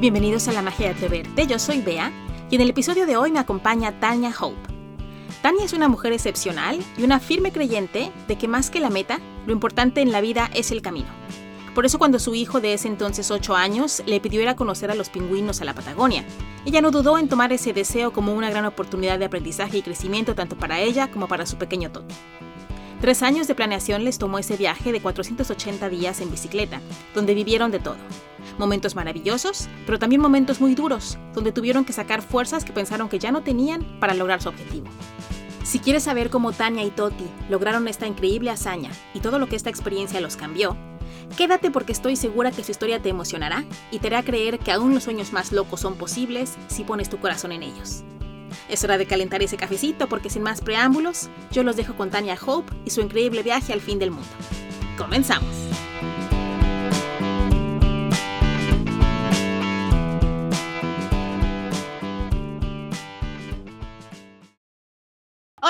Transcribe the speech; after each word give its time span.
Bienvenidos 0.00 0.46
a 0.46 0.52
la 0.52 0.62
magia 0.62 0.86
de 0.86 0.92
atreverte, 0.92 1.48
yo 1.48 1.58
soy 1.58 1.80
Bea 1.80 2.12
y 2.48 2.54
en 2.54 2.60
el 2.60 2.70
episodio 2.70 3.04
de 3.04 3.16
hoy 3.16 3.32
me 3.32 3.40
acompaña 3.40 3.98
Tania 3.98 4.32
Hope. 4.38 4.56
Tania 5.42 5.64
es 5.64 5.72
una 5.72 5.88
mujer 5.88 6.12
excepcional 6.12 6.78
y 6.96 7.02
una 7.02 7.18
firme 7.18 7.50
creyente 7.50 8.12
de 8.28 8.38
que 8.38 8.46
más 8.46 8.70
que 8.70 8.78
la 8.78 8.90
meta, 8.90 9.18
lo 9.44 9.52
importante 9.52 10.00
en 10.00 10.12
la 10.12 10.20
vida 10.20 10.50
es 10.54 10.70
el 10.70 10.82
camino. 10.82 11.08
Por 11.74 11.84
eso 11.84 11.98
cuando 11.98 12.20
su 12.20 12.36
hijo 12.36 12.60
de 12.60 12.74
ese 12.74 12.86
entonces 12.86 13.32
8 13.32 13.56
años 13.56 14.00
le 14.06 14.20
pidió 14.20 14.40
ir 14.40 14.46
a 14.46 14.54
conocer 14.54 14.92
a 14.92 14.94
los 14.94 15.10
pingüinos 15.10 15.60
a 15.62 15.64
la 15.64 15.74
Patagonia, 15.74 16.24
ella 16.64 16.80
no 16.80 16.92
dudó 16.92 17.18
en 17.18 17.28
tomar 17.28 17.52
ese 17.52 17.72
deseo 17.72 18.12
como 18.12 18.34
una 18.34 18.50
gran 18.50 18.66
oportunidad 18.66 19.18
de 19.18 19.24
aprendizaje 19.24 19.78
y 19.78 19.82
crecimiento 19.82 20.36
tanto 20.36 20.56
para 20.56 20.78
ella 20.78 21.10
como 21.10 21.26
para 21.26 21.44
su 21.44 21.56
pequeño 21.56 21.90
Toti. 21.90 22.14
Tres 23.00 23.24
años 23.24 23.48
de 23.48 23.56
planeación 23.56 24.04
les 24.04 24.18
tomó 24.18 24.38
ese 24.38 24.56
viaje 24.56 24.92
de 24.92 25.00
480 25.00 25.88
días 25.88 26.20
en 26.20 26.30
bicicleta, 26.30 26.80
donde 27.16 27.34
vivieron 27.34 27.72
de 27.72 27.80
todo 27.80 27.96
Momentos 28.58 28.96
maravillosos, 28.96 29.68
pero 29.86 29.98
también 29.98 30.20
momentos 30.20 30.60
muy 30.60 30.74
duros, 30.74 31.16
donde 31.32 31.52
tuvieron 31.52 31.84
que 31.84 31.92
sacar 31.92 32.22
fuerzas 32.22 32.64
que 32.64 32.72
pensaron 32.72 33.08
que 33.08 33.20
ya 33.20 33.30
no 33.30 33.42
tenían 33.42 33.98
para 34.00 34.14
lograr 34.14 34.42
su 34.42 34.48
objetivo. 34.48 34.88
Si 35.62 35.78
quieres 35.78 36.04
saber 36.04 36.30
cómo 36.30 36.52
Tania 36.52 36.82
y 36.82 36.90
Toti 36.90 37.26
lograron 37.48 37.88
esta 37.88 38.06
increíble 38.06 38.50
hazaña 38.50 38.90
y 39.14 39.20
todo 39.20 39.38
lo 39.38 39.48
que 39.48 39.56
esta 39.56 39.70
experiencia 39.70 40.20
los 40.20 40.36
cambió, 40.36 40.76
quédate 41.36 41.70
porque 41.70 41.92
estoy 41.92 42.16
segura 42.16 42.50
que 42.50 42.64
su 42.64 42.70
historia 42.72 43.00
te 43.00 43.10
emocionará 43.10 43.64
y 43.90 43.98
te 43.98 44.08
hará 44.08 44.22
creer 44.22 44.58
que 44.58 44.72
aún 44.72 44.94
los 44.94 45.04
sueños 45.04 45.32
más 45.32 45.52
locos 45.52 45.80
son 45.80 45.96
posibles 45.96 46.56
si 46.68 46.84
pones 46.84 47.10
tu 47.10 47.18
corazón 47.18 47.52
en 47.52 47.62
ellos. 47.62 48.02
Es 48.68 48.82
hora 48.82 48.98
de 48.98 49.06
calentar 49.06 49.42
ese 49.42 49.56
cafecito 49.56 50.08
porque 50.08 50.30
sin 50.30 50.42
más 50.42 50.62
preámbulos, 50.62 51.28
yo 51.52 51.62
los 51.62 51.76
dejo 51.76 51.94
con 51.94 52.10
Tania 52.10 52.38
Hope 52.44 52.72
y 52.84 52.90
su 52.90 53.02
increíble 53.02 53.42
viaje 53.42 53.72
al 53.72 53.80
fin 53.80 53.98
del 53.98 54.10
mundo. 54.10 54.28
¡Comenzamos! 54.96 55.54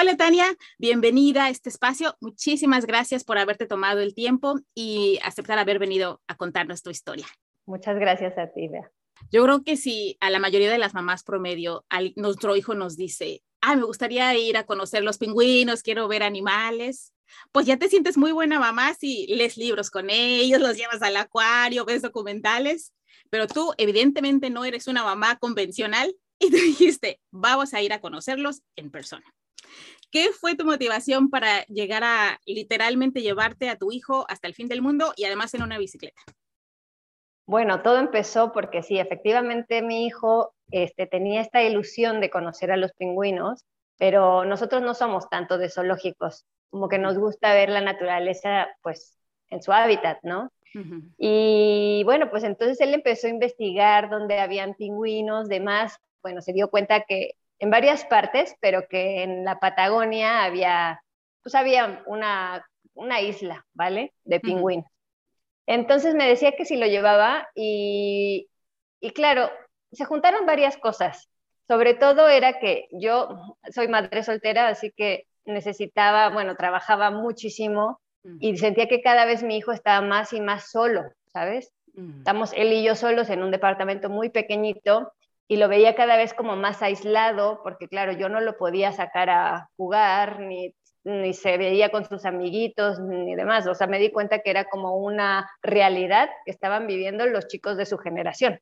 Hola 0.00 0.16
Tania, 0.16 0.56
bienvenida 0.78 1.46
a 1.46 1.50
este 1.50 1.70
espacio. 1.70 2.16
Muchísimas 2.20 2.86
gracias 2.86 3.24
por 3.24 3.36
haberte 3.36 3.66
tomado 3.66 3.98
el 3.98 4.14
tiempo 4.14 4.60
y 4.72 5.18
aceptar 5.24 5.58
haber 5.58 5.80
venido 5.80 6.22
a 6.28 6.36
contarnos 6.36 6.84
tu 6.84 6.90
historia. 6.90 7.26
Muchas 7.66 7.98
gracias 7.98 8.38
a 8.38 8.46
ti, 8.46 8.68
Bea. 8.68 8.92
Yo 9.32 9.42
creo 9.42 9.64
que 9.64 9.76
si 9.76 10.16
a 10.20 10.30
la 10.30 10.38
mayoría 10.38 10.70
de 10.70 10.78
las 10.78 10.94
mamás 10.94 11.24
promedio, 11.24 11.84
nuestro 12.14 12.54
hijo 12.54 12.74
nos 12.74 12.96
dice, 12.96 13.42
ay, 13.60 13.76
me 13.76 13.86
gustaría 13.86 14.32
ir 14.36 14.56
a 14.56 14.66
conocer 14.66 15.02
los 15.02 15.18
pingüinos, 15.18 15.82
quiero 15.82 16.06
ver 16.06 16.22
animales, 16.22 17.12
pues 17.50 17.66
ya 17.66 17.76
te 17.76 17.88
sientes 17.88 18.16
muy 18.16 18.30
buena 18.30 18.60
mamá 18.60 18.94
si 18.94 19.26
lees 19.26 19.56
libros 19.56 19.90
con 19.90 20.10
ellos, 20.10 20.60
los 20.60 20.76
llevas 20.76 21.02
al 21.02 21.16
acuario, 21.16 21.84
ves 21.84 22.02
documentales, 22.02 22.92
pero 23.30 23.48
tú 23.48 23.74
evidentemente 23.78 24.48
no 24.48 24.64
eres 24.64 24.86
una 24.86 25.02
mamá 25.02 25.40
convencional 25.40 26.14
y 26.38 26.50
te 26.52 26.58
dijiste, 26.58 27.20
vamos 27.32 27.74
a 27.74 27.82
ir 27.82 27.92
a 27.92 28.00
conocerlos 28.00 28.62
en 28.76 28.92
persona. 28.92 29.24
¿Qué 30.10 30.30
fue 30.32 30.54
tu 30.54 30.64
motivación 30.64 31.28
para 31.28 31.64
llegar 31.66 32.02
a 32.04 32.40
literalmente 32.46 33.20
llevarte 33.20 33.68
a 33.68 33.76
tu 33.76 33.92
hijo 33.92 34.24
hasta 34.28 34.48
el 34.48 34.54
fin 34.54 34.68
del 34.68 34.82
mundo 34.82 35.12
y 35.16 35.24
además 35.24 35.52
en 35.54 35.62
una 35.62 35.78
bicicleta? 35.78 36.20
Bueno, 37.46 37.82
todo 37.82 37.98
empezó 37.98 38.52
porque 38.52 38.82
sí, 38.82 38.98
efectivamente 38.98 39.82
mi 39.82 40.06
hijo 40.06 40.54
este, 40.70 41.06
tenía 41.06 41.40
esta 41.40 41.62
ilusión 41.62 42.20
de 42.20 42.30
conocer 42.30 42.70
a 42.70 42.76
los 42.76 42.92
pingüinos, 42.92 43.64
pero 43.98 44.44
nosotros 44.44 44.82
no 44.82 44.94
somos 44.94 45.28
tanto 45.28 45.58
de 45.58 45.70
zoológicos, 45.70 46.44
como 46.70 46.88
que 46.88 46.98
nos 46.98 47.18
gusta 47.18 47.54
ver 47.54 47.70
la 47.70 47.80
naturaleza 47.80 48.68
pues 48.82 49.18
en 49.48 49.62
su 49.62 49.72
hábitat, 49.72 50.18
¿no? 50.22 50.52
Y 51.16 52.02
bueno, 52.04 52.30
pues 52.30 52.44
entonces 52.44 52.80
él 52.80 52.94
empezó 52.94 53.26
a 53.26 53.30
investigar 53.30 54.10
dónde 54.10 54.38
habían 54.38 54.74
pingüinos, 54.74 55.48
demás, 55.48 55.98
bueno, 56.22 56.42
se 56.42 56.52
dio 56.52 56.68
cuenta 56.68 57.04
que 57.08 57.32
en 57.58 57.70
varias 57.70 58.04
partes, 58.04 58.54
pero 58.60 58.86
que 58.88 59.22
en 59.22 59.44
la 59.44 59.58
Patagonia 59.58 60.44
había, 60.44 61.02
pues 61.42 61.54
había 61.54 62.02
una, 62.06 62.64
una 62.94 63.20
isla, 63.20 63.66
¿vale? 63.74 64.12
De 64.24 64.40
pingüinos. 64.40 64.86
Entonces 65.66 66.14
me 66.14 66.26
decía 66.26 66.52
que 66.52 66.64
si 66.64 66.76
lo 66.76 66.86
llevaba 66.86 67.48
y, 67.54 68.48
y 69.00 69.10
claro, 69.10 69.50
se 69.92 70.04
juntaron 70.04 70.46
varias 70.46 70.76
cosas. 70.78 71.28
Sobre 71.66 71.94
todo 71.94 72.28
era 72.28 72.58
que 72.58 72.88
yo 72.90 73.56
soy 73.70 73.88
madre 73.88 74.22
soltera, 74.22 74.68
así 74.68 74.90
que 74.96 75.26
necesitaba, 75.44 76.30
bueno, 76.30 76.56
trabajaba 76.56 77.10
muchísimo 77.10 78.00
y 78.40 78.56
sentía 78.56 78.88
que 78.88 79.02
cada 79.02 79.24
vez 79.24 79.42
mi 79.42 79.56
hijo 79.56 79.72
estaba 79.72 80.00
más 80.06 80.32
y 80.32 80.40
más 80.40 80.70
solo, 80.70 81.02
¿sabes? 81.32 81.72
Estamos 82.18 82.52
él 82.54 82.72
y 82.72 82.84
yo 82.84 82.94
solos 82.94 83.28
en 83.28 83.42
un 83.42 83.50
departamento 83.50 84.08
muy 84.08 84.30
pequeñito 84.30 85.12
y 85.48 85.56
lo 85.56 85.68
veía 85.68 85.94
cada 85.94 86.16
vez 86.16 86.34
como 86.34 86.56
más 86.56 86.82
aislado, 86.82 87.60
porque 87.64 87.88
claro, 87.88 88.12
yo 88.12 88.28
no 88.28 88.40
lo 88.40 88.58
podía 88.58 88.92
sacar 88.92 89.30
a 89.30 89.70
jugar, 89.76 90.40
ni, 90.40 90.74
ni 91.04 91.32
se 91.32 91.56
veía 91.56 91.90
con 91.90 92.04
sus 92.04 92.26
amiguitos, 92.26 93.00
ni 93.00 93.34
demás. 93.34 93.66
O 93.66 93.74
sea, 93.74 93.86
me 93.86 93.98
di 93.98 94.10
cuenta 94.10 94.40
que 94.40 94.50
era 94.50 94.64
como 94.66 94.96
una 94.96 95.50
realidad 95.62 96.28
que 96.44 96.50
estaban 96.50 96.86
viviendo 96.86 97.26
los 97.26 97.48
chicos 97.48 97.78
de 97.78 97.86
su 97.86 97.96
generación, 97.96 98.60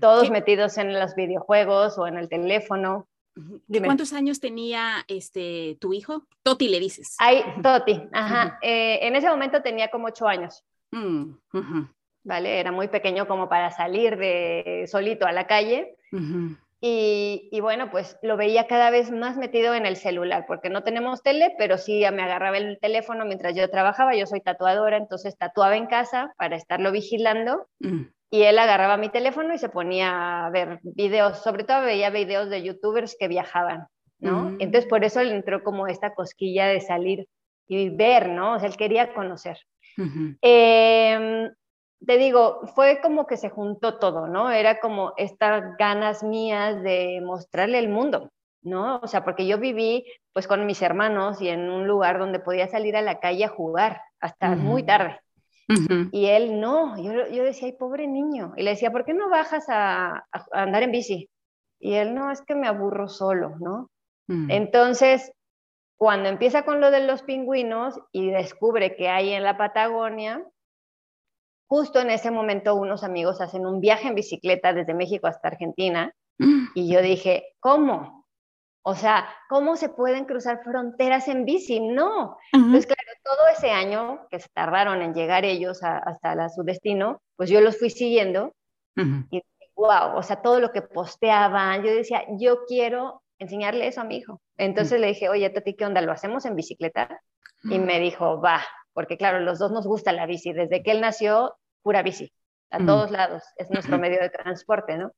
todos 0.00 0.30
metidos 0.30 0.76
en 0.78 0.92
los 0.98 1.14
videojuegos 1.14 1.98
o 1.98 2.06
en 2.06 2.18
el 2.18 2.28
teléfono. 2.28 3.08
¿De 3.34 3.80
cuántos 3.80 4.12
años 4.12 4.40
tenía 4.40 5.04
este 5.08 5.78
tu 5.80 5.94
hijo? 5.94 6.26
Toti 6.42 6.68
le 6.68 6.80
dices. 6.80 7.16
Ay, 7.18 7.42
Toti, 7.62 8.02
ajá. 8.12 8.58
Eh, 8.60 8.98
en 9.02 9.16
ese 9.16 9.28
momento 9.30 9.62
tenía 9.62 9.88
como 9.88 10.08
ocho 10.08 10.26
años. 10.26 10.64
¿Vale? 12.22 12.60
Era 12.60 12.70
muy 12.70 12.88
pequeño 12.88 13.26
como 13.26 13.48
para 13.48 13.70
salir 13.70 14.16
de 14.16 14.84
solito 14.86 15.26
a 15.26 15.32
la 15.32 15.46
calle 15.46 15.96
y, 16.82 17.60
bueno, 17.60 17.90
pues 17.90 18.18
lo 18.22 18.38
veía 18.38 18.66
cada 18.66 18.90
vez 18.90 19.10
más 19.10 19.36
metido 19.36 19.74
en 19.74 19.84
el 19.84 19.96
celular, 19.96 20.46
porque 20.46 20.70
no 20.70 20.82
tenemos 20.82 21.22
tele, 21.22 21.54
pero 21.58 21.76
sí 21.76 22.02
me 22.12 22.22
agarraba 22.22 22.56
el 22.56 22.78
teléfono 22.80 23.26
mientras 23.26 23.54
yo 23.54 23.68
trabajaba, 23.68 24.16
yo 24.16 24.24
soy 24.24 24.40
tatuadora, 24.40 24.96
entonces 24.96 25.36
tatuaba 25.36 25.76
en 25.76 25.86
casa 25.86 26.32
para 26.38 26.56
estarlo 26.56 26.90
vigilando. 26.90 27.66
Mm. 27.80 28.04
Y 28.30 28.42
él 28.42 28.58
agarraba 28.58 28.96
mi 28.96 29.10
teléfono 29.10 29.52
y 29.52 29.58
se 29.58 29.68
ponía 29.68 30.46
a 30.46 30.50
ver 30.50 30.78
videos, 30.82 31.42
sobre 31.42 31.64
todo 31.64 31.82
veía 31.82 32.10
videos 32.10 32.48
de 32.48 32.62
youtubers 32.62 33.16
que 33.18 33.28
viajaban, 33.28 33.88
¿no? 34.18 34.50
Mm. 34.50 34.56
Entonces 34.60 34.88
por 34.88 35.04
eso 35.04 35.22
le 35.22 35.34
entró 35.34 35.62
como 35.62 35.86
esta 35.86 36.14
cosquilla 36.14 36.68
de 36.68 36.80
salir 36.80 37.26
y 37.68 37.90
ver, 37.90 38.30
¿no? 38.30 38.54
O 38.54 38.58
sea, 38.58 38.68
él 38.68 38.76
quería 38.76 39.12
conocer 39.12 39.58
te 42.06 42.18
digo, 42.18 42.60
fue 42.74 43.00
como 43.02 43.26
que 43.26 43.36
se 43.36 43.50
juntó 43.50 43.98
todo, 43.98 44.26
¿no? 44.26 44.50
Era 44.50 44.80
como 44.80 45.12
estas 45.16 45.76
ganas 45.78 46.22
mías 46.22 46.82
de 46.82 47.20
mostrarle 47.22 47.78
el 47.78 47.88
mundo, 47.88 48.30
¿no? 48.62 49.00
O 49.02 49.06
sea, 49.06 49.24
porque 49.24 49.46
yo 49.46 49.58
viví 49.58 50.04
pues 50.32 50.46
con 50.46 50.64
mis 50.66 50.80
hermanos 50.82 51.40
y 51.42 51.48
en 51.48 51.68
un 51.68 51.86
lugar 51.86 52.18
donde 52.18 52.40
podía 52.40 52.68
salir 52.68 52.96
a 52.96 53.02
la 53.02 53.20
calle 53.20 53.44
a 53.44 53.48
jugar 53.48 54.00
hasta 54.20 54.54
muy 54.54 54.82
tarde. 54.82 55.20
Y 56.10 56.26
él 56.26 56.60
no, 56.60 57.00
yo, 57.00 57.28
yo, 57.28 57.44
decía, 57.44 57.68
ay, 57.68 57.76
pobre 57.78 58.08
niño. 58.08 58.52
Y 58.56 58.64
le 58.64 58.70
decía, 58.70 58.90
¿por 58.90 59.04
qué 59.04 59.14
no 59.14 59.28
bajas 59.28 59.66
a, 59.68 60.26
andar 60.52 60.82
en 60.82 60.90
bici? 60.90 61.30
Y 61.78 61.94
él, 61.94 62.14
no, 62.14 62.32
es 62.32 62.42
que 62.42 62.56
me 62.56 62.66
aburro 62.66 63.08
solo, 63.08 63.56
¿no? 63.60 63.88
Mm. 64.26 64.50
Entonces, 64.50 65.32
cuando 65.96 66.28
empieza 66.28 66.64
con 66.64 66.80
lo 66.80 66.90
de 66.90 67.06
los 67.06 67.22
pingüinos 67.22 68.00
y 68.10 68.30
descubre 68.30 68.96
que 68.96 69.08
hay 69.08 69.32
en 69.32 69.44
la 69.44 69.56
Patagonia, 69.56 70.44
justo 71.70 72.00
en 72.00 72.10
ese 72.10 72.32
momento 72.32 72.74
unos 72.74 73.04
amigos 73.04 73.40
hacen 73.40 73.64
un 73.64 73.80
viaje 73.80 74.08
en 74.08 74.16
bicicleta 74.16 74.72
desde 74.72 74.92
México 74.92 75.28
hasta 75.28 75.48
Argentina 75.48 76.12
mm. 76.38 76.70
y 76.74 76.92
yo 76.92 77.00
dije, 77.00 77.44
¿cómo? 77.60 78.26
O 78.82 78.96
sea, 78.96 79.28
¿cómo 79.48 79.76
se 79.76 79.88
pueden 79.88 80.24
cruzar 80.24 80.62
fronteras 80.64 81.28
en 81.28 81.44
bici? 81.44 81.78
No. 81.78 82.36
Entonces, 82.52 82.86
claro, 82.86 83.12
todo 83.22 83.48
ese 83.56 83.70
año 83.70 84.26
que 84.30 84.40
se 84.40 84.48
tardaron 84.52 85.00
en 85.00 85.14
llegar 85.14 85.44
ellos 85.44 85.80
hasta 85.82 86.48
su 86.48 86.64
destino, 86.64 87.22
pues 87.36 87.50
yo 87.50 87.60
los 87.60 87.78
fui 87.78 87.90
siguiendo 87.90 88.52
y 89.30 89.40
wow, 89.76 90.16
o 90.16 90.22
sea, 90.22 90.42
todo 90.42 90.58
lo 90.58 90.72
que 90.72 90.82
posteaban, 90.82 91.84
yo 91.84 91.94
decía, 91.94 92.24
yo 92.36 92.64
quiero 92.66 93.22
enseñarle 93.38 93.86
eso 93.86 94.00
a 94.00 94.04
mi 94.04 94.16
hijo. 94.16 94.40
Entonces 94.56 94.98
mm. 94.98 95.02
le 95.02 95.06
dije, 95.06 95.28
oye, 95.28 95.48
Tati, 95.50 95.74
¿qué 95.74 95.86
onda? 95.86 96.00
¿Lo 96.00 96.10
hacemos 96.10 96.44
en 96.46 96.56
bicicleta? 96.56 97.20
Y 97.62 97.78
mm. 97.78 97.84
me 97.84 98.00
dijo, 98.00 98.40
va, 98.40 98.60
porque 98.92 99.16
claro, 99.16 99.38
los 99.40 99.58
dos 99.58 99.70
nos 99.70 99.86
gusta 99.86 100.12
la 100.12 100.26
bici. 100.26 100.52
Desde 100.52 100.82
que 100.82 100.90
él 100.90 101.00
nació, 101.00 101.54
pura 101.82 102.02
bici, 102.02 102.32
a 102.70 102.78
mm. 102.78 102.86
todos 102.86 103.10
lados, 103.10 103.42
es 103.56 103.70
nuestro 103.70 103.98
medio 103.98 104.20
de 104.20 104.30
transporte, 104.30 104.96
¿no? 104.96 105.12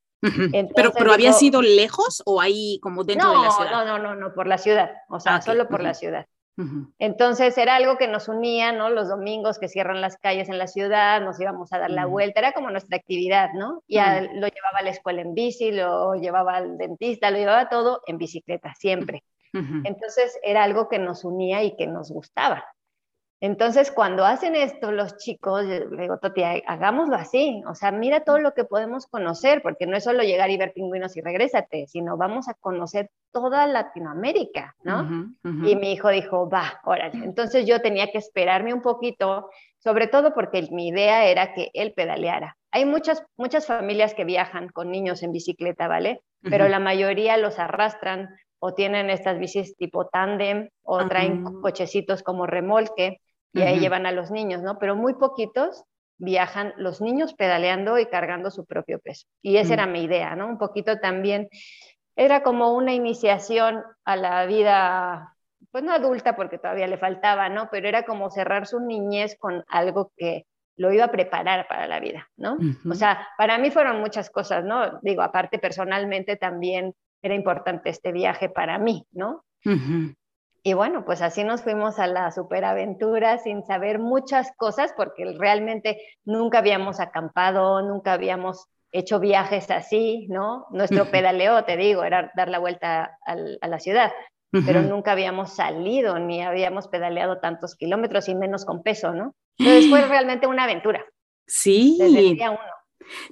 pero, 0.74 0.92
pero 0.92 1.12
había 1.12 1.32
sido 1.32 1.62
lejos 1.62 2.22
o 2.24 2.40
ahí 2.40 2.78
como 2.80 3.04
dentro 3.04 3.30
de 3.30 3.46
la 3.46 3.50
ciudad? 3.50 3.70
No, 3.70 3.84
no, 3.84 3.98
no, 3.98 4.14
no, 4.14 4.34
por 4.34 4.46
la 4.46 4.58
ciudad, 4.58 4.92
o 5.08 5.18
sea, 5.18 5.36
ah, 5.36 5.42
solo 5.42 5.68
por 5.68 5.82
la 5.82 5.94
ciudad. 5.94 6.26
Entonces 6.98 7.56
era 7.56 7.76
algo 7.76 7.96
que 7.96 8.06
nos 8.06 8.28
unía, 8.28 8.72
¿no? 8.72 8.90
Los 8.90 9.08
domingos 9.08 9.58
que 9.58 9.68
cierran 9.68 10.00
las 10.00 10.18
calles 10.18 10.48
en 10.48 10.58
la 10.58 10.66
ciudad, 10.66 11.20
nos 11.22 11.40
íbamos 11.40 11.72
a 11.72 11.78
dar 11.78 11.90
la 11.90 12.06
vuelta, 12.06 12.40
era 12.40 12.52
como 12.52 12.70
nuestra 12.70 12.98
actividad, 12.98 13.50
¿no? 13.54 13.82
Y 13.86 13.96
lo 13.96 14.46
llevaba 14.46 14.78
a 14.78 14.82
la 14.82 14.90
escuela 14.90 15.22
en 15.22 15.34
bici, 15.34 15.72
lo 15.72 16.14
llevaba 16.14 16.56
al 16.56 16.76
dentista, 16.76 17.30
lo 17.30 17.38
llevaba 17.38 17.68
todo 17.68 18.02
en 18.06 18.18
bicicleta, 18.18 18.74
siempre. 18.78 19.24
Entonces 19.52 20.38
era 20.42 20.62
algo 20.62 20.88
que 20.88 20.98
nos 20.98 21.24
unía 21.24 21.62
y 21.62 21.76
que 21.76 21.86
nos 21.86 22.10
gustaba. 22.10 22.64
Entonces, 23.42 23.90
cuando 23.90 24.24
hacen 24.24 24.54
esto 24.54 24.92
los 24.92 25.16
chicos, 25.16 25.64
le 25.64 26.02
digo, 26.02 26.16
Toti, 26.18 26.44
hagámoslo 26.44 27.16
así. 27.16 27.60
O 27.66 27.74
sea, 27.74 27.90
mira 27.90 28.20
todo 28.20 28.38
lo 28.38 28.54
que 28.54 28.62
podemos 28.62 29.08
conocer, 29.08 29.62
porque 29.62 29.84
no 29.84 29.96
es 29.96 30.04
solo 30.04 30.22
llegar 30.22 30.50
y 30.50 30.56
ver 30.56 30.72
pingüinos 30.72 31.16
y 31.16 31.22
regrésate, 31.22 31.88
sino 31.88 32.16
vamos 32.16 32.48
a 32.48 32.54
conocer 32.54 33.10
toda 33.32 33.66
Latinoamérica, 33.66 34.76
¿no? 34.84 35.32
Y 35.42 35.74
mi 35.74 35.90
hijo 35.90 36.10
dijo, 36.10 36.48
va, 36.48 36.80
órale. 36.84 37.18
Entonces 37.24 37.66
yo 37.66 37.82
tenía 37.82 38.12
que 38.12 38.18
esperarme 38.18 38.72
un 38.72 38.80
poquito, 38.80 39.50
sobre 39.78 40.06
todo 40.06 40.34
porque 40.34 40.68
mi 40.70 40.86
idea 40.86 41.24
era 41.24 41.52
que 41.52 41.72
él 41.74 41.94
pedaleara. 41.96 42.56
Hay 42.70 42.84
muchas, 42.84 43.24
muchas 43.36 43.66
familias 43.66 44.14
que 44.14 44.24
viajan 44.24 44.68
con 44.68 44.92
niños 44.92 45.24
en 45.24 45.32
bicicleta, 45.32 45.88
¿vale? 45.88 46.20
Pero 46.42 46.68
la 46.68 46.78
mayoría 46.78 47.36
los 47.38 47.58
arrastran 47.58 48.28
o 48.60 48.72
tienen 48.72 49.10
estas 49.10 49.40
bicis 49.40 49.76
tipo 49.76 50.06
tándem 50.06 50.68
o 50.84 51.04
traen 51.08 51.42
cochecitos 51.60 52.22
como 52.22 52.46
remolque 52.46 53.18
y 53.52 53.62
ahí 53.62 53.80
llevan 53.80 54.06
a 54.06 54.12
los 54.12 54.30
niños, 54.30 54.62
¿no? 54.62 54.78
Pero 54.78 54.96
muy 54.96 55.14
poquitos 55.14 55.84
viajan 56.18 56.72
los 56.76 57.00
niños 57.00 57.34
pedaleando 57.34 57.98
y 57.98 58.06
cargando 58.06 58.50
su 58.50 58.64
propio 58.64 59.00
peso. 59.00 59.26
Y 59.42 59.56
esa 59.56 59.74
era 59.74 59.86
mm. 59.86 59.92
mi 59.92 60.04
idea, 60.04 60.36
¿no? 60.36 60.46
Un 60.46 60.58
poquito 60.58 60.98
también, 61.00 61.48
era 62.16 62.42
como 62.42 62.74
una 62.74 62.92
iniciación 62.92 63.82
a 64.04 64.16
la 64.16 64.46
vida, 64.46 65.34
pues 65.70 65.82
no 65.82 65.92
adulta 65.92 66.36
porque 66.36 66.58
todavía 66.58 66.86
le 66.86 66.98
faltaba, 66.98 67.48
¿no? 67.48 67.68
Pero 67.70 67.88
era 67.88 68.04
como 68.04 68.30
cerrar 68.30 68.66
su 68.66 68.80
niñez 68.80 69.36
con 69.38 69.64
algo 69.68 70.12
que 70.16 70.46
lo 70.76 70.92
iba 70.92 71.04
a 71.04 71.10
preparar 71.10 71.66
para 71.68 71.86
la 71.86 72.00
vida, 72.00 72.28
¿no? 72.36 72.56
O 72.88 72.94
sea, 72.94 73.28
para 73.36 73.58
mí 73.58 73.70
fueron 73.70 74.00
muchas 74.00 74.30
cosas, 74.30 74.64
¿no? 74.64 75.00
Digo, 75.02 75.22
aparte 75.22 75.58
personalmente 75.58 76.36
también 76.36 76.94
era 77.20 77.34
importante 77.34 77.90
este 77.90 78.12
viaje 78.12 78.48
para 78.48 78.78
mí, 78.78 79.06
¿no? 79.12 79.44
Y 80.64 80.74
bueno, 80.74 81.04
pues 81.04 81.22
así 81.22 81.42
nos 81.42 81.62
fuimos 81.62 81.98
a 81.98 82.06
la 82.06 82.30
superaventura 82.30 83.38
sin 83.38 83.64
saber 83.64 83.98
muchas 83.98 84.52
cosas 84.56 84.92
porque 84.96 85.34
realmente 85.36 86.00
nunca 86.24 86.58
habíamos 86.58 87.00
acampado, 87.00 87.82
nunca 87.82 88.12
habíamos 88.12 88.68
hecho 88.92 89.18
viajes 89.18 89.70
así, 89.70 90.26
¿no? 90.28 90.66
Nuestro 90.70 91.10
pedaleo, 91.10 91.64
te 91.64 91.76
digo, 91.76 92.04
era 92.04 92.30
dar 92.36 92.48
la 92.48 92.58
vuelta 92.60 93.18
a 93.26 93.66
la 93.66 93.78
ciudad, 93.80 94.12
pero 94.66 94.82
nunca 94.82 95.12
habíamos 95.12 95.54
salido 95.54 96.18
ni 96.18 96.42
habíamos 96.42 96.86
pedaleado 96.88 97.38
tantos 97.40 97.74
kilómetros 97.74 98.28
y 98.28 98.34
menos 98.34 98.64
con 98.64 98.82
peso, 98.82 99.12
¿no? 99.12 99.34
Entonces 99.58 99.90
fue 99.90 100.02
realmente 100.02 100.46
una 100.46 100.64
aventura. 100.64 101.04
Sí. 101.46 101.96
Desde 101.98 102.18
el 102.20 102.36
día 102.36 102.50
uno. 102.50 102.60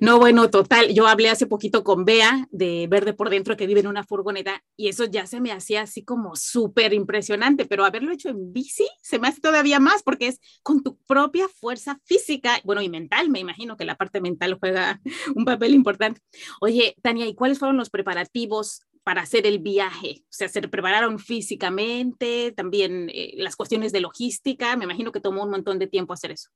No, 0.01 0.19
bueno, 0.19 0.51
total. 0.51 0.93
Yo 0.93 1.07
hablé 1.07 1.29
hace 1.29 1.47
poquito 1.47 1.85
con 1.85 2.05
Bea 2.05 2.47
de 2.51 2.87
Verde 2.89 3.13
por 3.13 3.31
Dentro, 3.31 3.57
que 3.57 3.67
vive 3.67 3.81
en 3.81 3.87
una 3.87 4.05
furgoneta, 4.05 4.63
y 4.77 4.89
eso 4.89 5.05
ya 5.05 5.27
se 5.27 5.41
me 5.41 5.53
hacía 5.53 5.83
así 5.83 6.05
como 6.05 6.37
súper 6.37 6.93
impresionante, 6.93 7.67
pero 7.67 7.85
haberlo 7.85 8.13
hecho 8.13 8.29
en 8.29 8.53
bici 8.53 8.89
se 9.03 9.19
me 9.19 9.29
hace 9.29 9.41
todavía 9.41 9.81
más 9.81 10.03
porque 10.03 10.29
es 10.29 10.41
con 10.63 10.83
tu 10.83 10.97
propia 11.07 11.49
fuerza 11.49 11.99
física, 12.05 12.61
bueno, 12.65 12.83
y 12.83 12.89
mental, 12.89 13.29
me 13.31 13.41
imagino 13.41 13.77
que 13.77 13.85
la 13.85 13.97
parte 13.97 14.21
mental 14.21 14.57
juega 14.59 15.01
un 15.35 15.45
papel 15.45 15.75
importante. 15.75 16.21
Oye, 16.61 16.97
Tania, 17.03 17.27
¿y 17.27 17.35
cuáles 17.35 17.59
fueron 17.59 17.77
los 17.77 17.91
preparativos 17.91 18.83
para 19.03 19.23
hacer 19.23 19.47
el 19.47 19.59
viaje? 19.59 20.23
O 20.25 20.33
sea, 20.33 20.49
¿se 20.49 20.61
prepararon 20.63 21.19
físicamente? 21.19 22.53
También 22.53 23.11
eh, 23.13 23.35
las 23.37 23.57
cuestiones 23.57 23.93
de 23.93 24.01
logística, 24.01 24.77
me 24.77 24.85
imagino 24.85 25.13
que 25.13 25.21
tomó 25.21 25.45
un 25.45 25.51
montón 25.51 25.79
de 25.79 25.87
tiempo 25.87 26.13
hacer 26.13 26.33
eso. 26.33 26.51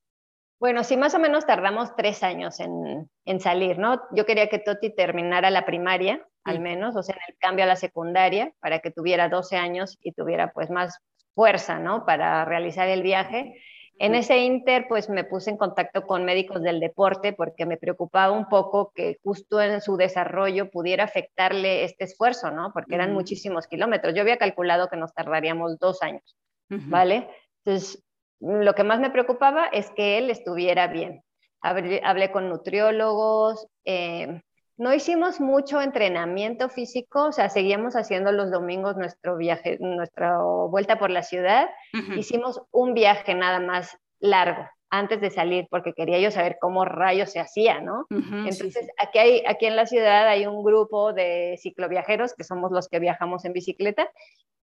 Bueno, 0.59 0.85
sí, 0.85 0.97
más 0.97 1.15
o 1.15 1.19
menos 1.19 1.47
tardamos 1.47 1.95
tres 1.97 2.23
años 2.23 2.61
en, 2.61 3.41
salir, 3.41 3.79
¿no? 3.79 4.01
Yo 4.13 4.25
quería 4.25 4.49
que 4.49 4.59
Toti 4.59 4.95
terminara 4.95 5.51
la 5.51 5.67
primaria, 5.67 6.27
al 6.45 6.61
menos, 6.61 6.97
o 6.97 7.03
sea, 7.03 7.17
en 7.17 7.35
el 7.35 7.39
cambio 7.39 7.65
a 7.65 7.69
la 7.69 7.77
secundaria, 7.77 8.53
para 8.61 8.79
que 8.79 8.91
tuviera 8.91 9.29
12 9.29 9.57
años 9.57 9.99
y 10.01 10.13
tuviera 10.13 10.53
pues 10.53 10.71
más 10.71 10.99
fuerza, 11.35 11.79
¿no? 11.79 12.07
Para 12.07 12.45
realizar 12.45 12.89
el 12.89 13.03
viaje. 13.03 13.61
En 13.99 14.15
ese 14.15 14.39
inter, 14.39 14.87
pues 14.89 15.09
me 15.09 15.25
puse 15.25 15.51
en 15.51 15.57
contacto 15.57 16.07
con 16.07 16.25
médicos 16.25 16.63
del 16.63 16.81
deporte 16.81 17.33
porque 17.33 17.65
me 17.65 17.77
preocupaba 17.77 18.33
un 18.33 18.49
poco 18.49 18.91
que 18.93 19.19
justo 19.23 19.61
en 19.61 19.81
su 19.81 19.97
desarrollo 19.97 20.71
pudiera 20.71 21.05
afectarle 21.05 21.85
este 21.85 22.05
esfuerzo, 22.05 22.51
¿no? 22.51 22.73
Porque 22.73 22.97
eran 22.97 23.13
muchísimos 23.13 23.69
kilómetros. 23.69 24.15
Yo 24.15 24.23
había 24.23 24.37
calculado 24.37 24.89
que 24.89 24.97
nos 24.97 25.15
tardaríamos 25.15 25.79
dos 25.79 26.03
años, 26.03 26.37
¿vale? 26.69 27.29
Entonces, 27.65 28.05
lo 28.41 28.75
que 28.75 28.85
más 28.85 29.01
me 29.01 29.11
preocupaba 29.11 29.67
es 29.67 29.91
que 29.91 30.19
él 30.19 30.31
estuviera 30.31 30.87
bien. 30.87 31.23
Hablé, 31.61 32.31
con 32.31 32.51
nutriólogos, 32.51 33.67
eh, 33.85 34.43
no 34.77 34.93
hicimos 34.93 35.41
mucho 35.41 35.81
entrenamiento 35.81 36.69
físico, 36.69 37.27
o 37.27 37.33
sea, 37.33 37.49
seguíamos 37.49 37.95
haciendo 37.95 38.33
los 38.33 38.51
domingos 38.51 38.97
nuestro 38.97 39.37
viaje, 39.37 39.79
nuestra 39.81 40.39
vuelta 40.43 40.99
por 40.99 41.11
la 41.11 41.23
ciudad. 41.23 41.69
Hicimos 42.17 42.61
un 42.71 42.93
viaje 42.93 43.35
nada 43.35 43.61
más 43.61 43.97
largo 44.19 44.69
antes 44.91 45.21
de 45.21 45.31
salir, 45.31 45.67
porque 45.71 45.93
quería 45.93 46.19
yo 46.21 46.31
saber 46.31 46.57
cómo 46.61 46.85
rayos 46.85 47.31
se 47.31 47.41
hacía, 47.41 47.81
¿no? 47.81 48.07
Entonces, 48.11 48.89
Aquí, 48.99 49.19
hay, 49.19 49.43
aquí 49.47 49.67
en 49.67 49.77
la 49.77 49.87
ciudad 49.87 50.29
hay 50.29 50.47
un 50.47 50.63
grupo 50.63 51.13
de 51.13 51.59
cicloviajeros, 51.61 52.35
que 52.35 52.45
somos 52.45 52.71
los 52.71 52.89
que 52.89 53.01
viajamos 53.01 53.45
en 53.45 53.53
bicicleta, 53.53 54.09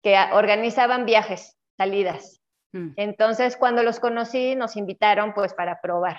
que 0.03 0.17
organizaban 0.33 1.05
viajes, 1.05 1.57
salidas. 1.77 2.41
Mm. 2.73 2.91
Entonces, 2.97 3.57
cuando 3.57 3.83
los 3.83 4.01
conocí, 4.01 4.55
nos 4.55 4.77
invitaron 4.77 5.35
pues 5.35 5.55
para 5.55 5.81
probar. 5.81 6.19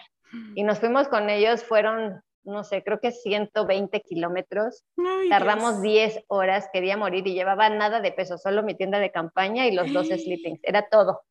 Y 0.55 0.63
nos 0.63 0.79
fuimos 0.79 1.07
con 1.07 1.29
ellos, 1.29 1.63
fueron, 1.63 2.21
no 2.43 2.65
sé, 2.65 2.83
creo 2.83 2.99
que 2.99 3.11
120 3.11 4.01
kilómetros. 4.01 4.83
Tardamos 5.29 5.81
10 5.81 6.25
horas, 6.27 6.69
quería 6.73 6.97
morir 6.97 7.25
y 7.27 7.33
llevaba 7.33 7.69
nada 7.69 8.01
de 8.01 8.11
peso, 8.11 8.37
solo 8.37 8.61
mi 8.61 8.75
tienda 8.75 8.99
de 8.99 9.11
campaña 9.11 9.67
y 9.67 9.71
los 9.71 9.93
dos 9.93 10.07
sleepings, 10.07 10.59
era 10.63 10.87
todo. 10.89 11.21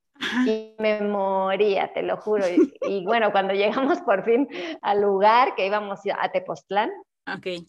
Y 0.47 0.75
me 0.79 1.03
moría, 1.03 1.93
te 1.93 2.03
lo 2.03 2.17
juro. 2.17 2.45
Y, 2.89 3.05
bueno, 3.05 3.33
cuando 3.33 3.53
llegamos 3.53 4.01
por 4.01 4.25
fin 4.25 4.49
al 4.81 5.03
lugar 5.03 5.55
que 5.57 5.67
íbamos 5.67 6.01
a 6.19 6.31
Tepoztlán, 6.31 6.91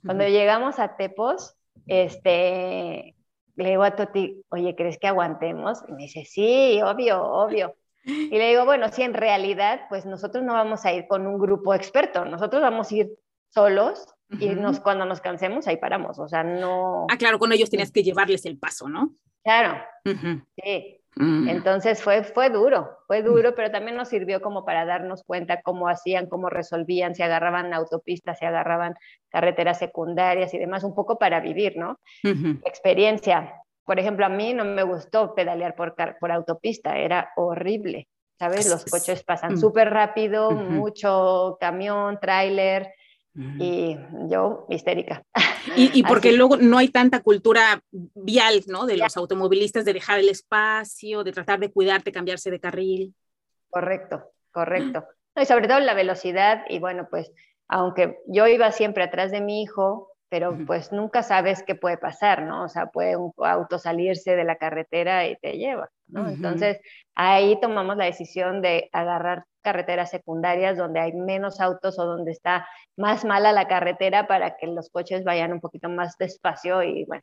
cuando 0.05 0.25
llegamos 0.27 0.79
a 0.79 0.95
Tepos, 0.95 1.57
este, 1.87 3.16
le 3.57 3.69
digo 3.71 3.83
a 3.83 3.95
Toti, 3.95 4.43
oye, 4.49 4.75
¿crees 4.75 4.97
que 4.99 5.07
aguantemos? 5.07 5.83
Y 5.87 5.91
me 5.91 6.03
dice, 6.03 6.25
sí, 6.25 6.79
obvio, 6.81 7.23
obvio. 7.23 7.75
Y 8.05 8.29
le 8.29 8.49
digo, 8.49 8.63
bueno, 8.63 8.87
sí, 8.89 9.01
en 9.01 9.13
realidad, 9.13 9.81
pues 9.89 10.05
nosotros 10.05 10.43
no 10.43 10.53
vamos 10.53 10.85
a 10.85 10.93
ir 10.93 11.07
con 11.07 11.27
un 11.27 11.37
grupo 11.37 11.73
experto, 11.73 12.23
nosotros 12.23 12.61
vamos 12.61 12.91
a 12.91 12.95
ir 12.95 13.09
solos 13.49 14.07
y 14.39 14.49
nos, 14.49 14.79
cuando 14.79 15.05
nos 15.05 15.19
cansemos, 15.19 15.67
ahí 15.67 15.77
paramos, 15.77 16.19
o 16.19 16.27
sea, 16.27 16.43
no... 16.43 17.07
Ah, 17.09 17.17
claro, 17.17 17.39
con 17.39 17.51
ellos 17.51 17.69
tenías 17.69 17.91
que 17.91 18.03
llevarles 18.03 18.45
el 18.45 18.57
paso, 18.57 18.87
¿no? 18.87 19.15
Claro, 19.43 19.83
sí. 20.05 21.01
Mm. 21.19 21.49
Entonces 21.49 22.01
fue, 22.01 22.23
fue 22.23 22.49
duro, 22.49 22.89
fue 23.07 23.21
duro, 23.23 23.55
pero 23.55 23.71
también 23.71 23.97
nos 23.97 24.09
sirvió 24.09 24.41
como 24.41 24.65
para 24.65 24.85
darnos 24.85 25.23
cuenta 25.23 25.61
cómo 25.61 25.89
hacían, 25.89 26.27
cómo 26.27 26.49
resolvían, 26.49 27.15
si 27.15 27.23
agarraban 27.23 27.73
autopistas, 27.73 28.39
si 28.39 28.45
agarraban 28.45 28.95
carreteras 29.29 29.79
secundarias 29.79 30.53
y 30.53 30.59
demás, 30.59 30.83
un 30.83 30.93
poco 30.93 31.17
para 31.17 31.39
vivir, 31.39 31.77
¿no? 31.77 31.99
Experiencia. 32.65 33.53
Por 33.83 33.99
ejemplo, 33.99 34.25
a 34.25 34.29
mí 34.29 34.53
no 34.53 34.65
me 34.65 34.83
gustó 34.83 35.33
pedalear 35.33 35.75
por, 35.75 35.95
por 36.19 36.31
autopista, 36.31 36.97
era 36.97 37.31
horrible, 37.35 38.07
¿sabes? 38.37 38.69
Los 38.69 38.85
coches 38.85 39.23
pasan 39.23 39.53
mm. 39.53 39.57
súper 39.57 39.89
rápido, 39.89 40.51
mucho 40.51 41.57
camión, 41.59 42.19
tráiler, 42.19 42.91
y 43.37 43.97
yo 44.29 44.65
histérica. 44.69 45.23
Y, 45.75 46.01
porque 46.07 46.31
luego 46.31 46.57
no 46.57 46.77
hay 46.77 46.89
tanta 46.89 47.21
cultura 47.21 47.81
vial, 47.91 48.63
¿no? 48.67 48.85
De 48.85 48.97
los 48.97 49.15
automovilistas 49.15 49.85
de 49.85 49.93
dejar 49.93 50.19
el 50.19 50.29
espacio, 50.29 51.23
de 51.23 51.31
tratar 51.31 51.59
de 51.59 51.71
cuidarte, 51.71 52.11
cambiarse 52.11 52.49
de 52.49 52.59
carril. 52.59 53.13
Correcto, 53.69 54.31
correcto. 54.51 55.05
y 55.35 55.45
sobre 55.45 55.67
todo 55.67 55.79
la 55.79 55.93
velocidad 55.93 56.63
y 56.69 56.79
bueno, 56.79 57.07
pues 57.09 57.31
aunque 57.67 58.17
yo 58.27 58.47
iba 58.47 58.71
siempre 58.71 59.03
atrás 59.03 59.31
de 59.31 59.41
mi 59.41 59.61
hijo, 59.61 60.11
pero 60.29 60.57
pues 60.65 60.91
nunca 60.91 61.23
sabes 61.23 61.63
qué 61.63 61.75
puede 61.75 61.97
pasar, 61.97 62.43
¿no? 62.43 62.63
O 62.63 62.69
sea, 62.69 62.87
puede 62.87 63.15
un 63.15 63.31
auto 63.37 63.79
salirse 63.79 64.35
de 64.35 64.43
la 64.43 64.57
carretera 64.57 65.25
y 65.27 65.37
te 65.37 65.57
lleva, 65.57 65.89
¿no? 66.07 66.27
Entonces, 66.27 66.79
ahí 67.15 67.59
tomamos 67.61 67.95
la 67.95 68.05
decisión 68.05 68.61
de 68.61 68.89
agarrar 68.91 69.45
carreteras 69.67 70.11
secundarias 70.11 70.77
donde 70.77 71.01
hay 71.01 71.11
menos 71.11 71.59
autos 71.59 71.99
o 71.99 72.05
donde 72.05 72.31
está 72.31 72.65
más 72.95 73.25
mala 73.25 73.51
la 73.51 73.67
carretera 73.67 74.25
para 74.25 74.55
que 74.55 74.65
los 74.67 74.89
coches 74.89 75.25
vayan 75.25 75.51
un 75.51 75.59
poquito 75.59 75.89
más 75.89 76.17
despacio 76.17 76.83
y 76.83 77.03
bueno. 77.03 77.21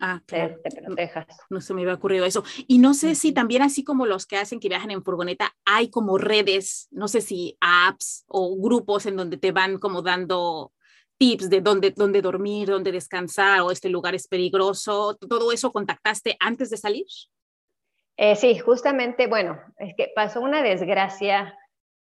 Ah, 0.00 0.20
te, 0.26 0.58
protejas. 0.84 1.26
No, 1.50 1.60
se 1.60 1.74
me 1.74 1.82
había 1.82 1.94
ocurrido 1.94 2.24
eso. 2.24 2.42
Y 2.66 2.78
no 2.78 2.94
sé 2.94 3.14
si 3.14 3.30
también 3.30 3.62
así 3.62 3.84
como 3.84 4.06
los 4.06 4.26
que 4.26 4.38
hacen 4.38 4.58
que 4.58 4.68
viajan 4.68 4.90
en 4.90 5.04
furgoneta, 5.04 5.54
hay 5.64 5.88
como 5.88 6.18
redes, 6.18 6.88
no 6.90 7.06
sé 7.06 7.20
si 7.20 7.56
apps 7.60 8.24
o 8.26 8.56
grupos 8.60 9.06
en 9.06 9.14
donde 9.14 9.36
te 9.36 9.52
van 9.52 9.78
como 9.78 10.02
dando 10.02 10.72
tips 11.16 11.48
de 11.48 11.60
dónde, 11.60 11.92
dónde 11.92 12.22
dormir, 12.22 12.68
dónde 12.68 12.90
descansar 12.90 13.60
o 13.60 13.70
este 13.70 13.88
lugar 13.88 14.16
es 14.16 14.26
peligroso. 14.26 15.16
¿Todo 15.16 15.52
eso 15.52 15.70
contactaste 15.70 16.36
antes 16.40 16.70
de 16.70 16.76
salir? 16.76 17.06
Eh, 18.16 18.34
sí, 18.34 18.58
justamente, 18.58 19.28
bueno, 19.28 19.60
es 19.78 19.94
que 19.96 20.10
pasó 20.12 20.40
una 20.40 20.60
desgracia 20.60 21.56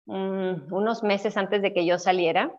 Mm, 0.06 0.72
unos 0.72 1.04
meses 1.04 1.36
antes 1.38 1.62
de 1.62 1.74
que 1.74 1.86
yo 1.86 1.98
saliera, 1.98 2.52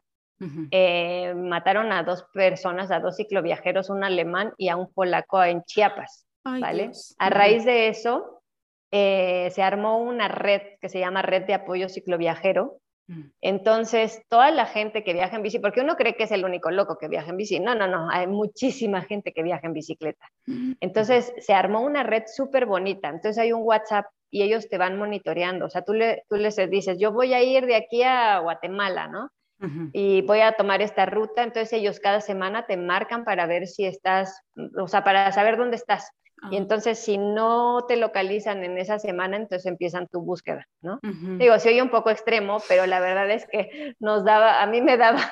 eh, 0.70 1.32
mataron 1.34 1.92
a 1.92 2.02
dos 2.02 2.26
personas, 2.34 2.90
a 2.90 3.00
dos 3.00 3.16
cicloviajeros, 3.16 3.88
un 3.88 4.04
alemán 4.04 4.52
y 4.58 4.68
a 4.68 4.76
un 4.76 4.92
polaco 4.92 5.42
en 5.42 5.62
Chiapas, 5.64 6.26
¿vale? 6.44 6.90
A 7.18 7.30
raíz 7.30 7.64
de 7.64 7.88
eso, 7.88 8.42
eh, 8.90 9.50
se 9.52 9.62
armó 9.62 9.98
una 9.98 10.28
red 10.28 10.60
que 10.80 10.88
se 10.88 10.98
llama 11.00 11.22
Red 11.22 11.44
de 11.46 11.54
Apoyo 11.54 11.88
Cicloviajero. 11.88 12.80
Mm. 13.08 13.22
Entonces, 13.40 14.22
toda 14.28 14.50
la 14.50 14.66
gente 14.66 15.04
que 15.04 15.12
viaja 15.12 15.36
en 15.36 15.42
bici, 15.42 15.58
porque 15.58 15.80
uno 15.80 15.96
cree 15.96 16.16
que 16.16 16.24
es 16.24 16.32
el 16.32 16.44
único 16.44 16.70
loco 16.70 16.98
que 16.98 17.08
viaja 17.08 17.30
en 17.30 17.36
bici, 17.36 17.60
no, 17.60 17.74
no, 17.74 17.86
no, 17.86 18.10
hay 18.10 18.26
muchísima 18.26 19.02
gente 19.02 19.32
que 19.32 19.42
viaja 19.42 19.66
en 19.66 19.72
bicicleta. 19.72 20.26
Mm. 20.46 20.72
Entonces, 20.80 21.32
se 21.38 21.54
armó 21.54 21.80
una 21.80 22.02
red 22.02 22.24
súper 22.26 22.66
bonita. 22.66 23.08
Entonces, 23.08 23.38
hay 23.38 23.52
un 23.52 23.62
WhatsApp 23.62 24.06
y 24.30 24.42
ellos 24.42 24.68
te 24.68 24.78
van 24.78 24.98
monitoreando. 24.98 25.66
O 25.66 25.70
sea, 25.70 25.82
tú, 25.82 25.92
le, 25.92 26.24
tú 26.28 26.36
les 26.36 26.56
dices, 26.70 26.98
yo 26.98 27.12
voy 27.12 27.34
a 27.34 27.42
ir 27.42 27.66
de 27.66 27.76
aquí 27.76 28.02
a 28.02 28.38
Guatemala, 28.40 29.08
¿no? 29.08 29.30
Y 29.92 30.20
voy 30.22 30.40
a 30.40 30.52
tomar 30.52 30.82
esta 30.82 31.06
ruta, 31.06 31.42
entonces 31.42 31.72
ellos 31.72 31.98
cada 31.98 32.20
semana 32.20 32.66
te 32.66 32.76
marcan 32.76 33.24
para 33.24 33.46
ver 33.46 33.66
si 33.66 33.86
estás, 33.86 34.42
o 34.78 34.86
sea, 34.86 35.02
para 35.02 35.32
saber 35.32 35.56
dónde 35.56 35.76
estás. 35.76 36.10
Y 36.50 36.56
ah. 36.56 36.58
entonces 36.58 36.98
si 36.98 37.16
no 37.16 37.86
te 37.88 37.96
localizan 37.96 38.62
en 38.64 38.76
esa 38.76 38.98
semana, 38.98 39.36
entonces 39.36 39.64
empiezan 39.64 40.08
tu 40.08 40.20
búsqueda, 40.20 40.66
¿no? 40.82 41.00
Digo, 41.38 41.58
se 41.58 41.70
oye 41.70 41.80
un 41.80 41.88
poco 41.88 42.10
extremo, 42.10 42.58
pero 42.68 42.84
la 42.84 43.00
verdad 43.00 43.30
es 43.30 43.46
que 43.46 43.94
nos 43.98 44.24
daba, 44.24 44.62
a 44.62 44.66
mí 44.66 44.82
me 44.82 44.98
daba, 44.98 45.22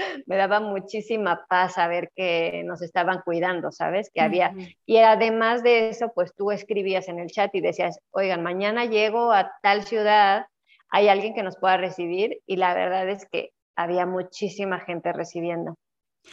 me 0.26 0.36
daba 0.36 0.60
muchísima 0.60 1.46
paz 1.48 1.74
saber 1.74 2.10
que 2.14 2.62
nos 2.64 2.82
estaban 2.82 3.22
cuidando, 3.22 3.72
¿sabes? 3.72 4.10
Que 4.12 4.20
había. 4.20 4.54
Y 4.86 4.98
además 4.98 5.62
de 5.62 5.88
eso, 5.88 6.12
pues 6.14 6.34
tú 6.34 6.50
escribías 6.50 7.08
en 7.08 7.18
el 7.18 7.30
chat 7.30 7.54
y 7.54 7.60
decías, 7.60 8.00
oigan, 8.10 8.42
mañana 8.42 8.84
llego 8.84 9.32
a 9.32 9.52
tal 9.62 9.84
ciudad, 9.84 10.46
hay 10.90 11.08
alguien 11.08 11.34
que 11.34 11.42
nos 11.42 11.56
pueda 11.56 11.76
recibir 11.76 12.40
y 12.46 12.56
la 12.56 12.74
verdad 12.74 13.08
es 13.08 13.26
que 13.26 13.50
había 13.76 14.06
muchísima 14.06 14.80
gente 14.80 15.12
recibiendo. 15.12 15.76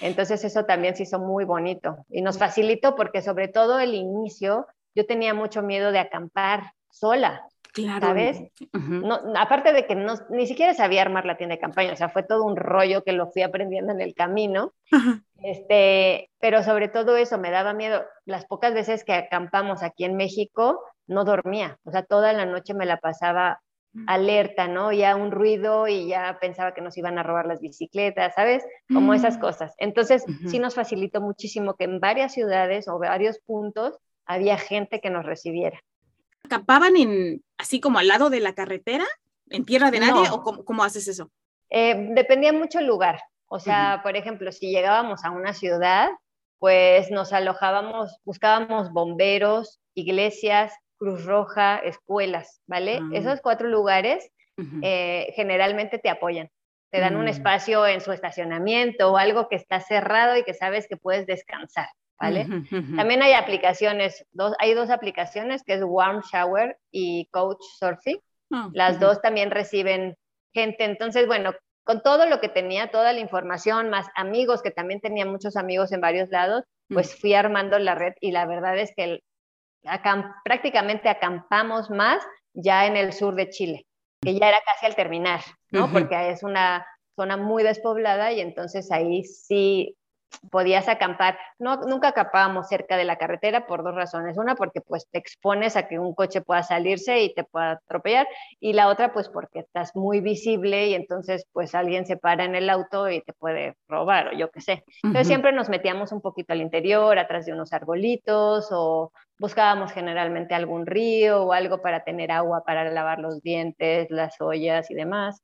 Entonces 0.01 0.43
eso 0.43 0.65
también 0.65 0.95
se 0.95 1.03
hizo 1.03 1.19
muy 1.19 1.45
bonito 1.45 2.05
y 2.09 2.21
nos 2.21 2.37
facilitó 2.37 2.95
porque 2.95 3.21
sobre 3.21 3.47
todo 3.47 3.79
el 3.79 3.93
inicio 3.93 4.67
yo 4.95 5.05
tenía 5.05 5.33
mucho 5.33 5.61
miedo 5.61 5.91
de 5.91 5.99
acampar 5.99 6.73
sola. 6.89 7.47
Claro. 7.77 8.07
¿Sabes? 8.07 8.41
no, 8.73 9.19
aparte 9.37 9.71
de 9.71 9.85
que 9.85 9.93
no, 9.93 10.15
ni 10.31 10.47
siquiera 10.47 10.73
sabía 10.73 11.03
armar 11.03 11.27
la 11.27 11.37
tienda 11.37 11.53
de 11.53 11.61
campaña, 11.61 11.93
o 11.93 11.95
sea, 11.95 12.09
fue 12.09 12.23
todo 12.23 12.43
un 12.43 12.55
rollo 12.55 13.03
que 13.03 13.11
lo 13.11 13.27
fui 13.27 13.43
aprendiendo 13.43 13.93
en 13.93 14.01
el 14.01 14.15
camino. 14.15 14.73
Este, 15.43 16.31
pero 16.39 16.63
sobre 16.63 16.87
todo 16.87 17.17
eso 17.17 17.37
me 17.37 17.51
daba 17.51 17.73
miedo. 17.73 18.03
Las 18.25 18.47
pocas 18.47 18.73
veces 18.73 19.03
que 19.03 19.13
acampamos 19.13 19.83
aquí 19.83 20.05
en 20.05 20.17
México, 20.17 20.81
no 21.05 21.23
dormía, 21.23 21.77
o 21.83 21.91
sea, 21.91 22.01
toda 22.01 22.33
la 22.33 22.47
noche 22.47 22.73
me 22.73 22.87
la 22.87 22.97
pasaba 22.97 23.61
alerta, 24.07 24.67
¿no? 24.67 24.91
Ya 24.91 25.15
un 25.15 25.29
ruido 25.29 25.87
y 25.87 26.07
ya 26.07 26.39
pensaba 26.41 26.73
que 26.73 26.81
nos 26.81 26.97
iban 26.97 27.19
a 27.19 27.23
robar 27.23 27.45
las 27.45 27.61
bicicletas, 27.61 28.33
¿sabes? 28.33 28.65
Como 28.91 29.13
esas 29.13 29.37
mm. 29.37 29.39
cosas. 29.39 29.75
Entonces, 29.77 30.25
sí 30.47 30.57
nos 30.57 30.73
facilitó 30.73 31.21
muchísimo 31.21 31.75
que 31.75 31.83
en 31.83 31.99
varias 31.99 32.33
ciudades 32.33 32.87
o 32.87 32.97
varios 32.97 33.37
puntos 33.37 33.99
había 34.25 34.57
gente 34.57 34.99
que 34.99 35.11
nos 35.11 35.25
recibiera. 35.25 35.79
¿Acampaban 36.47 36.95
en, 36.95 37.43
así 37.57 37.81
como 37.81 37.99
al 37.99 38.07
lado 38.07 38.29
de 38.29 38.39
la 38.39 38.53
carretera, 38.53 39.03
en 39.49 39.65
tierra 39.65 39.91
de 39.91 39.99
nadie, 39.99 40.29
o 40.31 40.41
cómo, 40.63 40.83
haces 40.83 41.09
eso? 41.09 41.29
Eh, 41.69 42.07
dependía 42.11 42.53
mucho 42.53 42.79
el 42.79 42.85
lugar. 42.85 43.19
O 43.47 43.59
sea, 43.59 43.99
por 44.01 44.15
ejemplo, 44.15 44.51
si 44.53 44.71
llegábamos 44.71 45.25
a 45.25 45.31
una 45.31 45.53
ciudad, 45.53 46.09
pues 46.59 47.11
nos 47.11 47.33
alojábamos, 47.33 48.17
buscábamos 48.23 48.93
bomberos, 48.93 49.79
iglesias, 49.93 50.73
Cruz 50.97 51.25
Roja, 51.25 51.79
escuelas, 51.79 52.61
¿vale? 52.65 52.99
Ah. 53.01 53.09
Esos 53.11 53.41
cuatro 53.41 53.67
lugares 53.67 54.31
eh, 54.81 55.33
generalmente 55.35 55.99
te 55.99 56.09
apoyan. 56.09 56.49
Te 56.91 57.01
dan 57.01 57.17
un 57.17 57.25
mm. 57.25 57.29
espacio 57.29 57.85
en 57.85 57.99
su 57.99 58.13
estacionamiento 58.13 59.11
o 59.11 59.17
algo 59.17 59.49
que 59.49 59.57
está 59.57 59.81
cerrado 59.81 60.37
y 60.37 60.43
que 60.43 60.53
sabes 60.53 60.87
que 60.87 60.95
puedes 60.95 61.27
descansar, 61.27 61.89
¿vale? 62.19 62.47
También 62.95 63.21
hay 63.21 63.33
aplicaciones, 63.33 64.25
dos, 64.31 64.53
hay 64.59 64.73
dos 64.73 64.89
aplicaciones 64.89 65.63
que 65.63 65.73
es 65.73 65.81
Warm 65.83 66.21
Shower 66.21 66.77
y 66.91 67.27
Coach 67.31 67.61
Surfing. 67.79 68.19
Ah, 68.51 68.69
Las 68.73 68.99
dos 68.99 69.21
también 69.21 69.51
reciben 69.51 70.15
gente. 70.53 70.85
Entonces, 70.85 71.27
bueno, 71.27 71.53
con 71.83 72.01
todo 72.01 72.25
lo 72.25 72.39
que 72.39 72.49
tenía, 72.49 72.91
toda 72.91 73.13
la 73.13 73.19
información, 73.19 73.89
más 73.89 74.07
amigos, 74.15 74.61
que 74.61 74.71
también 74.71 74.99
tenía 74.99 75.25
muchos 75.25 75.55
amigos 75.55 75.91
en 75.91 76.01
varios 76.01 76.29
lados, 76.29 76.63
pues 76.89 77.13
mm. 77.13 77.17
fui 77.19 77.33
armando 77.33 77.79
la 77.79 77.95
red 77.95 78.13
y 78.19 78.31
la 78.31 78.45
verdad 78.45 78.77
es 78.77 78.93
que 78.95 79.21
prácticamente 80.43 81.07
acampamos 81.09 81.89
más 81.89 82.21
ya 82.53 82.87
en 82.87 82.97
el 82.97 83.13
sur 83.13 83.35
de 83.35 83.49
Chile, 83.49 83.85
que 84.21 84.37
ya 84.37 84.49
era 84.49 84.59
casi 84.65 84.85
al 84.85 84.95
terminar, 84.95 85.41
¿no? 85.71 85.91
Porque 85.91 86.29
es 86.29 86.43
una 86.43 86.85
zona 87.15 87.37
muy 87.37 87.63
despoblada 87.63 88.31
y 88.31 88.41
entonces 88.41 88.91
ahí 88.91 89.23
sí 89.23 89.95
podías 90.51 90.87
acampar. 90.87 91.37
No, 91.59 91.77
nunca 91.77 92.09
acampábamos 92.09 92.67
cerca 92.67 92.97
de 92.97 93.05
la 93.05 93.17
carretera 93.17 93.67
por 93.67 93.83
dos 93.83 93.95
razones. 93.95 94.37
Una, 94.37 94.55
porque 94.55 94.81
pues 94.81 95.07
te 95.09 95.17
expones 95.17 95.75
a 95.75 95.87
que 95.87 95.99
un 95.99 96.13
coche 96.13 96.41
pueda 96.41 96.63
salirse 96.63 97.21
y 97.21 97.33
te 97.33 97.43
pueda 97.43 97.71
atropellar. 97.71 98.27
Y 98.59 98.73
la 98.73 98.87
otra, 98.87 99.13
pues 99.13 99.29
porque 99.29 99.59
estás 99.59 99.95
muy 99.95 100.21
visible 100.21 100.87
y 100.87 100.93
entonces 100.93 101.45
pues 101.51 101.75
alguien 101.75 102.05
se 102.05 102.17
para 102.17 102.45
en 102.45 102.55
el 102.55 102.69
auto 102.69 103.09
y 103.09 103.21
te 103.21 103.33
puede 103.33 103.75
robar 103.87 104.29
o 104.29 104.37
yo 104.37 104.49
qué 104.51 104.61
sé. 104.61 104.83
Entonces 105.03 105.27
siempre 105.27 105.51
nos 105.51 105.69
metíamos 105.69 106.11
un 106.11 106.21
poquito 106.21 106.53
al 106.53 106.61
interior, 106.61 107.17
atrás 107.17 107.45
de 107.45 107.53
unos 107.53 107.73
arbolitos 107.73 108.69
o 108.71 109.11
buscábamos 109.39 109.91
generalmente 109.91 110.55
algún 110.55 110.85
río 110.85 111.43
o 111.43 111.53
algo 111.53 111.81
para 111.81 112.03
tener 112.03 112.31
agua 112.31 112.63
para 112.65 112.89
lavar 112.89 113.19
los 113.19 113.41
dientes, 113.41 114.07
las 114.09 114.39
ollas 114.41 114.89
y 114.89 114.95
demás. 114.95 115.41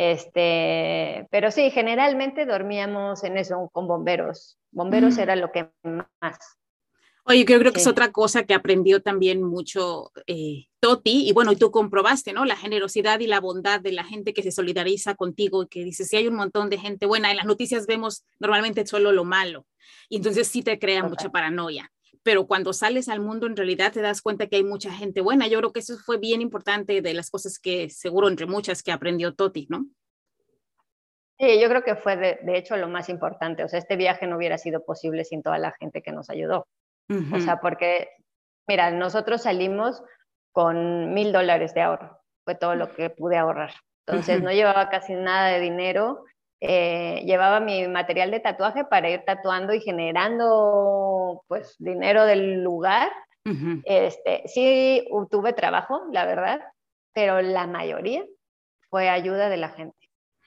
Este, 0.00 1.28
pero 1.30 1.50
sí, 1.50 1.70
generalmente 1.70 2.46
dormíamos 2.46 3.22
en 3.22 3.36
eso 3.36 3.68
con 3.70 3.86
bomberos. 3.86 4.56
Bomberos 4.70 5.16
mm. 5.16 5.20
era 5.20 5.36
lo 5.36 5.52
que 5.52 5.68
más. 5.82 6.38
Oye, 7.24 7.44
yo 7.44 7.58
creo 7.58 7.70
que 7.70 7.80
es 7.80 7.86
otra 7.86 8.10
cosa 8.10 8.44
que 8.44 8.54
aprendió 8.54 9.02
también 9.02 9.42
mucho 9.42 10.10
eh, 10.26 10.68
Toti, 10.80 11.28
y 11.28 11.32
bueno, 11.34 11.52
y 11.52 11.56
tú 11.56 11.70
comprobaste, 11.70 12.32
¿no? 12.32 12.46
La 12.46 12.56
generosidad 12.56 13.20
y 13.20 13.26
la 13.26 13.40
bondad 13.40 13.78
de 13.78 13.92
la 13.92 14.04
gente 14.04 14.32
que 14.32 14.42
se 14.42 14.52
solidariza 14.52 15.16
contigo 15.16 15.64
y 15.64 15.68
que 15.68 15.84
dice, 15.84 16.06
si 16.06 16.16
hay 16.16 16.28
un 16.28 16.34
montón 16.34 16.70
de 16.70 16.78
gente 16.78 17.04
buena, 17.04 17.30
en 17.30 17.36
las 17.36 17.44
noticias 17.44 17.86
vemos 17.86 18.24
normalmente 18.38 18.86
solo 18.86 19.12
lo 19.12 19.24
malo, 19.24 19.66
y 20.08 20.16
entonces 20.16 20.48
sí 20.48 20.62
te 20.62 20.78
crea 20.78 21.02
mucha 21.02 21.28
paranoia 21.28 21.92
pero 22.22 22.46
cuando 22.46 22.72
sales 22.72 23.08
al 23.08 23.20
mundo 23.20 23.46
en 23.46 23.56
realidad 23.56 23.92
te 23.92 24.02
das 24.02 24.20
cuenta 24.20 24.46
que 24.46 24.56
hay 24.56 24.64
mucha 24.64 24.92
gente 24.92 25.20
buena. 25.20 25.46
Yo 25.48 25.58
creo 25.58 25.72
que 25.72 25.80
eso 25.80 25.96
fue 25.98 26.18
bien 26.18 26.40
importante 26.40 27.00
de 27.00 27.14
las 27.14 27.30
cosas 27.30 27.58
que 27.58 27.88
seguro 27.88 28.28
entre 28.28 28.46
muchas 28.46 28.82
que 28.82 28.92
aprendió 28.92 29.34
Toti, 29.34 29.66
¿no? 29.70 29.86
Sí, 31.38 31.58
yo 31.58 31.68
creo 31.70 31.82
que 31.82 31.96
fue 31.96 32.16
de, 32.16 32.58
hecho 32.58 32.76
lo 32.76 32.88
más 32.88 33.08
importante. 33.08 33.64
O 33.64 33.68
sea, 33.68 33.78
este 33.78 33.96
viaje 33.96 34.26
no 34.26 34.36
hubiera 34.36 34.58
sido 34.58 34.84
posible 34.84 35.24
sin 35.24 35.42
toda 35.42 35.58
la 35.58 35.72
gente 35.72 36.02
que 36.02 36.12
nos 36.12 36.28
ayudó. 36.28 36.66
O 37.32 37.40
sea, 37.40 37.60
porque, 37.60 38.08
mira, 38.68 38.92
nosotros 38.92 39.42
salimos 39.42 40.00
con 40.52 41.12
mil 41.12 41.32
dólares 41.32 41.74
de 41.74 41.80
ahorro. 41.80 42.20
Fue 42.44 42.54
todo 42.54 42.76
lo 42.76 42.94
que 42.94 43.10
pude 43.10 43.36
ahorrar. 43.36 43.72
Entonces, 44.06 44.42
no 44.42 44.52
llevaba 44.52 44.90
casi 44.90 45.14
nada 45.14 45.48
de 45.48 45.60
dinero 45.60 46.24
eh, 46.60 47.22
llevaba 47.24 47.58
mi 47.60 47.88
material 47.88 48.30
de 48.30 48.40
tatuaje 48.40 48.84
para 48.84 49.08
ir 49.08 49.22
tatuando 49.24 49.72
y 49.72 49.80
generando 49.80 51.42
pues 51.48 51.74
dinero 51.78 52.26
del 52.26 52.62
lugar. 52.62 53.10
este, 53.84 54.42
sí 54.46 55.08
tuve 55.30 55.54
trabajo, 55.54 56.02
la 56.12 56.26
verdad, 56.26 56.60
pero 57.14 57.40
la 57.40 57.66
mayoría 57.66 58.24
fue 58.90 59.08
ayuda 59.08 59.48
de 59.48 59.56
la 59.56 59.70
gente. 59.70 59.96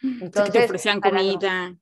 Entonces, 0.01 0.53
te 0.53 0.65
ofrecían 0.65 1.01
comida. 1.01 1.73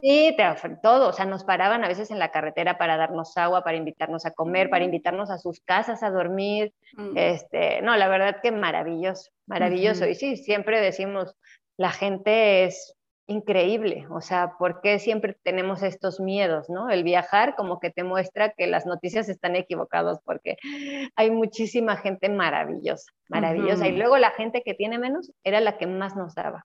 Sí, 0.00 0.34
te 0.36 0.48
ofrecían 0.48 0.80
todo, 0.80 1.08
o 1.08 1.12
sea, 1.12 1.24
nos 1.24 1.44
paraban 1.44 1.84
a 1.84 1.88
veces 1.88 2.10
en 2.10 2.18
la 2.18 2.30
carretera 2.30 2.78
para 2.78 2.96
darnos 2.96 3.36
agua, 3.36 3.62
para 3.62 3.76
invitarnos 3.76 4.26
a 4.26 4.32
comer, 4.32 4.70
para 4.70 4.84
invitarnos 4.84 5.30
a 5.30 5.38
sus 5.38 5.60
casas 5.60 6.02
a 6.02 6.10
dormir. 6.10 6.72
Mm. 6.94 7.16
Este, 7.16 7.82
no, 7.82 7.96
la 7.96 8.08
verdad 8.08 8.40
que 8.42 8.50
maravilloso, 8.50 9.30
maravilloso. 9.46 10.06
Y 10.06 10.14
sí, 10.14 10.36
siempre 10.36 10.80
decimos, 10.80 11.34
la 11.76 11.90
gente 11.90 12.64
es 12.64 12.97
increíble, 13.28 14.06
o 14.10 14.22
sea, 14.22 14.54
¿por 14.58 14.80
qué 14.80 14.98
siempre 14.98 15.36
tenemos 15.42 15.82
estos 15.82 16.18
miedos, 16.18 16.70
no? 16.70 16.88
El 16.88 17.04
viajar 17.04 17.54
como 17.56 17.78
que 17.78 17.90
te 17.90 18.02
muestra 18.02 18.54
que 18.56 18.66
las 18.66 18.86
noticias 18.86 19.28
están 19.28 19.54
equivocadas 19.54 20.18
porque 20.24 20.56
hay 21.14 21.30
muchísima 21.30 21.96
gente 21.98 22.30
maravillosa, 22.30 23.12
maravillosa, 23.28 23.86
y 23.86 23.96
luego 23.96 24.16
la 24.16 24.30
gente 24.30 24.62
que 24.64 24.72
tiene 24.72 24.98
menos 24.98 25.30
era 25.44 25.60
la 25.60 25.76
que 25.76 25.86
más 25.86 26.16
nos 26.16 26.34
daba. 26.34 26.64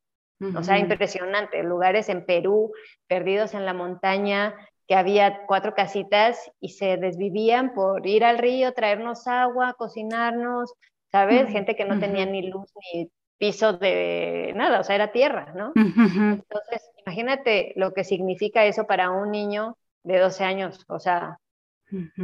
O 0.58 0.64
sea, 0.64 0.78
impresionante, 0.78 1.64
lugares 1.64 2.10
en 2.10 2.26
Perú, 2.26 2.74
perdidos 3.08 3.54
en 3.54 3.66
la 3.66 3.74
montaña, 3.74 4.54
que 4.88 4.96
había 4.96 5.46
cuatro 5.46 5.74
casitas 5.74 6.52
y 6.60 6.70
se 6.70 6.98
desvivían 6.98 7.74
por 7.74 8.06
ir 8.06 8.26
al 8.26 8.38
río, 8.38 8.74
traernos 8.74 9.28
agua, 9.28 9.76
cocinarnos, 9.78 10.74
¿sabes? 11.12 11.50
Gente 11.50 11.76
que 11.76 11.86
no 11.86 12.00
tenía 12.00 12.26
ni 12.26 12.50
luz 12.50 12.72
ni 12.94 13.10
piso 13.38 13.74
de 13.74 14.54
nada, 14.56 14.80
o 14.80 14.84
sea, 14.84 14.96
era 14.96 15.12
tierra, 15.12 15.54
¿no? 15.56 15.74
Entonces, 15.76 16.92
imagínate 17.06 17.74
lo 17.76 17.94
que 17.94 18.04
significa 18.04 18.66
eso 18.66 18.86
para 18.86 19.12
un 19.12 19.32
niño 19.32 19.78
de 20.04 20.20
12 20.20 20.44
años, 20.44 20.86
o 20.88 21.00
sea, 21.00 21.40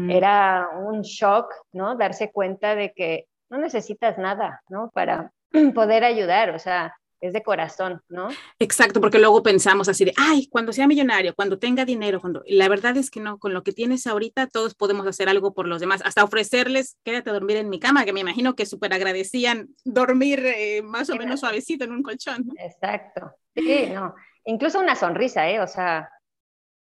era 0.07 0.69
un 0.75 1.01
shock, 1.01 1.53
¿no? 1.73 1.95
Darse 1.95 2.31
cuenta 2.31 2.75
de 2.75 2.91
que 2.93 3.27
no 3.49 3.57
necesitas 3.57 4.17
nada, 4.17 4.61
¿no? 4.69 4.89
Para 4.93 5.31
poder 5.75 6.03
ayudar, 6.03 6.51
o 6.51 6.59
sea, 6.59 6.95
es 7.21 7.33
de 7.33 7.43
corazón, 7.43 8.01
¿no? 8.09 8.29
Exacto, 8.59 9.01
porque 9.01 9.19
luego 9.19 9.43
pensamos 9.43 9.89
así 9.89 10.05
de, 10.05 10.13
ay, 10.17 10.47
cuando 10.47 10.73
sea 10.73 10.87
millonario, 10.87 11.35
cuando 11.35 11.59
tenga 11.59 11.85
dinero, 11.85 12.19
cuando 12.21 12.43
la 12.47 12.69
verdad 12.69 12.95
es 12.97 13.09
que 13.11 13.19
no, 13.19 13.37
con 13.37 13.53
lo 13.53 13.63
que 13.63 13.71
tienes 13.71 14.07
ahorita 14.07 14.47
todos 14.47 14.75
podemos 14.75 15.05
hacer 15.07 15.29
algo 15.29 15.53
por 15.53 15.67
los 15.67 15.79
demás, 15.79 16.01
hasta 16.05 16.23
ofrecerles, 16.23 16.97
quédate 17.03 17.29
a 17.29 17.33
dormir 17.33 17.57
en 17.57 17.69
mi 17.69 17.79
cama, 17.79 18.05
que 18.05 18.13
me 18.13 18.21
imagino 18.21 18.55
que 18.55 18.65
súper 18.65 18.93
agradecían 18.93 19.69
dormir 19.83 20.45
eh, 20.45 20.81
más 20.81 21.09
o 21.09 21.15
menos 21.15 21.41
suavecito 21.41 21.83
en 21.83 21.91
un 21.91 22.03
colchón. 22.03 22.45
Exacto, 22.57 23.33
sí, 23.55 23.87
no, 23.93 24.15
incluso 24.45 24.79
una 24.79 24.95
sonrisa, 24.95 25.49
¿eh? 25.49 25.59
O 25.59 25.67
sea, 25.67 26.09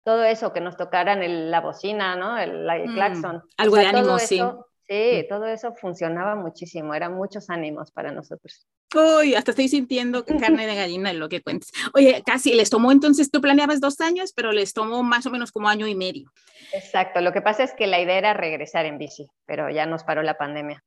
todo 0.04 0.22
eso, 0.24 0.52
que 0.52 0.60
nos 0.60 0.76
tocaran 0.76 1.50
la 1.50 1.60
bocina, 1.60 2.14
¿no? 2.14 2.38
El, 2.38 2.64
mm, 2.64 2.94
claxon. 2.94 3.42
algo 3.56 3.76
de 3.76 3.86
ánimo, 3.86 4.18
sí. 4.18 4.40
Sí, 4.88 5.26
todo 5.28 5.46
eso 5.46 5.74
funcionaba 5.74 6.36
muchísimo, 6.36 6.94
eran 6.94 7.14
muchos 7.14 7.50
ánimos 7.50 7.90
para 7.90 8.12
nosotros. 8.12 8.68
Uy, 8.94 9.34
hasta 9.34 9.50
estoy 9.50 9.68
sintiendo 9.68 10.24
carne 10.24 10.66
de 10.66 10.76
gallina 10.76 11.10
en 11.10 11.18
lo 11.18 11.28
que 11.28 11.42
cuentes. 11.42 11.72
Oye, 11.92 12.22
casi 12.24 12.54
les 12.54 12.70
tomó 12.70 12.92
entonces, 12.92 13.30
tú 13.30 13.40
planeabas 13.40 13.80
dos 13.80 14.00
años, 14.00 14.32
pero 14.32 14.52
les 14.52 14.72
tomó 14.72 15.02
más 15.02 15.26
o 15.26 15.30
menos 15.30 15.50
como 15.50 15.68
año 15.68 15.88
y 15.88 15.96
medio. 15.96 16.30
Exacto, 16.72 17.20
lo 17.20 17.32
que 17.32 17.42
pasa 17.42 17.64
es 17.64 17.72
que 17.74 17.88
la 17.88 18.00
idea 18.00 18.16
era 18.16 18.34
regresar 18.34 18.86
en 18.86 18.98
bici, 18.98 19.26
pero 19.44 19.70
ya 19.70 19.86
nos 19.86 20.04
paró 20.04 20.22
la 20.22 20.38
pandemia. 20.38 20.84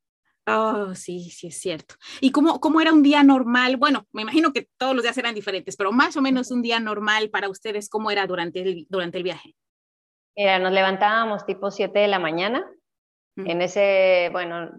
Oh, 0.48 0.96
sí, 0.96 1.29
sí, 1.29 1.48
es 1.48 1.60
cierto. 1.60 1.96
¿Y 2.22 2.32
cómo, 2.32 2.60
cómo 2.60 2.82
era 2.82 2.94
un 2.94 3.03
día 3.03 3.22
normal? 3.24 3.77
Bueno, 3.77 4.08
me 4.13 4.22
imagino 4.22 4.53
que 4.53 4.68
todos 4.77 4.96
los 4.96 5.03
días 5.03 5.18
eran 5.18 5.36
diferentes, 5.36 5.75
pero 5.75 5.91
más 5.91 6.15
o 6.15 6.22
menos 6.22 6.51
un 6.51 6.62
día 6.62 6.79
normal 6.79 7.29
para 7.29 7.50
ustedes, 7.50 7.89
¿cómo 7.89 8.10
era 8.10 8.25
durante 8.25 8.62
el, 8.62 8.88
durante 8.89 9.18
el 9.18 9.24
viaje? 9.24 9.56
Mira, 10.36 10.58
nos 10.58 10.72
levantábamos 10.72 11.46
tipo 11.46 11.70
7 11.70 12.00
de 12.00 12.08
la 12.08 12.18
mañana, 12.18 12.65
en 13.46 13.62
ese, 13.62 14.29
bueno, 14.31 14.69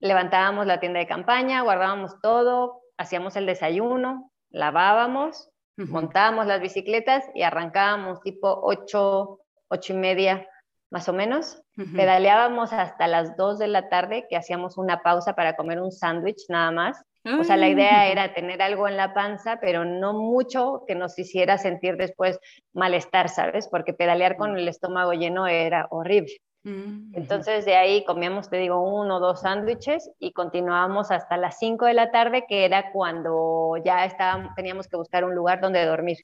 levantábamos 0.00 0.66
la 0.66 0.80
tienda 0.80 1.00
de 1.00 1.06
campaña, 1.06 1.62
guardábamos 1.62 2.20
todo, 2.20 2.82
hacíamos 2.96 3.36
el 3.36 3.46
desayuno, 3.46 4.30
lavábamos, 4.50 5.50
montábamos 5.76 6.46
las 6.46 6.60
bicicletas 6.60 7.24
y 7.34 7.42
arrancábamos 7.42 8.20
tipo 8.20 8.60
8, 8.62 9.40
8 9.68 9.92
y 9.92 9.96
media 9.96 10.48
más 10.90 11.08
o 11.08 11.12
menos. 11.12 11.60
Pedaleábamos 11.74 12.72
hasta 12.72 13.08
las 13.08 13.36
2 13.36 13.58
de 13.58 13.66
la 13.66 13.88
tarde, 13.88 14.26
que 14.30 14.36
hacíamos 14.36 14.78
una 14.78 15.02
pausa 15.02 15.34
para 15.34 15.56
comer 15.56 15.80
un 15.80 15.90
sándwich 15.90 16.44
nada 16.48 16.70
más. 16.70 17.02
O 17.40 17.42
sea, 17.42 17.56
la 17.56 17.68
idea 17.68 18.02
ah. 18.02 18.06
era 18.06 18.34
tener 18.34 18.62
algo 18.62 18.86
en 18.86 18.96
la 18.96 19.14
panza, 19.14 19.58
pero 19.60 19.84
no 19.84 20.12
mucho 20.12 20.84
que 20.86 20.94
nos 20.94 21.18
hiciera 21.18 21.58
sentir 21.58 21.96
después 21.96 22.38
malestar, 22.74 23.28
¿sabes? 23.28 23.66
Porque 23.66 23.94
pedalear 23.94 24.36
con 24.36 24.56
el 24.56 24.68
estómago 24.68 25.14
lleno 25.14 25.46
era 25.48 25.88
horrible. 25.90 26.36
Mm, 26.64 27.14
Entonces 27.16 27.64
de 27.64 27.76
ahí 27.76 28.04
comíamos, 28.04 28.48
te 28.50 28.56
digo, 28.56 28.80
uno 28.80 29.16
o 29.16 29.20
dos 29.20 29.42
sándwiches 29.42 30.10
y 30.18 30.32
continuábamos 30.32 31.10
hasta 31.10 31.36
las 31.36 31.58
5 31.58 31.86
de 31.86 31.94
la 31.94 32.10
tarde, 32.10 32.44
que 32.48 32.64
era 32.64 32.90
cuando 32.92 33.76
ya 33.84 34.04
estábamos, 34.04 34.54
teníamos 34.54 34.88
que 34.88 34.96
buscar 34.96 35.24
un 35.24 35.34
lugar 35.34 35.60
donde 35.60 35.84
dormir. 35.84 36.18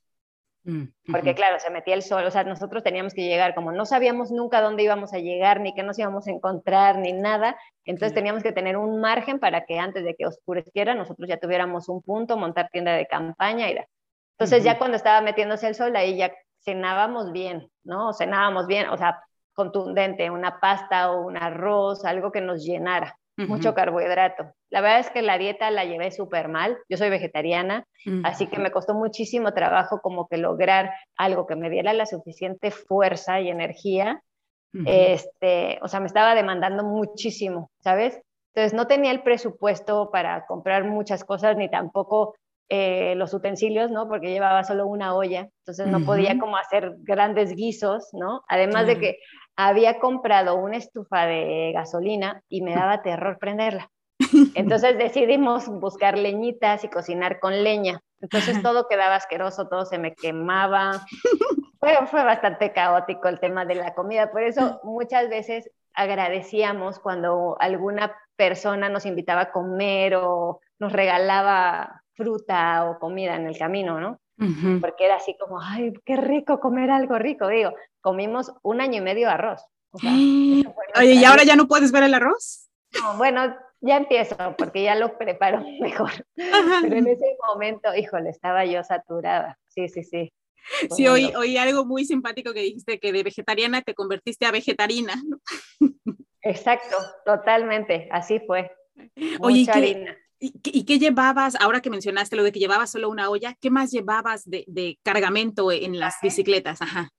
Mm, 0.64 0.84
Porque 1.10 1.34
claro, 1.34 1.58
se 1.58 1.70
metía 1.70 1.94
el 1.94 2.02
sol, 2.02 2.24
o 2.26 2.30
sea, 2.30 2.44
nosotros 2.44 2.82
teníamos 2.82 3.14
que 3.14 3.22
llegar, 3.22 3.54
como 3.54 3.72
no 3.72 3.86
sabíamos 3.86 4.30
nunca 4.30 4.60
dónde 4.60 4.82
íbamos 4.82 5.12
a 5.14 5.18
llegar, 5.18 5.60
ni 5.60 5.74
qué 5.74 5.82
nos 5.82 5.98
íbamos 5.98 6.26
a 6.26 6.30
encontrar, 6.30 6.98
ni 6.98 7.12
nada, 7.12 7.56
entonces 7.84 8.14
teníamos 8.14 8.42
que 8.42 8.52
tener 8.52 8.76
un 8.76 9.00
margen 9.00 9.38
para 9.38 9.64
que 9.64 9.78
antes 9.78 10.04
de 10.04 10.14
que 10.14 10.26
oscureciera 10.26 10.94
nosotros 10.94 11.28
ya 11.28 11.38
tuviéramos 11.38 11.88
un 11.88 12.02
punto, 12.02 12.36
montar 12.36 12.68
tienda 12.70 12.92
de 12.94 13.06
campaña 13.06 13.70
y 13.70 13.78
Entonces 14.38 14.64
ya 14.64 14.78
cuando 14.78 14.96
estaba 14.96 15.20
metiéndose 15.22 15.66
el 15.68 15.74
sol, 15.74 15.96
ahí 15.96 16.16
ya 16.16 16.32
cenábamos 16.64 17.32
bien, 17.32 17.70
¿no? 17.84 18.12
Cenábamos 18.12 18.66
bien, 18.66 18.88
o 18.90 18.96
sea, 18.96 19.20
contundente, 19.60 20.30
una 20.30 20.58
pasta 20.58 21.10
o 21.10 21.26
un 21.26 21.36
arroz, 21.36 22.06
algo 22.06 22.32
que 22.32 22.40
nos 22.40 22.64
llenara, 22.64 23.18
mucho 23.36 23.74
carbohidrato. 23.74 24.52
La 24.70 24.80
verdad 24.80 25.00
es 25.00 25.10
que 25.10 25.22
la 25.22 25.36
dieta 25.36 25.70
la 25.70 25.84
llevé 25.84 26.10
súper 26.10 26.48
mal, 26.48 26.78
yo 26.88 26.96
soy 26.96 27.10
vegetariana, 27.10 27.84
así 28.24 28.46
que 28.46 28.58
me 28.58 28.70
costó 28.70 28.94
muchísimo 28.94 29.52
trabajo 29.52 30.00
como 30.00 30.28
que 30.28 30.38
lograr 30.38 30.92
algo 31.16 31.46
que 31.46 31.56
me 31.56 31.68
diera 31.68 31.92
la 31.92 32.06
suficiente 32.06 32.70
fuerza 32.70 33.40
y 33.40 33.50
energía. 33.50 34.22
este, 34.86 35.78
o 35.82 35.88
sea, 35.88 36.00
me 36.00 36.06
estaba 36.06 36.34
demandando 36.34 36.84
muchísimo, 36.84 37.70
¿sabes? 37.80 38.20
Entonces 38.54 38.72
no 38.72 38.86
tenía 38.86 39.10
el 39.10 39.22
presupuesto 39.22 40.10
para 40.10 40.46
comprar 40.46 40.84
muchas 40.84 41.24
cosas 41.24 41.56
ni 41.56 41.68
tampoco 41.68 42.34
eh, 42.72 43.16
los 43.16 43.34
utensilios, 43.34 43.90
¿no? 43.90 44.08
Porque 44.08 44.30
llevaba 44.30 44.62
solo 44.62 44.86
una 44.86 45.12
olla, 45.16 45.48
entonces 45.62 45.88
no 45.88 46.04
podía 46.04 46.38
como 46.38 46.56
hacer 46.56 46.94
grandes 47.00 47.56
guisos, 47.56 48.10
¿no? 48.12 48.44
Además 48.46 48.86
de 48.86 48.96
que 49.00 49.18
había 49.56 49.98
comprado 49.98 50.56
una 50.56 50.76
estufa 50.76 51.26
de 51.26 51.72
gasolina 51.74 52.42
y 52.48 52.62
me 52.62 52.74
daba 52.74 53.02
terror 53.02 53.38
prenderla. 53.38 53.90
Entonces 54.54 54.98
decidimos 54.98 55.68
buscar 55.68 56.18
leñitas 56.18 56.84
y 56.84 56.88
cocinar 56.88 57.40
con 57.40 57.62
leña. 57.62 58.00
Entonces 58.20 58.62
todo 58.62 58.86
quedaba 58.88 59.16
asqueroso, 59.16 59.68
todo 59.68 59.86
se 59.86 59.98
me 59.98 60.14
quemaba. 60.14 61.04
Fue, 61.78 61.96
fue 62.06 62.22
bastante 62.24 62.72
caótico 62.72 63.28
el 63.28 63.40
tema 63.40 63.64
de 63.64 63.76
la 63.76 63.94
comida. 63.94 64.30
Por 64.30 64.42
eso 64.42 64.80
muchas 64.84 65.30
veces 65.30 65.70
agradecíamos 65.94 66.98
cuando 66.98 67.56
alguna 67.58 68.14
persona 68.36 68.88
nos 68.88 69.06
invitaba 69.06 69.42
a 69.42 69.50
comer 69.50 70.16
o 70.16 70.60
nos 70.78 70.92
regalaba 70.92 72.02
fruta 72.14 72.84
o 72.84 72.98
comida 72.98 73.36
en 73.36 73.46
el 73.46 73.58
camino, 73.58 74.00
¿no? 74.00 74.20
Porque 74.80 75.04
era 75.04 75.16
así 75.16 75.36
como, 75.38 75.60
ay, 75.60 75.92
qué 76.04 76.16
rico 76.16 76.60
comer 76.60 76.90
algo 76.90 77.18
rico. 77.18 77.48
Digo, 77.48 77.72
comimos 78.00 78.52
un 78.62 78.80
año 78.80 78.98
y 78.98 79.00
medio 79.00 79.28
arroz. 79.28 79.62
Oye, 79.92 81.14
¿y 81.14 81.24
ahora 81.24 81.44
ya 81.44 81.56
no 81.56 81.68
puedes 81.68 81.92
ver 81.92 82.04
el 82.04 82.14
arroz? 82.14 82.68
No, 83.00 83.16
bueno, 83.18 83.54
ya 83.80 83.96
empiezo 83.96 84.36
porque 84.56 84.82
ya 84.82 84.94
lo 84.94 85.16
preparo 85.18 85.62
mejor. 85.80 86.26
Pero 86.34 86.96
en 86.96 87.06
ese 87.06 87.36
momento, 87.48 87.94
híjole, 87.94 88.30
estaba 88.30 88.64
yo 88.64 88.82
saturada. 88.82 89.58
Sí, 89.68 89.88
sí, 89.88 90.04
sí. 90.04 90.32
Sí, 90.90 91.08
oí, 91.08 91.32
oí, 91.36 91.56
algo 91.56 91.86
muy 91.86 92.04
simpático 92.04 92.52
que 92.52 92.60
dijiste 92.60 93.00
que 93.00 93.12
de 93.12 93.22
vegetariana 93.22 93.82
te 93.82 93.94
convertiste 93.94 94.44
a 94.44 94.50
vegetarina. 94.50 95.14
Exacto, 96.42 96.96
totalmente, 97.24 98.08
así 98.12 98.40
fue. 98.40 98.70
Oye, 99.40 99.60
Mucha 99.60 99.74
harina. 99.74 100.16
¿Y 100.42 100.84
qué, 100.84 100.98
llevabas, 100.98 101.54
ahora 101.60 101.82
que 101.82 101.90
mencionaste 101.90 102.34
lo 102.34 102.42
de 102.42 102.50
que 102.50 102.58
llevabas 102.58 102.90
solo 102.90 103.10
una 103.10 103.28
olla, 103.28 103.54
qué 103.60 103.70
más 103.70 103.90
llevabas 103.90 104.48
de, 104.48 104.98
cargamento 105.02 105.70
en 105.70 106.00
las 106.00 106.16
bicicletas? 106.22 106.80
Ajá. 106.80 107.10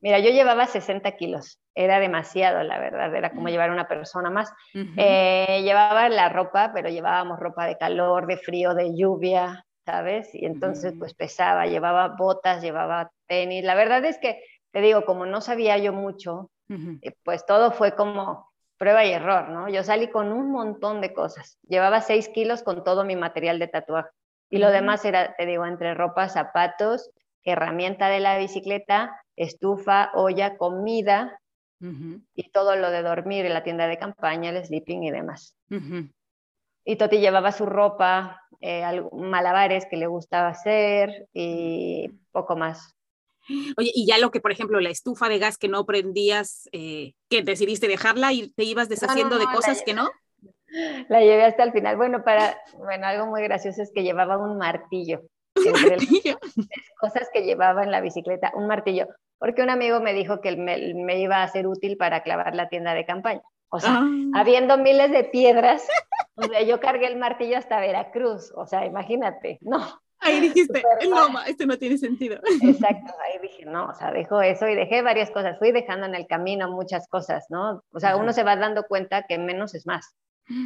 Mira, 0.00 0.20
yo 0.20 0.30
llevaba 0.30 0.66
60 0.66 1.16
kilos, 1.16 1.58
era 1.74 1.98
demasiado, 1.98 2.62
la 2.62 2.78
verdad, 2.78 3.14
era 3.14 3.30
como 3.30 3.48
mm. 3.48 3.48
llevar 3.48 3.70
una 3.72 3.88
persona 3.88 4.30
más. 4.30 4.52
Eh, 4.72 5.62
llevaba 5.62 6.08
la 6.08 6.28
ropa, 6.28 6.70
pero 6.72 6.88
llevábamos 6.88 7.40
ropa 7.40 7.66
de 7.66 7.76
calor, 7.76 8.26
de 8.26 8.38
frío, 8.38 8.72
de 8.74 8.96
lluvia, 8.96 9.66
¿sabes? 9.84 10.32
Y 10.32 10.46
entonces 10.46 10.94
pues 10.96 11.12
pesaba, 11.14 11.66
llevaba 11.66 12.14
botas, 12.16 12.62
llevaba 12.62 13.10
tenis. 13.26 13.64
La 13.64 13.74
verdad 13.74 14.04
es 14.04 14.18
que, 14.18 14.42
te 14.70 14.80
digo, 14.80 15.04
como 15.04 15.26
no 15.26 15.40
sabía 15.40 15.76
yo 15.76 15.92
mucho, 15.92 16.50
eh, 16.68 17.12
pues 17.24 17.44
todo 17.44 17.72
fue 17.72 17.96
como 17.96 18.49
prueba 18.80 19.04
y 19.04 19.12
error, 19.12 19.50
¿no? 19.50 19.68
Yo 19.68 19.84
salí 19.84 20.08
con 20.08 20.32
un 20.32 20.50
montón 20.50 21.02
de 21.02 21.12
cosas. 21.12 21.58
Llevaba 21.68 22.00
seis 22.00 22.30
kilos 22.30 22.62
con 22.62 22.82
todo 22.82 23.04
mi 23.04 23.14
material 23.14 23.58
de 23.58 23.68
tatuaje. 23.68 24.08
Y 24.48 24.56
lo 24.56 24.70
demás 24.70 25.04
era, 25.04 25.36
te 25.36 25.44
digo, 25.44 25.66
entre 25.66 25.92
ropa, 25.92 26.30
zapatos, 26.30 27.10
herramienta 27.44 28.08
de 28.08 28.20
la 28.20 28.38
bicicleta, 28.38 29.22
estufa, 29.36 30.10
olla, 30.14 30.56
comida 30.56 31.38
y 32.34 32.50
todo 32.50 32.74
lo 32.76 32.90
de 32.90 33.02
dormir 33.02 33.44
en 33.44 33.52
la 33.52 33.62
tienda 33.62 33.86
de 33.86 33.98
campaña, 33.98 34.48
el 34.48 34.64
sleeping 34.64 35.02
y 35.02 35.10
demás. 35.10 35.54
Y 36.84 36.96
Toti 36.96 37.20
llevaba 37.20 37.52
su 37.52 37.66
ropa, 37.66 38.40
eh, 38.62 39.02
malabares 39.12 39.86
que 39.90 39.98
le 39.98 40.06
gustaba 40.06 40.48
hacer 40.48 41.28
y 41.34 42.08
poco 42.32 42.56
más. 42.56 42.96
Oye, 43.76 43.90
y 43.94 44.06
ya 44.06 44.18
lo 44.18 44.30
que, 44.30 44.40
por 44.40 44.52
ejemplo, 44.52 44.80
la 44.80 44.90
estufa 44.90 45.28
de 45.28 45.38
gas 45.38 45.58
que 45.58 45.68
no 45.68 45.84
prendías, 45.86 46.68
eh, 46.72 47.14
que 47.28 47.42
decidiste 47.42 47.88
dejarla 47.88 48.32
y 48.32 48.50
te 48.50 48.64
ibas 48.64 48.88
deshaciendo 48.88 49.38
de 49.38 49.46
cosas 49.46 49.82
que 49.84 49.94
no. 49.94 50.08
La 51.08 51.20
llevé 51.20 51.44
hasta 51.44 51.64
el 51.64 51.72
final. 51.72 51.96
Bueno, 51.96 52.22
para, 52.22 52.56
bueno, 52.78 53.06
algo 53.06 53.26
muy 53.26 53.42
gracioso 53.42 53.82
es 53.82 53.90
que 53.92 54.04
llevaba 54.04 54.38
un 54.38 54.56
martillo. 54.56 55.22
¿Un 55.56 55.72
martillo? 55.72 56.38
cosas 57.00 57.28
que 57.32 57.42
llevaba 57.42 57.82
en 57.82 57.90
la 57.90 58.00
bicicleta, 58.00 58.52
un 58.54 58.68
martillo, 58.68 59.08
porque 59.38 59.62
un 59.62 59.70
amigo 59.70 60.00
me 60.00 60.14
dijo 60.14 60.40
que 60.40 60.56
me, 60.56 60.94
me 60.94 61.20
iba 61.20 61.42
a 61.42 61.48
ser 61.48 61.66
útil 61.66 61.96
para 61.96 62.22
clavar 62.22 62.54
la 62.54 62.68
tienda 62.68 62.94
de 62.94 63.04
campaña. 63.04 63.42
O 63.70 63.78
sea, 63.78 64.00
ah. 64.02 64.10
habiendo 64.34 64.78
miles 64.78 65.10
de 65.12 65.24
piedras, 65.24 65.86
yo 66.66 66.80
cargué 66.80 67.06
el 67.06 67.16
martillo 67.16 67.56
hasta 67.56 67.80
Veracruz, 67.80 68.52
o 68.56 68.66
sea, 68.66 68.84
imagínate, 68.84 69.58
no. 69.60 70.00
Ahí 70.20 70.40
dijiste, 70.40 70.82
no, 71.08 71.40
esto 71.42 71.66
no 71.66 71.78
tiene 71.78 71.96
sentido. 71.96 72.40
Exacto, 72.62 73.12
ahí 73.24 73.38
dije, 73.40 73.64
no, 73.64 73.86
o 73.86 73.94
sea, 73.94 74.12
dejo 74.12 74.42
eso 74.42 74.68
y 74.68 74.74
dejé 74.74 75.02
varias 75.02 75.30
cosas, 75.30 75.58
fui 75.58 75.72
dejando 75.72 76.06
en 76.06 76.14
el 76.14 76.26
camino 76.26 76.70
muchas 76.70 77.08
cosas, 77.08 77.46
¿no? 77.48 77.82
O 77.92 78.00
sea, 78.00 78.16
uno 78.16 78.32
se 78.32 78.42
va 78.42 78.56
dando 78.56 78.84
cuenta 78.84 79.24
que 79.26 79.38
menos 79.38 79.74
es 79.74 79.86
más. 79.86 80.14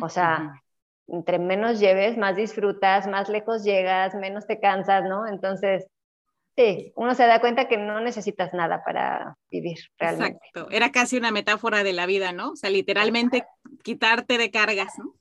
O 0.01 0.09
sea, 0.09 0.63
entre 1.07 1.39
menos 1.39 1.79
lleves, 1.79 2.17
más 2.17 2.37
disfrutas, 2.37 3.07
más 3.07 3.29
lejos 3.29 3.63
llegas, 3.63 4.15
menos 4.15 4.47
te 4.47 4.59
cansas, 4.59 5.05
¿no? 5.05 5.27
Entonces, 5.27 5.87
Sí, 6.57 6.93
uno 6.95 7.15
se 7.15 7.27
da 7.27 7.41
cuenta 7.41 7.67
que 7.67 7.77
no 7.77 8.01
necesitas 8.01 8.55
nada 8.55 8.85
para 8.85 9.37
vivir 9.51 9.79
realmente. 9.99 10.39
Exacto, 10.47 10.71
era 10.71 10.93
casi 10.93 11.17
una 11.17 11.33
metáfora 11.33 11.83
de 11.83 11.93
la 11.93 12.07
vida, 12.07 12.33
¿no? 12.33 12.51
O 12.51 12.57
sea, 12.57 12.71
literalmente 12.71 13.45
quitarte 13.83 14.39
de 14.39 14.53
cargas, 14.53 14.97
¿no? 14.99 15.15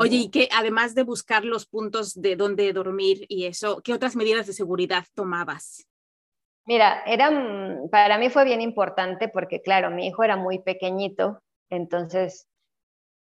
Oye, 0.00 0.16
y 0.16 0.30
que 0.30 0.48
además 0.52 0.94
de 0.94 1.04
buscar 1.04 1.44
los 1.44 1.66
puntos 1.66 2.20
de 2.20 2.34
dónde 2.34 2.72
dormir 2.72 3.24
y 3.28 3.46
eso, 3.46 3.80
¿qué 3.82 3.92
otras 3.92 4.16
medidas 4.16 4.46
de 4.46 4.52
seguridad 4.52 5.04
tomabas? 5.14 5.86
Mira, 6.66 7.02
era, 7.06 7.30
para 7.90 8.18
mí 8.18 8.28
fue 8.30 8.44
bien 8.44 8.60
importante 8.60 9.28
porque, 9.28 9.62
claro, 9.62 9.90
mi 9.90 10.08
hijo 10.08 10.24
era 10.24 10.36
muy 10.36 10.60
pequeñito, 10.60 11.40
entonces 11.70 12.48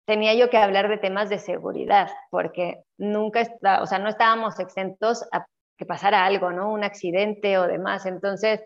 tenía 0.05 0.33
yo 0.33 0.49
que 0.49 0.57
hablar 0.57 0.89
de 0.89 0.97
temas 0.97 1.29
de 1.29 1.39
seguridad, 1.39 2.09
porque 2.31 2.83
nunca, 2.97 3.41
está, 3.41 3.81
o 3.81 3.87
sea, 3.87 3.99
no 3.99 4.09
estábamos 4.09 4.59
exentos 4.59 5.23
a 5.31 5.45
que 5.77 5.85
pasara 5.85 6.25
algo, 6.25 6.51
¿no? 6.51 6.71
Un 6.71 6.83
accidente 6.83 7.57
o 7.57 7.67
demás. 7.67 8.05
Entonces, 8.05 8.61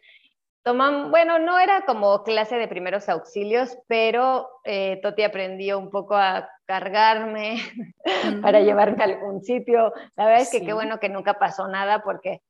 toman, 0.63 1.11
bueno, 1.11 1.39
no 1.39 1.59
era 1.59 1.85
como 1.85 2.23
clase 2.23 2.57
de 2.57 2.67
primeros 2.67 3.09
auxilios, 3.09 3.77
pero 3.87 4.49
eh, 4.63 4.99
Toti 5.01 5.23
aprendió 5.23 5.79
un 5.79 5.89
poco 5.89 6.15
a 6.15 6.49
cargarme 6.65 7.57
para 8.41 8.61
llevarme 8.61 9.03
a 9.03 9.07
algún 9.07 9.41
sitio. 9.41 9.93
La 10.15 10.25
verdad 10.25 10.41
es 10.41 10.51
que 10.51 10.65
qué 10.65 10.73
bueno 10.73 10.99
que 10.99 11.09
nunca 11.09 11.35
pasó 11.35 11.67
nada 11.67 12.03
porque 12.03 12.41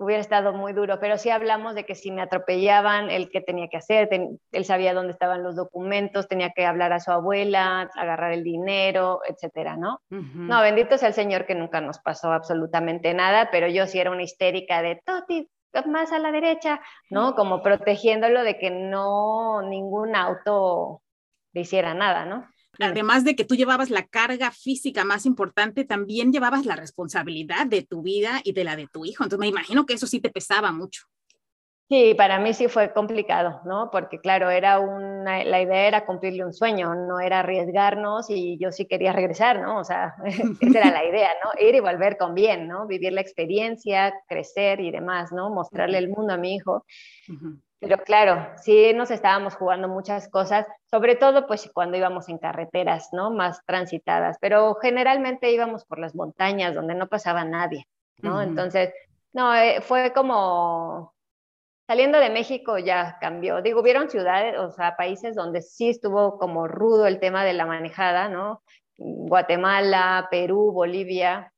hubiera 0.00 0.22
estado 0.22 0.54
muy 0.54 0.72
duro, 0.72 0.98
pero 0.98 1.18
sí 1.18 1.28
hablamos 1.28 1.74
de 1.74 1.84
que 1.84 1.94
si 1.94 2.10
me 2.10 2.22
atropellaban, 2.22 3.10
él 3.10 3.28
qué 3.30 3.42
tenía 3.42 3.68
que 3.68 3.76
hacer, 3.76 4.08
él 4.10 4.64
sabía 4.64 4.94
dónde 4.94 5.12
estaban 5.12 5.42
los 5.42 5.56
documentos, 5.56 6.26
tenía 6.26 6.52
que 6.52 6.64
hablar 6.64 6.94
a 6.94 7.00
su 7.00 7.10
abuela, 7.10 7.90
agarrar 7.96 8.32
el 8.32 8.42
dinero, 8.42 9.20
etcétera, 9.28 9.76
¿no? 9.76 10.00
No, 10.08 10.62
bendito 10.62 10.96
sea 10.96 11.08
el 11.08 11.14
Señor 11.14 11.44
que 11.44 11.54
nunca 11.54 11.82
nos 11.82 11.98
pasó 11.98 12.32
absolutamente 12.32 13.12
nada, 13.12 13.50
pero 13.52 13.68
yo 13.68 13.86
sí 13.86 14.00
era 14.00 14.10
una 14.10 14.22
histérica 14.22 14.80
de 14.80 15.02
Toti, 15.04 15.50
más 15.86 16.12
a 16.12 16.18
la 16.18 16.32
derecha, 16.32 16.80
¿no? 17.10 17.34
Como 17.34 17.62
protegiéndolo 17.62 18.42
de 18.42 18.58
que 18.58 18.70
no 18.70 19.60
ningún 19.60 20.16
auto 20.16 21.02
le 21.52 21.60
hiciera 21.60 21.92
nada, 21.92 22.24
¿no? 22.24 22.48
Además 22.78 23.24
de 23.24 23.36
que 23.36 23.44
tú 23.44 23.54
llevabas 23.54 23.90
la 23.90 24.06
carga 24.06 24.50
física 24.50 25.04
más 25.04 25.26
importante, 25.26 25.84
también 25.84 26.32
llevabas 26.32 26.66
la 26.66 26.76
responsabilidad 26.76 27.66
de 27.66 27.82
tu 27.82 28.02
vida 28.02 28.40
y 28.44 28.52
de 28.52 28.64
la 28.64 28.76
de 28.76 28.86
tu 28.86 29.04
hijo. 29.04 29.24
Entonces 29.24 29.40
me 29.40 29.48
imagino 29.48 29.86
que 29.86 29.94
eso 29.94 30.06
sí 30.06 30.20
te 30.20 30.30
pesaba 30.30 30.72
mucho. 30.72 31.02
Sí, 31.90 32.14
para 32.14 32.38
mí 32.38 32.54
sí 32.54 32.68
fue 32.68 32.92
complicado, 32.92 33.62
¿no? 33.64 33.90
Porque 33.90 34.20
claro, 34.20 34.48
era 34.48 34.78
una, 34.78 35.42
la 35.42 35.60
idea 35.60 35.88
era 35.88 36.06
cumplirle 36.06 36.44
un 36.44 36.52
sueño, 36.52 36.94
no 36.94 37.18
era 37.18 37.40
arriesgarnos 37.40 38.30
y 38.30 38.56
yo 38.58 38.70
sí 38.70 38.86
quería 38.86 39.12
regresar, 39.12 39.60
¿no? 39.60 39.80
O 39.80 39.82
sea, 39.82 40.14
esa 40.60 40.78
era 40.78 40.92
la 40.92 41.04
idea, 41.04 41.30
¿no? 41.42 41.50
Ir 41.60 41.74
y 41.74 41.80
volver 41.80 42.16
con 42.16 42.34
bien, 42.34 42.68
¿no? 42.68 42.86
Vivir 42.86 43.12
la 43.12 43.20
experiencia, 43.20 44.14
crecer 44.28 44.80
y 44.80 44.92
demás, 44.92 45.32
¿no? 45.32 45.50
Mostrarle 45.50 45.98
el 45.98 46.08
mundo 46.08 46.32
a 46.32 46.36
mi 46.36 46.54
hijo. 46.54 46.86
Pero 47.80 47.96
claro, 47.98 48.46
sí 48.56 48.92
nos 48.92 49.10
estábamos 49.10 49.54
jugando 49.54 49.88
muchas 49.88 50.28
cosas, 50.28 50.66
sobre 50.90 51.16
todo 51.16 51.46
pues 51.46 51.70
cuando 51.72 51.96
íbamos 51.96 52.28
en 52.28 52.36
carreteras, 52.36 53.08
¿no? 53.12 53.30
Más 53.30 53.64
transitadas, 53.64 54.36
pero 54.38 54.74
generalmente 54.74 55.50
íbamos 55.50 55.86
por 55.86 55.98
las 55.98 56.14
montañas 56.14 56.74
donde 56.74 56.94
no 56.94 57.08
pasaba 57.08 57.42
nadie, 57.44 57.86
¿no? 58.18 58.42
Entonces, 58.42 58.92
no, 59.32 59.54
eh, 59.54 59.80
fue 59.80 60.12
como 60.12 61.14
saliendo 61.86 62.18
de 62.18 62.28
México 62.28 62.78
ya 62.78 63.16
cambió. 63.18 63.62
Digo, 63.62 63.80
hubieron 63.80 64.10
ciudades, 64.10 64.58
o 64.58 64.70
sea, 64.72 64.96
países 64.96 65.34
donde 65.34 65.62
sí 65.62 65.88
estuvo 65.88 66.38
como 66.38 66.68
rudo 66.68 67.06
el 67.06 67.18
tema 67.18 67.44
de 67.44 67.54
la 67.54 67.64
manejada, 67.64 68.28
¿no? 68.28 68.62
Guatemala, 68.98 70.28
Perú, 70.30 70.70
Bolivia, 70.70 71.50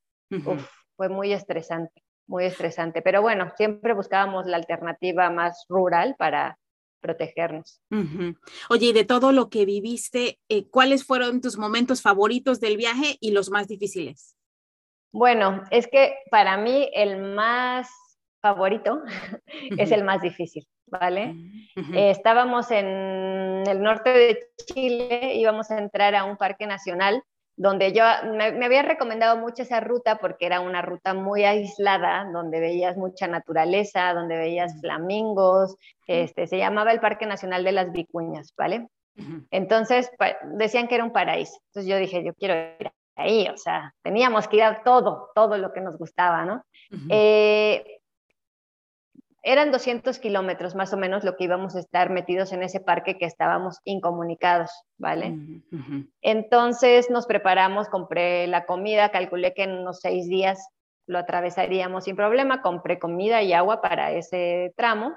fue 0.97 1.09
muy 1.09 1.33
estresante 1.33 2.02
muy 2.33 2.47
estresante. 2.47 3.03
Pero 3.03 3.21
bueno, 3.21 3.53
siempre 3.57 3.93
buscábamos 3.93 4.47
la 4.47 4.57
alternativa 4.57 5.31
más 5.31 5.67
rural 5.69 6.17
para 6.19 6.59
protegernos. 7.01 7.83
Oye, 8.71 8.87
y 8.87 8.93
de 8.93 9.05
todo 9.05 9.33
lo 9.33 9.51
que 9.51 9.67
viviste, 9.67 10.41
eh, 10.49 10.69
¿cuáles 10.71 11.05
fueron 11.05 11.41
tus 11.41 11.59
momentos 11.59 12.01
favoritos 12.01 12.59
del 12.59 12.77
viaje 12.77 13.19
y 13.21 13.33
los 13.33 13.51
más 13.51 13.69
difíciles? 13.69 14.37
Bueno, 15.13 15.63
es 15.71 15.87
que 15.89 16.15
para 16.31 16.57
mí 16.57 16.89
el 16.95 17.21
más 17.35 17.91
favorito 18.41 19.03
es 19.79 19.91
el 19.91 20.03
más 20.03 20.23
difícil, 20.23 20.67
¿vale? 20.87 21.35
Eh, 21.77 22.11
estábamos 22.11 22.71
en 22.71 23.65
el 23.67 23.83
norte 23.83 24.11
de 24.11 24.47
Chile, 24.73 25.35
íbamos 25.35 25.71
a 25.71 25.79
entrar 25.79 26.15
a 26.15 26.25
un 26.25 26.39
parque 26.39 26.67
nacional 26.67 27.23
donde 27.57 27.93
yo 27.93 28.05
me, 28.33 28.65
había 28.65 28.83
recomendado 28.83 29.37
mucho 29.37 29.63
esa 29.63 29.81
ruta 29.81 30.17
porque 30.17 30.47
era 30.47 30.61
una 30.61 30.83
ruta 30.83 31.15
muy 31.15 31.45
aislada, 31.45 32.29
donde 32.33 32.61
veías 32.61 32.97
mucha 32.97 33.27
naturaleza, 33.27 34.15
donde 34.15 34.37
veías 34.37 34.81
flamingos, 34.81 35.77
este, 36.07 36.47
se 36.47 36.59
llamaba 36.59 36.93
el 36.93 37.01
Parque 37.01 37.27
Nacional 37.27 37.65
de 37.65 37.73
las 37.73 37.93
Vicuñas, 37.93 38.55
¿vale? 38.57 38.89
Entonces 39.51 40.11
decían 40.55 40.89
que 40.89 40.95
era 40.95 41.05
un 41.05 41.13
paraíso. 41.13 41.59
Entonces 41.69 41.91
yo 41.91 41.99
dije, 41.99 42.25
yo 42.25 42.33
quiero 42.35 42.55
ir 42.81 42.91
ahí, 43.17 43.47
o 43.49 43.57
sea, 43.59 43.95
teníamos 44.03 44.49
que 44.49 44.57
ir 44.57 44.63
a 44.63 44.83
todo, 44.83 45.31
todo 45.35 45.59
lo 45.59 45.73
que 45.73 45.83
nos 45.83 45.99
gustaba, 45.99 46.45
¿no? 46.45 46.65
Eran 49.43 49.73
200 49.73 50.19
kilómetros 50.21 50.75
más 50.75 50.93
o 50.93 50.97
menos 50.97 51.25
lo 51.25 51.37
que 51.37 51.45
íbamos 51.45 51.75
a 51.75 51.81
estar 51.81 52.11
metidos 52.11 52.53
en 52.53 52.63
ese 52.63 52.81
parque 52.81 53.19
que 53.19 53.27
estábamos 53.27 53.81
incomunicados, 53.85 54.71
¿vale? 54.99 55.37
Entonces 56.21 57.11
nos 57.11 57.27
preparamos, 57.27 57.89
compré 57.89 58.47
la 58.47 58.65
comida, 58.67 59.11
calculé 59.11 59.53
que 59.53 59.65
en 59.65 59.73
unos 59.73 60.01
seis 60.01 60.29
días 60.29 60.69
lo 61.07 61.19
atravesaríamos 61.19 62.05
sin 62.05 62.15
problema, 62.15 62.63
compré 62.63 63.01
comida 63.01 63.43
y 63.43 63.53
agua 63.53 63.81
para 63.81 64.13
ese 64.13 64.73
tramo, 64.77 65.13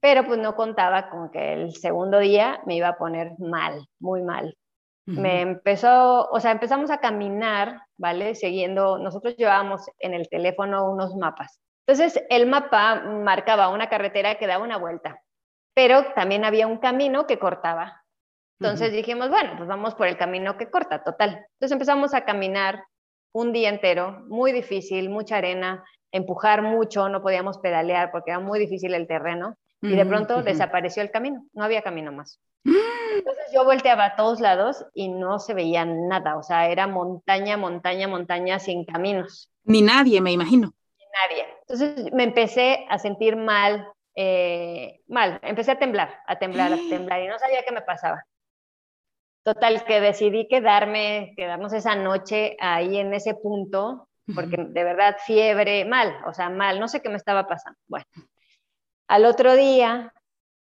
pero 0.00 0.24
pues 0.24 0.38
no 0.38 0.54
contaba 0.54 1.10
con 1.10 1.30
que 1.30 1.54
el 1.54 1.74
segundo 1.74 2.18
día 2.18 2.60
me 2.66 2.76
iba 2.76 2.88
a 2.88 2.98
poner 2.98 3.32
mal, 3.38 3.86
muy 3.98 4.22
mal. 4.22 4.56
Me 5.06 5.40
empezó, 5.40 6.28
o 6.28 6.38
sea, 6.38 6.50
empezamos 6.50 6.90
a 6.90 6.98
caminar, 6.98 7.80
¿vale? 7.96 8.34
Siguiendo, 8.34 8.98
nosotros 8.98 9.36
llevábamos 9.38 9.86
en 10.00 10.12
el 10.12 10.28
teléfono 10.28 10.90
unos 10.90 11.16
mapas 11.16 11.58
entonces, 11.88 12.22
el 12.28 12.46
mapa 12.46 13.00
marcaba 13.00 13.70
una 13.70 13.88
carretera 13.88 14.34
que 14.34 14.46
daba 14.46 14.62
una 14.62 14.76
vuelta, 14.76 15.22
pero 15.72 16.12
también 16.14 16.44
había 16.44 16.66
un 16.66 16.76
camino 16.76 17.26
que 17.26 17.38
cortaba. 17.38 18.04
Entonces 18.60 18.92
dijimos, 18.92 19.30
bueno, 19.30 19.54
pues 19.56 19.66
vamos 19.66 19.94
por 19.94 20.06
el 20.06 20.18
camino 20.18 20.58
que 20.58 20.68
corta, 20.68 21.02
total. 21.02 21.46
Entonces 21.54 21.72
empezamos 21.72 22.12
a 22.12 22.26
caminar 22.26 22.84
un 23.32 23.54
día 23.54 23.70
entero, 23.70 24.22
muy 24.28 24.52
difícil, 24.52 25.08
mucha 25.08 25.38
arena, 25.38 25.82
empujar 26.12 26.60
mucho, 26.60 27.08
no 27.08 27.22
podíamos 27.22 27.56
pedalear 27.56 28.10
porque 28.10 28.32
era 28.32 28.40
muy 28.40 28.58
difícil 28.58 28.92
el 28.92 29.06
terreno. 29.06 29.56
Y 29.80 29.96
de 29.96 30.04
pronto 30.04 30.42
desapareció 30.42 31.02
el 31.02 31.10
camino, 31.10 31.46
no 31.54 31.64
había 31.64 31.80
camino 31.80 32.12
más. 32.12 32.38
Entonces 32.64 33.46
yo 33.54 33.64
volteaba 33.64 34.04
a 34.06 34.16
todos 34.16 34.40
lados 34.40 34.84
y 34.92 35.08
no 35.08 35.38
se 35.38 35.54
veía 35.54 35.86
nada, 35.86 36.36
o 36.36 36.42
sea, 36.42 36.68
era 36.68 36.86
montaña, 36.86 37.56
montaña, 37.56 38.08
montaña 38.08 38.58
sin 38.58 38.84
caminos. 38.84 39.50
Ni 39.64 39.80
nadie, 39.80 40.20
me 40.20 40.32
imagino 40.32 40.74
nadie. 41.22 41.46
Entonces 41.60 42.12
me 42.12 42.24
empecé 42.24 42.86
a 42.88 42.98
sentir 42.98 43.36
mal, 43.36 43.86
eh, 44.14 45.00
mal, 45.08 45.38
empecé 45.42 45.72
a 45.72 45.78
temblar, 45.78 46.20
a 46.26 46.38
temblar, 46.38 46.72
a 46.72 46.76
temblar 46.90 47.22
y 47.22 47.28
no 47.28 47.38
sabía 47.38 47.62
qué 47.64 47.72
me 47.72 47.82
pasaba. 47.82 48.22
Total, 49.44 49.84
que 49.84 50.00
decidí 50.00 50.46
quedarme, 50.46 51.32
quedarnos 51.36 51.72
esa 51.72 51.94
noche 51.94 52.56
ahí 52.60 52.98
en 52.98 53.14
ese 53.14 53.34
punto, 53.34 54.08
porque 54.34 54.56
de 54.58 54.84
verdad 54.84 55.16
fiebre, 55.24 55.86
mal, 55.86 56.14
o 56.26 56.34
sea, 56.34 56.50
mal, 56.50 56.78
no 56.78 56.86
sé 56.86 57.00
qué 57.00 57.08
me 57.08 57.16
estaba 57.16 57.48
pasando. 57.48 57.78
Bueno, 57.86 58.04
al 59.06 59.24
otro 59.24 59.56
día, 59.56 60.12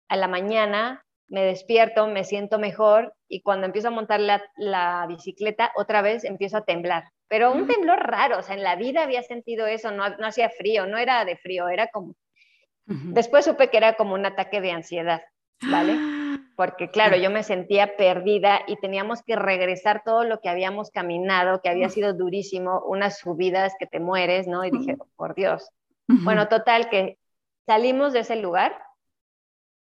a 0.10 0.15
la 0.17 0.27
mañana, 0.27 1.05
me 1.27 1.43
despierto, 1.43 2.08
me 2.08 2.25
siento 2.25 2.60
mejor 2.60 3.13
y 3.29 3.41
cuando 3.41 3.65
empiezo 3.65 3.88
a 3.88 3.91
montar 3.91 4.19
la, 4.19 4.43
la 4.58 5.05
bicicleta, 5.08 5.71
otra 5.77 6.01
vez 6.01 6.25
empiezo 6.25 6.58
a 6.58 6.65
temblar 6.65 7.05
pero 7.28 7.52
un 7.52 7.68
temblor 7.68 8.00
raro, 8.00 8.40
o 8.40 8.42
sea, 8.42 8.56
en 8.56 8.64
la 8.64 8.76
vida 8.76 9.04
había 9.04 9.24
sentido 9.24 9.66
eso, 9.66 9.92
no, 9.92 10.10
no 10.18 10.28
hacía 10.28 10.50
frío, 10.50 10.86
no 10.86 10.98
era 10.98 11.26
de 11.26 11.38
frío, 11.38 11.70
era 11.70 11.88
como... 11.88 12.16
Después 12.88 13.46
supe 13.46 13.72
que 13.72 13.78
era 13.78 13.96
como 13.96 14.14
un 14.14 14.28
ataque 14.28 14.62
de 14.62 14.72
ansiedad, 14.72 15.24
¿vale? 15.64 15.96
Porque 16.56 16.90
claro, 16.90 17.18
yo 17.18 17.32
me 17.32 17.44
sentía 17.44 17.98
perdida 17.98 18.62
y 18.68 18.78
teníamos 18.78 19.24
que 19.24 19.36
regresar 19.36 20.04
todo 20.06 20.24
lo 20.24 20.40
que 20.40 20.50
habíamos 20.50 20.92
caminado, 20.92 21.62
que 21.62 21.70
había 21.70 21.90
sido 21.90 22.14
durísimo, 22.14 22.82
unas 22.86 23.18
subidas 23.18 23.74
que 23.80 23.88
te 23.88 24.00
mueres, 24.00 24.48
¿no? 24.48 24.64
Y 24.64 24.72
dije, 24.72 24.96
oh, 25.00 25.08
por 25.16 25.36
Dios. 25.36 25.70
Bueno, 26.08 26.48
total, 26.48 26.90
que 26.90 27.18
salimos 27.66 28.14
de 28.14 28.20
ese 28.20 28.36
lugar 28.36 28.78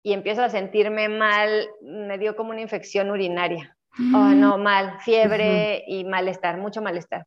y 0.04 0.14
empiezo 0.14 0.44
a 0.44 0.50
sentirme 0.50 1.10
mal, 1.10 1.68
me 1.82 2.18
dio 2.18 2.36
como 2.36 2.52
una 2.52 2.62
infección 2.62 3.10
urinaria. 3.10 3.76
Oh, 4.00 4.30
no, 4.34 4.58
mal, 4.58 5.00
fiebre 5.02 5.84
y 5.88 6.06
malestar, 6.06 6.58
mucho 6.58 6.82
malestar. 6.82 7.26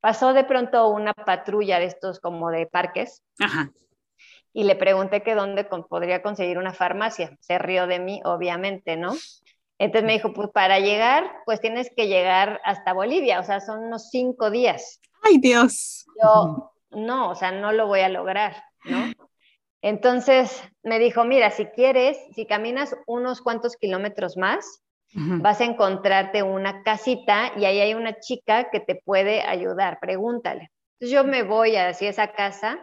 Pasó 0.00 0.32
de 0.32 0.44
pronto 0.44 0.88
una 0.88 1.12
patrulla 1.12 1.78
de 1.78 1.86
estos 1.86 2.20
como 2.20 2.50
de 2.50 2.66
parques 2.66 3.22
y 4.52 4.64
le 4.64 4.76
pregunté 4.76 5.22
que 5.22 5.34
dónde 5.34 5.64
podría 5.64 6.22
conseguir 6.22 6.58
una 6.58 6.72
farmacia. 6.72 7.36
Se 7.40 7.58
rió 7.58 7.86
de 7.86 7.98
mí, 7.98 8.20
obviamente, 8.24 8.96
¿no? 8.96 9.14
Entonces 9.78 10.06
me 10.06 10.14
dijo, 10.14 10.32
pues 10.32 10.48
para 10.50 10.80
llegar, 10.80 11.30
pues 11.44 11.60
tienes 11.60 11.90
que 11.94 12.08
llegar 12.08 12.60
hasta 12.64 12.94
Bolivia, 12.94 13.40
o 13.40 13.44
sea, 13.44 13.60
son 13.60 13.84
unos 13.84 14.08
cinco 14.08 14.50
días. 14.50 15.00
¡Ay, 15.22 15.36
Dios! 15.38 16.06
Yo, 16.22 16.72
no, 16.90 17.30
o 17.30 17.34
sea, 17.34 17.52
no 17.52 17.72
lo 17.72 17.86
voy 17.86 18.00
a 18.00 18.08
lograr, 18.08 18.56
¿no? 18.84 19.12
Entonces 19.82 20.62
me 20.82 20.98
dijo, 20.98 21.24
mira, 21.24 21.50
si 21.50 21.66
quieres, 21.66 22.16
si 22.34 22.46
caminas 22.46 22.96
unos 23.06 23.42
cuantos 23.42 23.76
kilómetros 23.76 24.38
más, 24.38 24.82
vas 25.16 25.60
a 25.60 25.64
encontrarte 25.64 26.42
una 26.42 26.82
casita 26.82 27.52
y 27.56 27.64
ahí 27.64 27.80
hay 27.80 27.94
una 27.94 28.18
chica 28.20 28.70
que 28.70 28.80
te 28.80 28.94
puede 28.94 29.42
ayudar, 29.42 29.98
pregúntale. 30.00 30.70
Entonces 30.94 31.14
yo 31.14 31.24
me 31.24 31.42
voy 31.42 31.76
hacia 31.76 32.10
esa 32.10 32.32
casa 32.32 32.78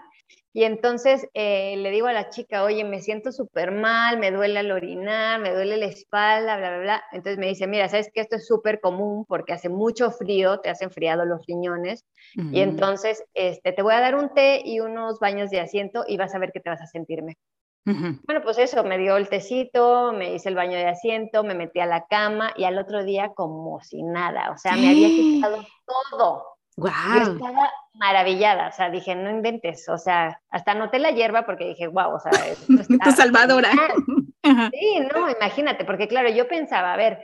y 0.56 0.66
entonces 0.66 1.28
eh, 1.34 1.76
le 1.78 1.90
digo 1.90 2.06
a 2.06 2.14
la 2.14 2.30
chica, 2.30 2.64
oye, 2.64 2.84
me 2.84 3.02
siento 3.02 3.32
súper 3.32 3.72
mal, 3.72 4.20
me 4.20 4.30
duele 4.30 4.60
al 4.60 4.72
orinar, 4.72 5.40
me 5.40 5.52
duele 5.52 5.78
la 5.78 5.88
espalda, 5.88 6.58
bla, 6.58 6.70
bla, 6.70 6.80
bla. 6.80 7.04
Entonces 7.12 7.40
me 7.40 7.48
dice, 7.48 7.66
mira, 7.66 7.90
sabes 7.90 8.12
que 8.14 8.22
esto 8.22 8.36
es 8.36 8.46
súper 8.46 8.80
común 8.80 9.26
porque 9.26 9.54
hace 9.54 9.70
mucho 9.70 10.12
frío, 10.12 10.60
te 10.60 10.70
has 10.70 10.84
enfriado 10.84 11.26
los 11.26 11.44
riñones. 11.48 12.06
Y 12.36 12.62
entonces 12.62 13.24
este, 13.34 13.72
te 13.72 13.82
voy 13.82 13.96
a 13.96 14.00
dar 14.00 14.16
un 14.16 14.32
té 14.34 14.62
y 14.64 14.80
unos 14.80 15.20
baños 15.20 15.50
de 15.50 15.60
asiento 15.60 16.04
y 16.08 16.18
vas 16.18 16.36
a 16.36 16.40
ver 16.40 16.52
que 16.52 16.60
te 16.60 16.70
vas 16.70 16.82
a 16.82 16.88
sentir 16.88 17.24
mejor. 17.24 17.53
Bueno, 17.86 18.42
pues 18.44 18.58
eso, 18.60 18.84
me 18.84 18.98
dio 18.98 19.18
el 19.18 19.28
tecito, 19.28 20.14
me 20.14 20.34
hice 20.34 20.50
el 20.50 20.56
baño 20.56 20.78
de 20.78 20.88
asiento, 20.88 21.44
me 21.44 21.54
metí 21.54 21.80
a 21.80 21.86
la 21.86 22.06
cama 22.06 22.54
y 22.56 22.64
al 22.64 22.78
otro 22.78 23.04
día 23.04 23.34
como 23.36 23.82
si 23.82 24.04
nada, 24.04 24.52
o 24.52 24.58
sea, 24.58 24.74
me 24.74 24.90
había 24.90 25.08
quitado 25.10 25.66
todo. 25.86 26.46
Wow. 26.78 26.92
Yo 27.16 27.34
estaba 27.34 27.70
maravillada, 27.94 28.70
o 28.70 28.72
sea, 28.72 28.90
dije, 28.90 29.16
no 29.16 29.30
inventes, 29.30 29.88
o 29.90 29.98
sea, 29.98 30.42
hasta 30.50 30.72
anoté 30.72 30.98
la 30.98 31.12
hierba 31.12 31.46
porque 31.46 31.68
dije, 31.68 31.88
wow, 31.88 32.16
o 32.16 32.20
sea, 32.20 32.32
esto 32.48 32.74
está... 32.82 33.06
tu 33.06 33.12
salvadora. 33.12 33.72
sí, 34.72 35.00
no, 35.14 35.30
imagínate, 35.30 35.86
porque 35.86 36.08
claro, 36.08 36.30
yo 36.30 36.48
pensaba, 36.48 36.94
a 36.94 36.98
ver, 36.98 37.22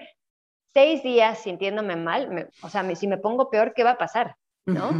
seis 0.74 1.02
días 1.04 1.40
sintiéndome 1.40 1.96
mal, 1.96 2.50
o 2.62 2.70
sea, 2.70 2.84
si 2.96 3.08
me 3.08 3.18
pongo 3.18 3.50
peor, 3.50 3.74
¿qué 3.74 3.84
va 3.84 3.92
a 3.92 3.98
pasar? 3.98 4.36
¿No? 4.66 4.92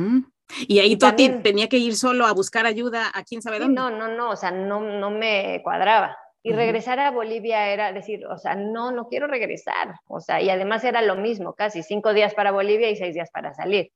Y 0.68 0.80
ahí 0.80 0.98
Toti 0.98 1.30
tenía 1.44 1.70
que 1.70 1.78
ir 1.78 1.96
solo 1.96 2.26
a 2.26 2.34
buscar 2.34 2.66
ayuda 2.66 3.12
a 3.14 3.24
quién 3.24 3.42
sabe 3.42 3.60
dónde. 3.60 3.80
No, 3.80 3.90
no, 3.90 4.08
no, 4.08 4.32
o 4.32 4.36
sea, 4.36 4.52
no, 4.52 4.80
no 4.82 5.12
me 5.12 5.62
cuadraba. 5.64 6.18
Y 6.42 6.54
regresar 6.54 7.00
a 7.00 7.12
Bolivia 7.12 7.68
era 7.68 7.92
decir, 7.92 8.26
o 8.26 8.38
sea, 8.38 8.56
no, 8.56 8.92
no 8.92 9.08
quiero 9.08 9.28
regresar. 9.28 9.96
O 10.08 10.22
sea, 10.22 10.42
y 10.42 10.50
además 10.50 10.84
era 10.84 11.02
lo 11.02 11.16
mismo, 11.16 11.54
casi 11.54 11.84
cinco 11.84 12.14
días 12.14 12.34
para 12.34 12.52
Bolivia 12.52 12.90
y 12.90 12.96
seis 12.96 13.14
días 13.14 13.30
para 13.32 13.54
salir. 13.54 13.92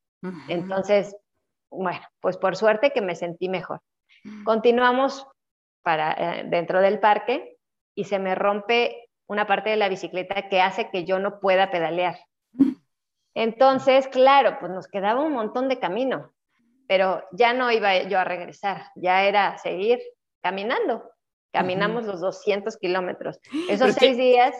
Entonces, 0.48 1.16
bueno, 1.70 2.02
pues 2.22 2.38
por 2.38 2.56
suerte 2.56 2.92
que 2.92 3.02
me 3.02 3.16
sentí 3.16 3.50
mejor. 3.50 3.82
Continuamos 4.46 5.28
para, 5.82 6.14
eh, 6.14 6.44
dentro 6.46 6.82
del 6.82 7.00
parque 7.00 7.58
y 7.96 8.06
se 8.06 8.20
me 8.20 8.36
rompe 8.36 9.10
una 9.28 9.48
parte 9.48 9.70
de 9.70 9.78
la 9.78 9.90
bicicleta 9.90 10.50
que 10.50 10.62
hace 10.62 10.90
que 10.90 11.06
yo 11.06 11.20
no 11.20 11.40
pueda 11.40 11.72
pedalear. 11.72 12.20
Entonces, 13.36 14.08
claro, 14.08 14.58
pues 14.60 14.72
nos 14.72 14.88
quedaba 14.88 15.22
un 15.22 15.34
montón 15.34 15.68
de 15.68 15.80
camino, 15.80 16.33
pero 16.88 17.24
ya 17.32 17.54
no 17.54 17.72
iba 17.72 18.04
yo 18.04 18.20
a 18.20 18.24
regresar, 18.24 18.88
ya 18.96 19.24
era 19.26 19.58
seguir 19.58 20.00
caminando. 20.42 21.10
Caminamos 21.52 22.06
los 22.06 22.20
200 22.20 22.78
kilómetros. 22.78 23.40
Esos 23.70 23.94
seis 23.94 24.18
días. 24.18 24.56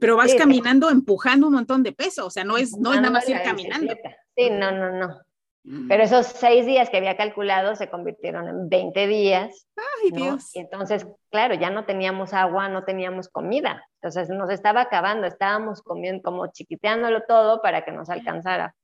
Pero 0.00 0.16
vas 0.16 0.34
caminando, 0.34 0.90
empujando 0.90 1.46
un 1.46 1.54
montón 1.54 1.82
de 1.82 1.92
peso, 1.92 2.26
o 2.26 2.30
sea, 2.30 2.44
no 2.44 2.56
es, 2.56 2.72
no 2.78 2.94
es 2.94 3.00
nada 3.00 3.12
más 3.12 3.28
ir 3.28 3.40
caminando. 3.42 3.94
Sí, 4.34 4.50
no, 4.50 4.70
no, 4.72 4.90
no. 4.92 5.20
Mm. 5.64 5.88
Pero 5.88 6.02
esos 6.02 6.26
seis 6.26 6.66
días 6.66 6.90
que 6.90 6.98
había 6.98 7.16
calculado 7.16 7.74
se 7.74 7.88
convirtieron 7.88 8.48
en 8.48 8.68
20 8.68 9.06
días. 9.06 9.66
Ay, 9.76 10.10
Dios. 10.10 10.54
Y 10.54 10.60
entonces, 10.60 11.06
claro, 11.30 11.54
ya 11.54 11.70
no 11.70 11.86
teníamos 11.86 12.34
agua, 12.34 12.68
no 12.68 12.84
teníamos 12.84 13.28
comida. 13.28 13.82
Entonces 14.00 14.28
nos 14.28 14.50
estaba 14.50 14.82
acabando, 14.82 15.26
estábamos 15.26 15.82
comiendo, 15.82 16.22
como 16.22 16.46
chiquiteándolo 16.48 17.22
todo 17.26 17.62
para 17.62 17.84
que 17.84 17.92
nos 17.92 18.10
alcanzara. 18.10 18.74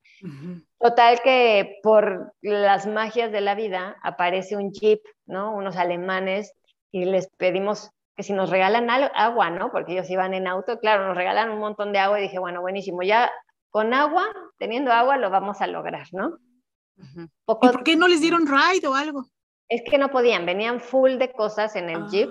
Total 0.79 1.21
que 1.23 1.79
por 1.83 2.33
las 2.41 2.87
magias 2.87 3.31
de 3.31 3.41
la 3.41 3.55
vida 3.55 3.97
aparece 4.03 4.55
un 4.55 4.71
jeep, 4.71 5.01
¿no? 5.25 5.55
Unos 5.55 5.77
alemanes 5.77 6.53
y 6.91 7.05
les 7.05 7.27
pedimos 7.37 7.91
que 8.15 8.23
si 8.23 8.33
nos 8.33 8.49
regalan 8.49 8.89
agua, 8.89 9.49
¿no? 9.49 9.71
Porque 9.71 9.93
ellos 9.93 10.09
iban 10.09 10.33
en 10.33 10.47
auto, 10.47 10.79
claro, 10.79 11.07
nos 11.07 11.15
regalan 11.15 11.49
un 11.51 11.59
montón 11.59 11.91
de 11.91 11.99
agua 11.99 12.19
y 12.19 12.23
dije, 12.23 12.39
bueno, 12.39 12.61
buenísimo, 12.61 13.03
ya 13.03 13.31
con 13.69 13.93
agua, 13.93 14.27
teniendo 14.57 14.91
agua, 14.91 15.17
lo 15.17 15.29
vamos 15.29 15.61
a 15.61 15.67
lograr, 15.67 16.07
¿no? 16.11 16.37
¿Y 16.97 17.27
por 17.45 17.83
qué 17.83 17.95
no 17.95 18.07
les 18.07 18.21
dieron 18.21 18.45
ride 18.45 18.87
o 18.87 18.93
algo? 18.93 19.25
Es 19.69 19.81
que 19.89 19.97
no 19.97 20.09
podían, 20.09 20.45
venían 20.45 20.81
full 20.81 21.17
de 21.17 21.31
cosas 21.31 21.75
en 21.75 21.89
el 21.89 22.07
jeep 22.07 22.29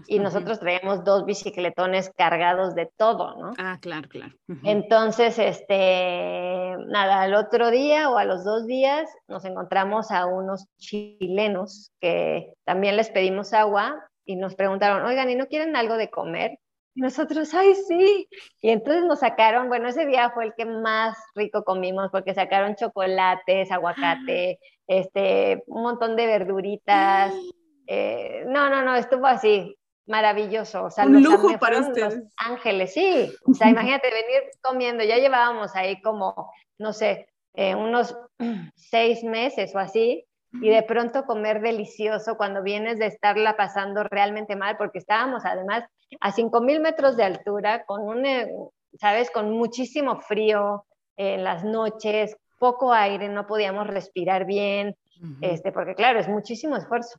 ah, 0.00 0.04
y 0.06 0.18
nosotros 0.18 0.60
traíamos 0.60 1.04
dos 1.04 1.24
bicicletones 1.24 2.10
cargados 2.16 2.74
de 2.74 2.90
todo, 2.96 3.36
¿no? 3.36 3.52
Ah, 3.58 3.78
claro, 3.80 4.08
claro. 4.08 4.34
Entonces, 4.64 5.38
este, 5.38 6.76
nada, 6.86 7.22
al 7.22 7.34
otro 7.34 7.70
día 7.70 8.10
o 8.10 8.16
a 8.18 8.24
los 8.24 8.44
dos 8.44 8.66
días 8.66 9.08
nos 9.28 9.44
encontramos 9.44 10.10
a 10.10 10.26
unos 10.26 10.66
chilenos 10.78 11.92
que 12.00 12.52
también 12.64 12.96
les 12.96 13.10
pedimos 13.10 13.52
agua 13.52 14.04
y 14.24 14.36
nos 14.36 14.54
preguntaron, 14.54 15.04
oigan, 15.04 15.30
¿y 15.30 15.34
no 15.34 15.46
quieren 15.46 15.76
algo 15.76 15.96
de 15.96 16.10
comer? 16.10 16.58
nosotros, 16.94 17.52
ay, 17.54 17.74
sí. 17.74 18.28
Y 18.60 18.70
entonces 18.70 19.04
nos 19.04 19.20
sacaron, 19.20 19.68
bueno, 19.68 19.88
ese 19.88 20.06
día 20.06 20.30
fue 20.30 20.46
el 20.46 20.54
que 20.54 20.66
más 20.66 21.16
rico 21.34 21.64
comimos 21.64 22.10
porque 22.10 22.34
sacaron 22.34 22.76
chocolates, 22.76 23.70
aguacate, 23.70 24.58
este, 24.86 25.62
un 25.66 25.82
montón 25.82 26.16
de 26.16 26.26
verduritas. 26.26 27.32
Eh, 27.92 28.44
no, 28.46 28.70
no, 28.70 28.84
no, 28.84 28.94
estuvo 28.94 29.26
así, 29.26 29.76
maravilloso. 30.10 30.84
O 30.84 30.90
sea, 30.90 31.06
un 31.06 31.22
lujo 31.22 31.58
para 31.58 31.78
ustedes. 31.78 32.22
ángeles, 32.36 32.92
sí. 32.92 33.32
O 33.46 33.54
sea, 33.54 33.70
imagínate 33.70 34.10
venir 34.10 34.50
comiendo, 34.60 35.04
ya 35.04 35.16
llevábamos 35.16 35.74
ahí 35.74 36.00
como, 36.02 36.52
no 36.78 36.92
sé, 36.92 37.28
eh, 37.54 37.74
unos 37.74 38.16
seis 38.76 39.24
meses 39.24 39.74
o 39.74 39.78
así, 39.78 40.26
y 40.52 40.68
de 40.68 40.82
pronto 40.82 41.24
comer 41.26 41.60
delicioso 41.60 42.36
cuando 42.36 42.62
vienes 42.62 42.98
de 42.98 43.06
estarla 43.06 43.56
pasando 43.56 44.02
realmente 44.02 44.56
mal, 44.56 44.76
porque 44.76 44.98
estábamos 44.98 45.44
además 45.44 45.84
a 46.20 46.32
5.000 46.32 46.80
metros 46.80 47.16
de 47.16 47.22
altura, 47.22 47.84
con 47.84 48.02
un, 48.02 48.26
eh, 48.26 48.50
¿sabes? 48.98 49.30
Con 49.30 49.52
muchísimo 49.52 50.20
frío 50.20 50.84
en 51.16 51.44
las 51.44 51.62
noches, 51.64 52.36
poco 52.58 52.92
aire, 52.92 53.28
no 53.28 53.46
podíamos 53.46 53.86
respirar 53.86 54.44
bien, 54.44 54.96
este, 55.40 55.70
porque 55.70 55.94
claro, 55.94 56.18
es 56.18 56.28
muchísimo 56.28 56.76
esfuerzo. 56.76 57.18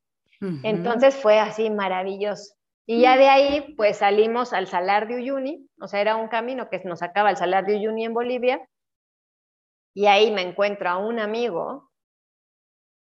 Entonces 0.63 1.15
fue 1.15 1.39
así 1.39 1.69
maravilloso. 1.69 2.56
Y 2.86 3.02
ya 3.02 3.15
de 3.17 3.30
ahí, 3.30 3.74
pues 3.78 3.98
salimos 3.98 4.54
al 4.54 4.67
Salar 4.67 5.08
de 5.08 5.15
Uyuni, 5.15 5.67
o 5.80 5.88
sea, 5.88 6.02
era 6.02 6.15
un 6.15 6.28
camino 6.28 6.70
que 6.70 6.80
nos 6.84 7.00
sacaba 7.00 7.30
al 7.30 7.38
Salar 7.38 7.65
de 7.65 7.76
Uyuni 7.76 8.06
en 8.06 8.13
Bolivia, 8.13 8.67
y 9.94 10.08
ahí 10.08 10.32
me 10.32 10.41
encuentro 10.41 10.89
a 10.89 10.98
un 10.98 11.20
amigo 11.20 11.91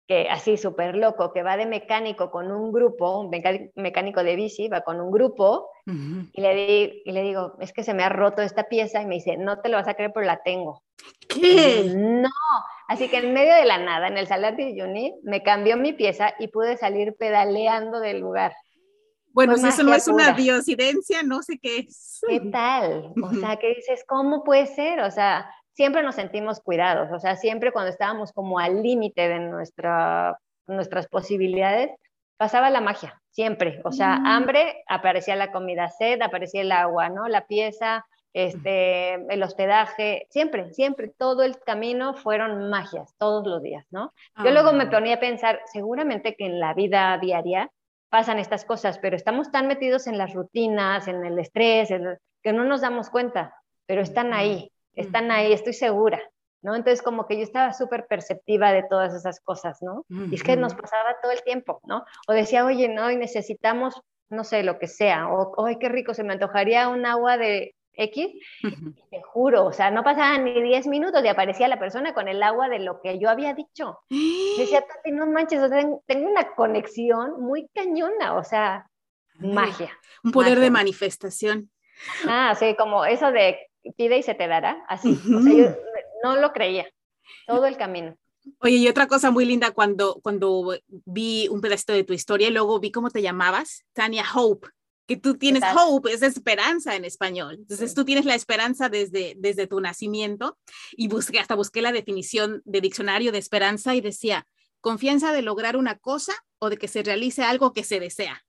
que 0.10 0.28
así 0.28 0.58
súper 0.58 0.96
loco, 0.96 1.32
que 1.32 1.44
va 1.44 1.56
de 1.56 1.68
mecánico 1.68 2.32
con 2.32 2.52
un 2.52 2.72
grupo, 2.72 3.20
un 3.20 3.30
mecánico 3.76 4.24
de 4.24 4.36
bici, 4.36 4.68
va 4.68 4.82
con 4.82 5.00
un 5.00 5.12
grupo, 5.12 5.70
y, 5.86 6.42
le 6.42 7.02
y 7.06 7.12
le 7.12 7.22
digo, 7.22 7.54
es 7.60 7.74
que 7.74 7.84
se 7.84 7.94
me 7.94 8.02
ha 8.02 8.10
roto 8.10 8.42
esta 8.42 8.63
pieza, 8.63 9.04
y 9.04 9.06
me 9.06 9.15
dice, 9.15 9.38
no 9.38 9.62
te 9.62 9.70
lo 9.70 9.78
vas 9.78 9.88
a 9.88 9.94
creer, 9.94 10.12
pero 10.12 10.26
la 10.26 10.42
tengo. 10.42 10.82
¿Qué? 11.28 11.94
no, 11.96 12.30
así 12.88 13.08
que 13.08 13.18
en 13.18 13.34
medio 13.34 13.54
de 13.54 13.65
la 13.65 13.78
nada, 13.78 14.08
en 14.08 14.18
el 14.18 14.26
Salar 14.26 14.56
de 14.56 14.72
Uyuni, 14.72 15.13
me 15.22 15.44
cambió 15.44 15.78
mi 15.78 15.94
pieza 15.94 16.34
y 16.39 16.48
pude 16.48 16.76
salir 16.76 17.15
pedaleando 17.15 18.00
del 18.00 18.20
lugar. 18.20 18.54
Bueno, 19.32 19.58
si 19.58 19.68
eso 19.68 19.84
no 19.84 19.94
es 19.94 20.08
una 20.08 20.34
diosidencia, 20.34 21.24
no 21.24 21.42
sé 21.42 21.60
qué 21.60 21.80
es. 21.80 22.20
¿Qué 22.28 22.39
tal? 22.39 23.13
O 23.22 23.34
sea, 23.34 23.58
que 23.58 23.76
dices, 23.76 24.04
¿cómo 24.08 24.44
puede 24.44 24.65
ser? 24.65 25.00
O 25.02 25.12
sea, 25.12 25.50
siempre 25.74 26.04
nos 26.04 26.15
sentimos 26.15 26.60
cuidados, 26.60 27.10
o 27.12 27.20
sea, 27.20 27.36
siempre 27.38 27.72
cuando 27.72 27.89
estábamos 27.89 28.34
como 28.34 28.60
al 28.60 28.84
límite 28.84 29.30
de 29.30 29.39
nuestra, 29.39 30.38
nuestras 30.68 31.08
posibilidades, 31.08 31.92
pasaba 32.38 32.70
la 32.70 32.82
magia, 32.82 33.22
siempre. 33.32 33.82
O 33.86 33.92
sea, 33.92 34.18
mm. 34.18 34.26
hambre, 34.26 34.84
aparecía 34.88 35.36
la 35.36 35.52
comida, 35.52 35.89
sed, 35.89 36.22
aparecía 36.22 36.62
el 36.62 36.72
agua, 36.72 37.10
¿no? 37.10 37.28
La 37.28 37.48
pieza, 37.48 38.06
este, 38.34 39.13
el 39.34 39.42
hospedaje, 39.42 40.28
siempre, 40.30 40.74
siempre, 40.74 41.13
todo 41.18 41.44
el 41.44 41.60
camino 41.60 42.13
fueron 42.13 42.70
magias, 42.70 43.15
todos 43.18 43.48
los 43.48 43.62
días, 43.62 43.86
¿no? 43.89 44.13
Yo 44.44 44.52
luego 44.52 44.74
me 44.74 44.84
ah. 44.84 44.89
ponía 44.89 45.15
a 45.15 45.20
pensar, 45.20 45.62
seguramente 45.72 46.36
que 46.36 46.46
en 46.46 46.60
la 46.60 46.74
vida 46.74 47.18
diaria 47.20 47.72
pasan 48.10 48.39
estas 48.39 48.65
cosas, 48.65 49.00
pero 49.00 49.15
estamos 49.15 49.52
tan 49.52 49.67
metidos 49.67 50.08
en 50.08 50.17
las 50.17 50.34
rutinas, 50.34 51.08
en 51.08 51.26
el 51.26 51.38
estrés, 51.39 51.89
que 52.43 52.54
no 52.54 52.63
nos 52.63 52.82
damos 52.82 53.10
cuenta, 53.10 53.54
pero 53.86 54.02
están 54.02 54.34
ahí 54.34 54.72
están 55.00 55.32
ahí, 55.32 55.54
estoy 55.54 55.74
segura, 55.74 56.22
¿no? 56.62 56.76
Entonces 56.76 57.02
como 57.02 57.28
que 57.28 57.38
yo 57.38 57.43
estaba 57.43 57.74
súper 57.74 58.06
perceptiva 58.08 58.72
de 58.72 58.84
todas 58.84 59.13
esas 59.13 59.39
cosas, 59.39 59.82
¿no? 59.82 60.06
Y 60.10 60.36
es 60.36 60.43
que 60.43 60.56
nos 60.58 60.76
pasaba 60.76 61.15
todo 61.22 61.32
el 61.32 61.43
tiempo, 61.43 61.80
¿no? 61.86 62.06
O 62.28 62.34
decía, 62.34 62.65
oye, 62.65 62.89
no, 62.89 63.10
y 63.10 63.15
necesitamos, 63.15 64.02
no 64.30 64.43
sé, 64.43 64.63
lo 64.63 64.78
que 64.78 64.88
sea, 64.88 65.30
o, 65.30 65.65
ay, 65.65 65.78
qué 65.80 65.89
rico, 65.89 66.13
se 66.13 66.24
me 66.24 66.34
antojaría 66.34 66.89
un 66.89 67.06
agua 67.06 67.38
de 67.38 67.76
X, 68.00 68.28
te 69.12 69.22
juro, 69.22 69.66
o 69.66 69.74
sea, 69.74 69.92
no 69.92 70.04
pasaban 70.04 70.46
ni 70.46 70.62
10 70.62 70.88
minutos 70.88 71.24
y 71.24 71.28
aparecía 71.28 71.68
la 71.68 71.80
persona 71.80 72.14
con 72.14 72.28
el 72.28 72.42
agua 72.42 72.70
de 72.70 72.80
lo 72.80 73.02
que 73.02 73.20
yo 73.20 73.30
había 73.30 73.54
dicho. 73.54 74.00
decía, 74.10 74.82
Tati, 74.82 75.12
no 75.12 75.28
manches, 75.28 75.62
o 75.62 75.68
sea, 75.68 75.86
tengo 76.06 76.30
una 76.30 76.54
conexión 76.56 77.42
muy 77.42 77.68
cañona, 77.74 78.36
o 78.36 78.44
sea, 78.44 78.90
magia. 79.40 79.92
Un 80.24 80.32
poder 80.32 80.60
de 80.60 80.70
manifestación. 80.70 81.70
Ah, 82.28 82.56
sí, 82.58 82.76
como 82.78 83.06
eso 83.06 83.32
de 83.32 83.58
pide 83.98 84.18
y 84.18 84.24
se 84.24 84.36
te 84.36 84.48
dará, 84.48 84.84
así. 84.88 85.20
O 85.36 85.42
sea, 85.42 85.54
yo 85.54 85.76
no 86.24 86.36
lo 86.36 86.54
creía 86.54 86.88
todo 87.48 87.66
el 87.66 87.78
camino. 87.78 88.16
Oye, 88.60 88.78
y 88.78 88.88
otra 88.88 89.08
cosa 89.08 89.32
muy 89.32 89.46
linda 89.46 89.72
cuando, 89.72 90.20
cuando 90.22 90.78
vi 90.88 91.48
un 91.50 91.62
pedacito 91.62 91.94
de 91.94 92.04
tu 92.04 92.14
historia 92.14 92.48
y 92.48 92.52
luego 92.52 92.80
vi 92.80 92.92
cómo 92.92 93.10
te 93.10 93.22
llamabas, 93.22 93.86
Tania 93.94 94.24
Hope, 94.34 94.70
que 95.10 95.17
tú 95.17 95.39
tienes 95.39 95.63
hope, 95.76 96.13
es 96.13 96.22
esperanza 96.22 96.95
en 96.95 97.04
español. 97.04 97.56
Entonces 97.58 97.95
tú 97.95 98.06
tienes 98.06 98.26
la 98.26 98.36
esperanza 98.36 98.89
desde, 98.89 99.34
desde 99.39 99.65
tu 99.65 99.80
nacimiento 99.80 100.60
y 100.91 101.08
busqué, 101.08 101.39
hasta 101.39 101.56
busqué 101.56 101.82
la 101.82 101.91
definición 101.91 102.62
de 102.63 102.80
diccionario 102.80 103.32
de 103.32 103.39
esperanza 103.39 103.95
y 103.95 104.02
decía, 104.02 104.45
confianza 104.82 105.34
de 105.34 105.41
lograr 105.41 105.78
una 105.78 105.98
cosa 105.98 106.34
o 106.60 106.69
de 106.69 106.78
que 106.78 106.88
se 106.88 107.02
realice 107.02 107.41
algo 107.41 107.74
que 107.74 107.84
se 107.84 108.00
desea. 108.00 108.45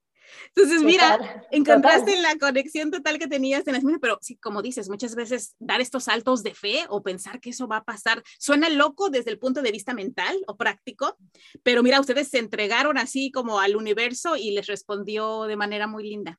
Entonces, 0.54 0.82
mira, 0.82 1.46
encontraste 1.50 2.20
la 2.20 2.36
conexión 2.36 2.90
total 2.90 3.18
que 3.18 3.26
tenías 3.26 3.66
en 3.66 3.72
las 3.72 3.82
mismas, 3.82 4.00
pero 4.02 4.18
sí, 4.20 4.36
como 4.36 4.60
dices, 4.60 4.90
muchas 4.90 5.14
veces 5.14 5.56
dar 5.58 5.80
estos 5.80 6.04
saltos 6.04 6.42
de 6.42 6.54
fe 6.54 6.84
o 6.90 7.02
pensar 7.02 7.40
que 7.40 7.50
eso 7.50 7.68
va 7.68 7.78
a 7.78 7.84
pasar 7.84 8.22
suena 8.38 8.68
loco 8.68 9.08
desde 9.08 9.30
el 9.30 9.38
punto 9.38 9.62
de 9.62 9.72
vista 9.72 9.94
mental 9.94 10.36
o 10.46 10.58
práctico, 10.58 11.16
pero 11.62 11.82
mira, 11.82 12.00
ustedes 12.00 12.28
se 12.28 12.38
entregaron 12.38 12.98
así 12.98 13.32
como 13.32 13.60
al 13.60 13.76
universo 13.76 14.36
y 14.36 14.50
les 14.50 14.66
respondió 14.66 15.44
de 15.44 15.56
manera 15.56 15.86
muy 15.86 16.04
linda. 16.04 16.38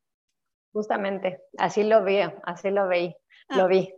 Justamente, 0.73 1.41
así 1.57 1.83
lo 1.83 2.03
vi, 2.03 2.19
así 2.43 2.69
lo 2.69 2.87
vi, 2.87 3.15
lo 3.49 3.63
ah. 3.63 3.67
vi. 3.67 3.93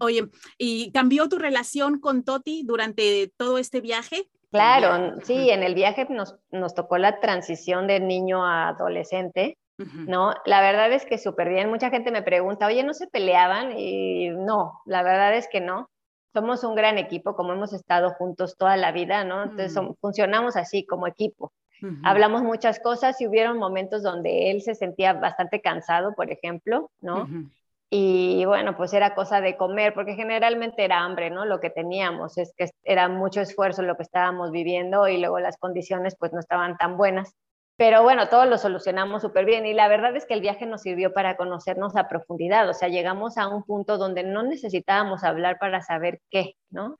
Oye, 0.00 0.28
¿y 0.58 0.90
cambió 0.92 1.28
tu 1.28 1.38
relación 1.38 2.00
con 2.00 2.24
Toti 2.24 2.64
durante 2.64 3.32
todo 3.36 3.58
este 3.58 3.80
viaje? 3.80 4.28
Claro, 4.50 5.20
sí, 5.22 5.50
en 5.50 5.62
el 5.62 5.74
viaje 5.74 6.06
nos, 6.08 6.36
nos 6.50 6.74
tocó 6.74 6.98
la 6.98 7.20
transición 7.20 7.86
de 7.86 8.00
niño 8.00 8.44
a 8.44 8.68
adolescente, 8.68 9.58
¿no? 9.76 10.34
La 10.46 10.60
verdad 10.60 10.92
es 10.92 11.04
que 11.04 11.18
súper 11.18 11.48
bien. 11.50 11.68
Mucha 11.68 11.90
gente 11.90 12.10
me 12.10 12.22
pregunta, 12.22 12.66
oye, 12.66 12.82
¿no 12.82 12.94
se 12.94 13.06
peleaban? 13.06 13.78
Y 13.78 14.30
no, 14.30 14.80
la 14.86 15.02
verdad 15.02 15.36
es 15.36 15.48
que 15.48 15.60
no. 15.60 15.90
Somos 16.32 16.64
un 16.64 16.74
gran 16.74 16.96
equipo, 16.96 17.34
como 17.34 17.52
hemos 17.52 17.72
estado 17.72 18.10
juntos 18.14 18.56
toda 18.56 18.76
la 18.76 18.92
vida, 18.92 19.24
¿no? 19.24 19.42
Entonces 19.42 19.74
mm. 19.74 19.94
funcionamos 20.00 20.56
así 20.56 20.86
como 20.86 21.06
equipo. 21.06 21.52
Hablamos 22.04 22.42
muchas 22.42 22.80
cosas 22.80 23.20
y 23.20 23.26
hubieron 23.26 23.58
momentos 23.58 24.02
donde 24.02 24.50
él 24.50 24.62
se 24.62 24.74
sentía 24.74 25.12
bastante 25.12 25.60
cansado, 25.60 26.14
por 26.14 26.30
ejemplo, 26.30 26.90
¿no? 27.00 27.28
Y 27.88 28.44
bueno, 28.46 28.76
pues 28.76 28.92
era 28.94 29.14
cosa 29.14 29.40
de 29.40 29.56
comer, 29.56 29.94
porque 29.94 30.14
generalmente 30.14 30.84
era 30.84 31.04
hambre, 31.04 31.30
¿no? 31.30 31.44
Lo 31.44 31.60
que 31.60 31.70
teníamos, 31.70 32.36
es 32.36 32.52
que 32.56 32.70
era 32.82 33.08
mucho 33.08 33.40
esfuerzo 33.40 33.82
lo 33.82 33.96
que 33.96 34.02
estábamos 34.02 34.50
viviendo 34.50 35.06
y 35.06 35.18
luego 35.18 35.38
las 35.38 35.56
condiciones 35.56 36.16
pues 36.18 36.32
no 36.32 36.40
estaban 36.40 36.76
tan 36.76 36.96
buenas. 36.96 37.34
Pero 37.76 38.02
bueno, 38.02 38.28
todo 38.28 38.46
lo 38.46 38.56
solucionamos 38.56 39.20
súper 39.20 39.44
bien 39.44 39.66
y 39.66 39.74
la 39.74 39.86
verdad 39.86 40.16
es 40.16 40.24
que 40.24 40.32
el 40.32 40.40
viaje 40.40 40.64
nos 40.64 40.80
sirvió 40.80 41.12
para 41.12 41.36
conocernos 41.36 41.94
a 41.94 42.08
profundidad, 42.08 42.66
o 42.68 42.72
sea, 42.72 42.88
llegamos 42.88 43.36
a 43.36 43.48
un 43.48 43.64
punto 43.64 43.98
donde 43.98 44.24
no 44.24 44.42
necesitábamos 44.42 45.24
hablar 45.24 45.58
para 45.58 45.82
saber 45.82 46.20
qué, 46.30 46.54
¿no? 46.70 46.98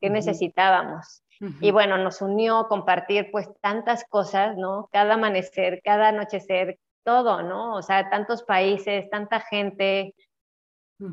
¿Qué 0.00 0.10
necesitábamos? 0.10 1.23
Y 1.60 1.70
bueno, 1.70 1.98
nos 1.98 2.22
unió 2.22 2.66
compartir 2.68 3.28
pues 3.30 3.48
tantas 3.60 4.04
cosas, 4.08 4.56
¿no? 4.56 4.88
Cada 4.92 5.14
amanecer, 5.14 5.80
cada 5.82 6.08
anochecer, 6.08 6.78
todo, 7.04 7.42
¿no? 7.42 7.74
O 7.74 7.82
sea, 7.82 8.08
tantos 8.10 8.42
países, 8.44 9.08
tanta 9.10 9.40
gente. 9.40 10.14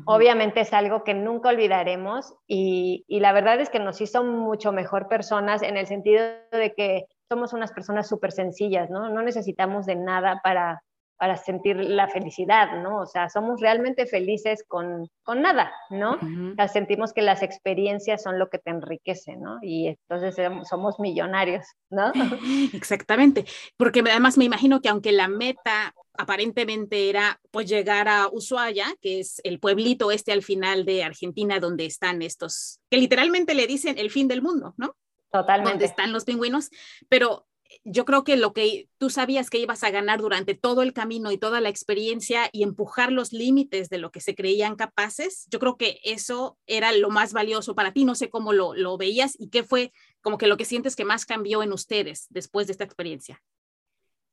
Obviamente 0.06 0.60
es 0.60 0.72
algo 0.72 1.04
que 1.04 1.12
nunca 1.12 1.48
olvidaremos 1.48 2.34
y, 2.46 3.04
y, 3.08 3.20
la 3.20 3.32
verdad 3.32 3.60
es 3.60 3.68
que 3.68 3.80
nos 3.80 4.00
hizo 4.00 4.22
mucho 4.24 4.72
mejor 4.72 5.08
personas 5.08 5.62
en 5.62 5.76
el 5.76 5.86
sentido 5.86 6.24
de 6.52 6.72
que 6.74 7.06
somos 7.28 7.52
unas 7.52 7.72
personas 7.72 8.08
súper 8.08 8.30
sencillas, 8.30 8.90
¿no? 8.90 9.10
No 9.10 9.22
necesitamos 9.22 9.84
de 9.84 9.96
nada 9.96 10.40
para, 10.42 10.82
para 11.22 11.36
sentir 11.36 11.76
la 11.76 12.08
felicidad, 12.08 12.82
¿no? 12.82 12.98
O 13.02 13.06
sea, 13.06 13.28
somos 13.28 13.60
realmente 13.60 14.06
felices 14.06 14.64
con, 14.66 15.08
con 15.22 15.40
nada, 15.40 15.72
¿no? 15.88 16.14
o 16.14 16.54
sea, 16.56 16.66
sentimos 16.66 17.12
que 17.12 17.22
las 17.22 17.44
experiencias 17.44 18.24
son 18.24 18.40
lo 18.40 18.50
que 18.50 18.58
te 18.58 18.70
enriquecen, 18.70 19.40
¿no? 19.40 19.60
Y 19.62 19.86
entonces 19.86 20.34
somos 20.68 20.98
millonarios, 20.98 21.64
¿no? 21.90 22.10
Exactamente, 22.74 23.44
porque 23.76 24.00
además 24.00 24.36
me 24.36 24.46
imagino 24.46 24.80
que 24.80 24.88
aunque 24.88 25.12
la 25.12 25.28
meta 25.28 25.94
aparentemente 26.18 27.08
era 27.08 27.38
pues 27.52 27.68
llegar 27.68 28.08
a 28.08 28.26
Ushuaia, 28.26 28.86
que 29.00 29.20
es 29.20 29.40
el 29.44 29.60
pueblito 29.60 30.10
este 30.10 30.32
al 30.32 30.42
final 30.42 30.84
de 30.84 31.04
Argentina 31.04 31.60
donde 31.60 31.86
están 31.86 32.20
estos, 32.22 32.80
que 32.90 32.96
literalmente 32.96 33.54
le 33.54 33.68
dicen 33.68 33.96
el 33.96 34.10
fin 34.10 34.26
del 34.26 34.42
mundo, 34.42 34.74
¿no? 34.76 34.96
Totalmente. 35.30 35.70
Donde 35.70 35.84
están 35.84 36.12
los 36.12 36.24
pingüinos, 36.24 36.68
pero 37.08 37.46
yo 37.84 38.04
creo 38.04 38.24
que 38.24 38.36
lo 38.36 38.52
que 38.52 38.88
tú 38.98 39.10
sabías 39.10 39.50
que 39.50 39.58
ibas 39.58 39.84
a 39.84 39.90
ganar 39.90 40.20
durante 40.20 40.54
todo 40.54 40.82
el 40.82 40.92
camino 40.92 41.30
y 41.32 41.38
toda 41.38 41.60
la 41.60 41.68
experiencia 41.68 42.48
y 42.52 42.62
empujar 42.62 43.12
los 43.12 43.32
límites 43.32 43.88
de 43.88 43.98
lo 43.98 44.10
que 44.10 44.20
se 44.20 44.34
creían 44.34 44.76
capaces, 44.76 45.46
yo 45.50 45.58
creo 45.58 45.76
que 45.76 46.00
eso 46.04 46.58
era 46.66 46.92
lo 46.92 47.10
más 47.10 47.32
valioso 47.32 47.74
para 47.74 47.92
ti. 47.92 48.04
No 48.04 48.14
sé 48.14 48.30
cómo 48.30 48.52
lo, 48.52 48.74
lo 48.74 48.96
veías 48.96 49.34
y 49.38 49.50
qué 49.50 49.62
fue 49.62 49.92
como 50.20 50.38
que 50.38 50.46
lo 50.46 50.56
que 50.56 50.64
sientes 50.64 50.96
que 50.96 51.04
más 51.04 51.26
cambió 51.26 51.62
en 51.62 51.72
ustedes 51.72 52.26
después 52.30 52.66
de 52.66 52.72
esta 52.72 52.84
experiencia. 52.84 53.42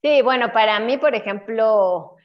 Sí, 0.02 0.22
bueno, 0.22 0.54
para 0.54 0.80
mí, 0.80 0.98
por 0.98 1.14
ejemplo, 1.14 2.16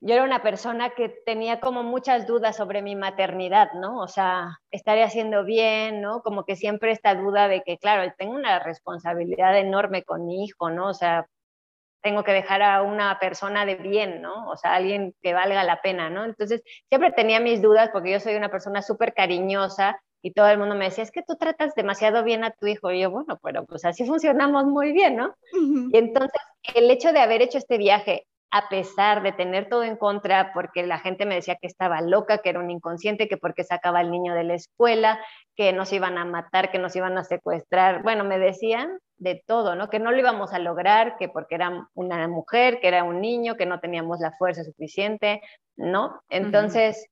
yo 0.00 0.14
era 0.14 0.24
una 0.24 0.42
persona 0.42 0.90
que 0.90 1.10
tenía 1.26 1.60
como 1.60 1.82
muchas 1.82 2.26
dudas 2.26 2.56
sobre 2.56 2.80
mi 2.80 2.96
maternidad, 2.96 3.72
¿no? 3.74 4.00
O 4.00 4.08
sea, 4.08 4.58
estaré 4.70 5.02
haciendo 5.02 5.44
bien, 5.44 6.00
¿no? 6.00 6.22
Como 6.22 6.44
que 6.44 6.56
siempre 6.56 6.90
esta 6.90 7.14
duda 7.14 7.48
de 7.48 7.62
que, 7.62 7.76
claro, 7.76 8.10
tengo 8.16 8.34
una 8.34 8.58
responsabilidad 8.60 9.58
enorme 9.58 10.02
con 10.02 10.26
mi 10.26 10.44
hijo, 10.44 10.70
¿no? 10.70 10.88
O 10.88 10.94
sea, 10.94 11.26
tengo 12.02 12.24
que 12.24 12.32
dejar 12.32 12.62
a 12.62 12.82
una 12.82 13.18
persona 13.18 13.66
de 13.66 13.74
bien, 13.74 14.22
¿no? 14.22 14.48
O 14.48 14.56
sea, 14.56 14.74
alguien 14.74 15.14
que 15.20 15.34
valga 15.34 15.64
la 15.64 15.82
pena, 15.82 16.08
¿no? 16.08 16.24
Entonces, 16.24 16.62
siempre 16.88 17.12
tenía 17.12 17.38
mis 17.38 17.60
dudas 17.60 17.90
porque 17.92 18.12
yo 18.12 18.20
soy 18.20 18.36
una 18.36 18.50
persona 18.50 18.80
súper 18.80 19.12
cariñosa 19.12 20.00
y 20.22 20.32
todo 20.32 20.48
el 20.48 20.56
mundo 20.56 20.76
me 20.76 20.86
decía, 20.86 21.04
es 21.04 21.10
que 21.10 21.22
tú 21.22 21.36
tratas 21.36 21.74
demasiado 21.74 22.24
bien 22.24 22.42
a 22.42 22.52
tu 22.52 22.66
hijo. 22.66 22.90
Y 22.90 23.00
yo, 23.00 23.10
bueno, 23.10 23.38
pero 23.42 23.66
pues 23.66 23.84
así 23.84 24.06
funcionamos 24.06 24.64
muy 24.64 24.92
bien, 24.92 25.16
¿no? 25.16 25.34
Y 25.52 25.98
entonces, 25.98 26.40
el 26.74 26.90
hecho 26.90 27.12
de 27.12 27.20
haber 27.20 27.42
hecho 27.42 27.58
este 27.58 27.76
viaje 27.76 28.26
a 28.52 28.68
pesar 28.68 29.22
de 29.22 29.32
tener 29.32 29.68
todo 29.68 29.84
en 29.84 29.96
contra, 29.96 30.52
porque 30.52 30.84
la 30.84 30.98
gente 30.98 31.24
me 31.24 31.36
decía 31.36 31.56
que 31.56 31.68
estaba 31.68 32.00
loca, 32.00 32.38
que 32.38 32.50
era 32.50 32.58
un 32.58 32.70
inconsciente, 32.70 33.28
que 33.28 33.36
porque 33.36 33.62
sacaba 33.62 34.00
al 34.00 34.10
niño 34.10 34.34
de 34.34 34.44
la 34.44 34.54
escuela, 34.54 35.20
que 35.54 35.72
nos 35.72 35.92
iban 35.92 36.18
a 36.18 36.24
matar, 36.24 36.70
que 36.72 36.78
nos 36.78 36.96
iban 36.96 37.16
a 37.16 37.24
secuestrar. 37.24 38.02
Bueno, 38.02 38.24
me 38.24 38.38
decían 38.38 38.98
de 39.18 39.42
todo, 39.46 39.76
¿no? 39.76 39.88
Que 39.88 40.00
no 40.00 40.10
lo 40.10 40.18
íbamos 40.18 40.52
a 40.52 40.58
lograr, 40.58 41.16
que 41.16 41.28
porque 41.28 41.54
era 41.54 41.88
una 41.94 42.26
mujer, 42.26 42.80
que 42.80 42.88
era 42.88 43.04
un 43.04 43.20
niño, 43.20 43.56
que 43.56 43.66
no 43.66 43.78
teníamos 43.78 44.18
la 44.18 44.32
fuerza 44.32 44.64
suficiente, 44.64 45.42
¿no? 45.76 46.20
Entonces, 46.28 47.06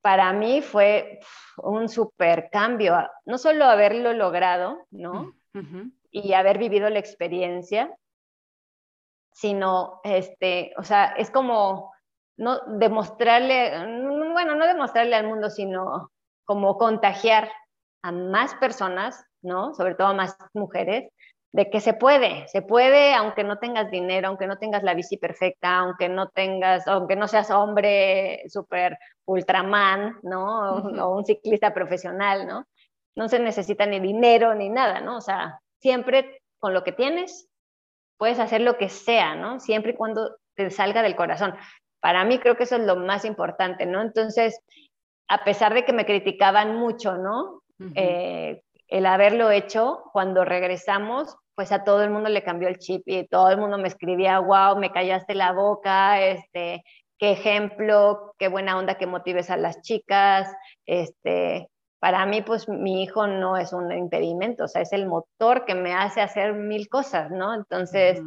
para 0.00 0.32
mí 0.32 0.62
fue 0.62 1.20
un 1.58 1.88
super 1.88 2.48
cambio, 2.50 2.96
no 3.26 3.38
solo 3.38 3.66
haberlo 3.66 4.12
logrado, 4.14 4.86
¿no? 4.90 5.34
Y 6.10 6.32
haber 6.32 6.58
vivido 6.58 6.88
la 6.88 6.98
experiencia, 6.98 7.94
sino, 9.32 10.00
este, 10.04 10.72
o 10.76 10.84
sea, 10.84 11.06
es 11.16 11.30
como 11.30 11.92
no 12.36 12.60
demostrarle, 12.66 13.70
bueno, 14.32 14.54
no 14.54 14.66
demostrarle 14.66 15.16
al 15.16 15.26
mundo, 15.26 15.50
sino 15.50 16.10
como 16.44 16.76
contagiar 16.78 17.50
a 18.02 18.12
más 18.12 18.54
personas, 18.56 19.24
¿no? 19.42 19.74
Sobre 19.74 19.94
todo 19.94 20.08
a 20.08 20.14
más 20.14 20.36
mujeres, 20.54 21.10
de 21.52 21.68
que 21.68 21.80
se 21.80 21.92
puede, 21.92 22.48
se 22.48 22.62
puede 22.62 23.14
aunque 23.14 23.44
no 23.44 23.58
tengas 23.58 23.90
dinero, 23.90 24.28
aunque 24.28 24.46
no 24.46 24.56
tengas 24.56 24.82
la 24.82 24.94
bici 24.94 25.18
perfecta, 25.18 25.78
aunque 25.78 26.08
no 26.08 26.30
tengas, 26.30 26.88
aunque 26.88 27.14
no 27.14 27.28
seas 27.28 27.50
hombre 27.50 28.42
super 28.48 28.98
ultraman, 29.26 30.18
¿no? 30.22 30.76
O, 30.76 31.16
un 31.16 31.24
ciclista 31.24 31.74
profesional, 31.74 32.46
¿no? 32.46 32.66
No 33.14 33.28
se 33.28 33.38
necesita 33.38 33.84
ni 33.84 34.00
dinero 34.00 34.54
ni 34.54 34.70
nada, 34.70 35.00
¿no? 35.00 35.18
O 35.18 35.20
sea, 35.20 35.60
siempre 35.78 36.42
con 36.58 36.72
lo 36.72 36.84
que 36.84 36.92
tienes 36.92 37.48
puedes 38.22 38.38
hacer 38.38 38.60
lo 38.60 38.78
que 38.78 38.88
sea, 38.88 39.34
¿no? 39.34 39.58
Siempre 39.58 39.90
y 39.90 39.96
cuando 39.96 40.36
te 40.54 40.70
salga 40.70 41.02
del 41.02 41.16
corazón. 41.16 41.56
Para 41.98 42.24
mí 42.24 42.38
creo 42.38 42.56
que 42.56 42.62
eso 42.62 42.76
es 42.76 42.82
lo 42.82 42.94
más 42.94 43.24
importante, 43.24 43.84
¿no? 43.84 44.00
Entonces, 44.00 44.60
a 45.26 45.42
pesar 45.42 45.74
de 45.74 45.84
que 45.84 45.92
me 45.92 46.06
criticaban 46.06 46.76
mucho, 46.76 47.16
¿no? 47.16 47.62
Eh, 47.96 48.62
el 48.86 49.06
haberlo 49.06 49.50
hecho, 49.50 50.04
cuando 50.12 50.44
regresamos, 50.44 51.36
pues 51.56 51.72
a 51.72 51.82
todo 51.82 52.04
el 52.04 52.10
mundo 52.10 52.28
le 52.28 52.44
cambió 52.44 52.68
el 52.68 52.78
chip 52.78 53.02
y 53.06 53.26
todo 53.26 53.50
el 53.50 53.58
mundo 53.58 53.76
me 53.76 53.88
escribía, 53.88 54.38
wow, 54.38 54.78
me 54.78 54.92
callaste 54.92 55.34
la 55.34 55.50
boca, 55.50 56.22
este, 56.22 56.84
qué 57.18 57.32
ejemplo, 57.32 58.36
qué 58.38 58.46
buena 58.46 58.78
onda 58.78 58.98
que 58.98 59.08
motives 59.08 59.50
a 59.50 59.56
las 59.56 59.82
chicas, 59.82 60.48
este, 60.86 61.71
para 62.02 62.26
mí, 62.26 62.42
pues 62.42 62.68
mi 62.68 63.04
hijo 63.04 63.28
no 63.28 63.56
es 63.56 63.72
un 63.72 63.92
impedimento, 63.92 64.64
o 64.64 64.68
sea, 64.68 64.82
es 64.82 64.92
el 64.92 65.06
motor 65.06 65.64
que 65.64 65.76
me 65.76 65.94
hace 65.94 66.20
hacer 66.20 66.52
mil 66.52 66.88
cosas, 66.88 67.30
¿no? 67.30 67.54
Entonces, 67.54 68.20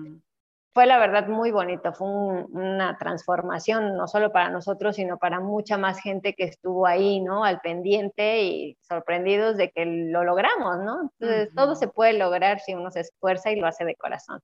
fue 0.74 0.86
la 0.86 0.98
verdad 0.98 1.28
muy 1.28 1.52
bonito, 1.52 1.92
fue 1.92 2.08
una 2.08 2.98
transformación, 2.98 3.98
no 3.98 4.08
solo 4.08 4.32
para 4.32 4.50
nosotros, 4.50 4.96
sino 4.96 5.18
para 5.18 5.42
mucha 5.42 5.78
más 5.78 6.00
gente 6.00 6.36
que 6.36 6.46
estuvo 6.46 6.88
ahí, 6.88 7.20
¿no? 7.20 7.44
Al 7.44 7.60
pendiente 7.60 8.44
y 8.44 8.78
sorprendidos 8.80 9.58
de 9.58 9.70
que 9.72 9.86
lo 9.86 10.24
logramos, 10.24 10.78
¿no? 10.80 11.12
Entonces, 11.20 11.54
todo 11.54 11.76
se 11.76 11.90
puede 11.90 12.14
lograr 12.14 12.62
si 12.62 12.76
uno 12.76 12.92
se 12.92 13.02
esfuerza 13.02 13.52
y 13.52 13.60
lo 13.60 13.68
hace 13.68 13.84
de 13.84 13.98
corazón. 13.98 14.40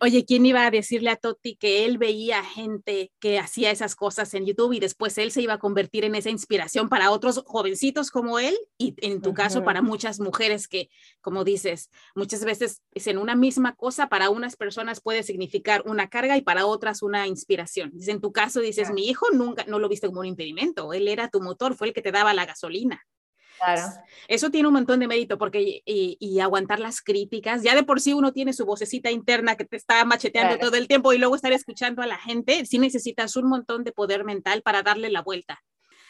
Oye, 0.00 0.24
¿quién 0.24 0.46
iba 0.46 0.64
a 0.64 0.70
decirle 0.70 1.10
a 1.10 1.16
Toti 1.16 1.56
que 1.56 1.84
él 1.84 1.98
veía 1.98 2.42
gente 2.42 3.12
que 3.20 3.38
hacía 3.38 3.70
esas 3.70 3.94
cosas 3.94 4.32
en 4.34 4.46
YouTube 4.46 4.72
y 4.72 4.80
después 4.80 5.18
él 5.18 5.30
se 5.30 5.42
iba 5.42 5.54
a 5.54 5.58
convertir 5.58 6.04
en 6.04 6.14
esa 6.14 6.30
inspiración 6.30 6.88
para 6.88 7.10
otros 7.10 7.42
jovencitos 7.46 8.10
como 8.10 8.38
él 8.38 8.56
y 8.78 8.94
en 9.06 9.20
tu 9.20 9.34
caso 9.34 9.64
para 9.64 9.82
muchas 9.82 10.20
mujeres 10.20 10.68
que, 10.68 10.88
como 11.20 11.44
dices, 11.44 11.90
muchas 12.14 12.44
veces 12.44 12.82
es 12.92 13.06
en 13.06 13.18
una 13.18 13.34
misma 13.34 13.74
cosa, 13.74 14.08
para 14.08 14.30
unas 14.30 14.56
personas 14.56 15.00
puede 15.00 15.22
significar 15.22 15.82
una 15.86 16.08
carga 16.08 16.36
y 16.36 16.42
para 16.42 16.66
otras 16.66 17.02
una 17.02 17.26
inspiración. 17.26 17.92
En 18.06 18.20
tu 18.20 18.32
caso 18.32 18.60
dices, 18.60 18.90
mi 18.90 19.06
hijo 19.06 19.26
nunca, 19.32 19.64
no 19.66 19.78
lo 19.78 19.88
viste 19.88 20.06
como 20.06 20.20
un 20.20 20.26
impedimento, 20.26 20.92
él 20.92 21.08
era 21.08 21.28
tu 21.28 21.40
motor, 21.40 21.74
fue 21.74 21.88
el 21.88 21.92
que 21.92 22.02
te 22.02 22.12
daba 22.12 22.32
la 22.34 22.46
gasolina. 22.46 23.04
Claro. 23.58 23.82
Eso 24.28 24.50
tiene 24.50 24.68
un 24.68 24.74
montón 24.74 25.00
de 25.00 25.08
mérito 25.08 25.38
porque 25.38 25.82
y, 25.84 26.40
aguantar 26.40 26.80
las 26.80 27.00
críticas, 27.00 27.62
ya 27.62 27.74
de 27.74 27.82
por 27.82 28.00
sí 28.00 28.12
uno 28.12 28.32
tiene 28.32 28.52
su 28.52 28.64
vocecita 28.64 29.10
interna 29.10 29.56
que 29.56 29.64
te 29.64 29.76
está 29.76 30.04
macheteando 30.04 30.58
todo 30.58 30.76
el 30.76 30.88
tiempo 30.88 31.12
y 31.12 31.18
luego 31.18 31.34
estar 31.34 31.52
escuchando 31.52 32.02
a 32.02 32.06
la 32.06 32.18
gente, 32.18 32.64
sí 32.66 32.78
necesitas 32.78 33.36
un 33.36 33.48
montón 33.48 33.84
de 33.84 33.92
poder 33.92 34.24
mental 34.24 34.62
para 34.62 34.82
darle 34.82 35.10
la 35.10 35.22
vuelta. 35.22 35.62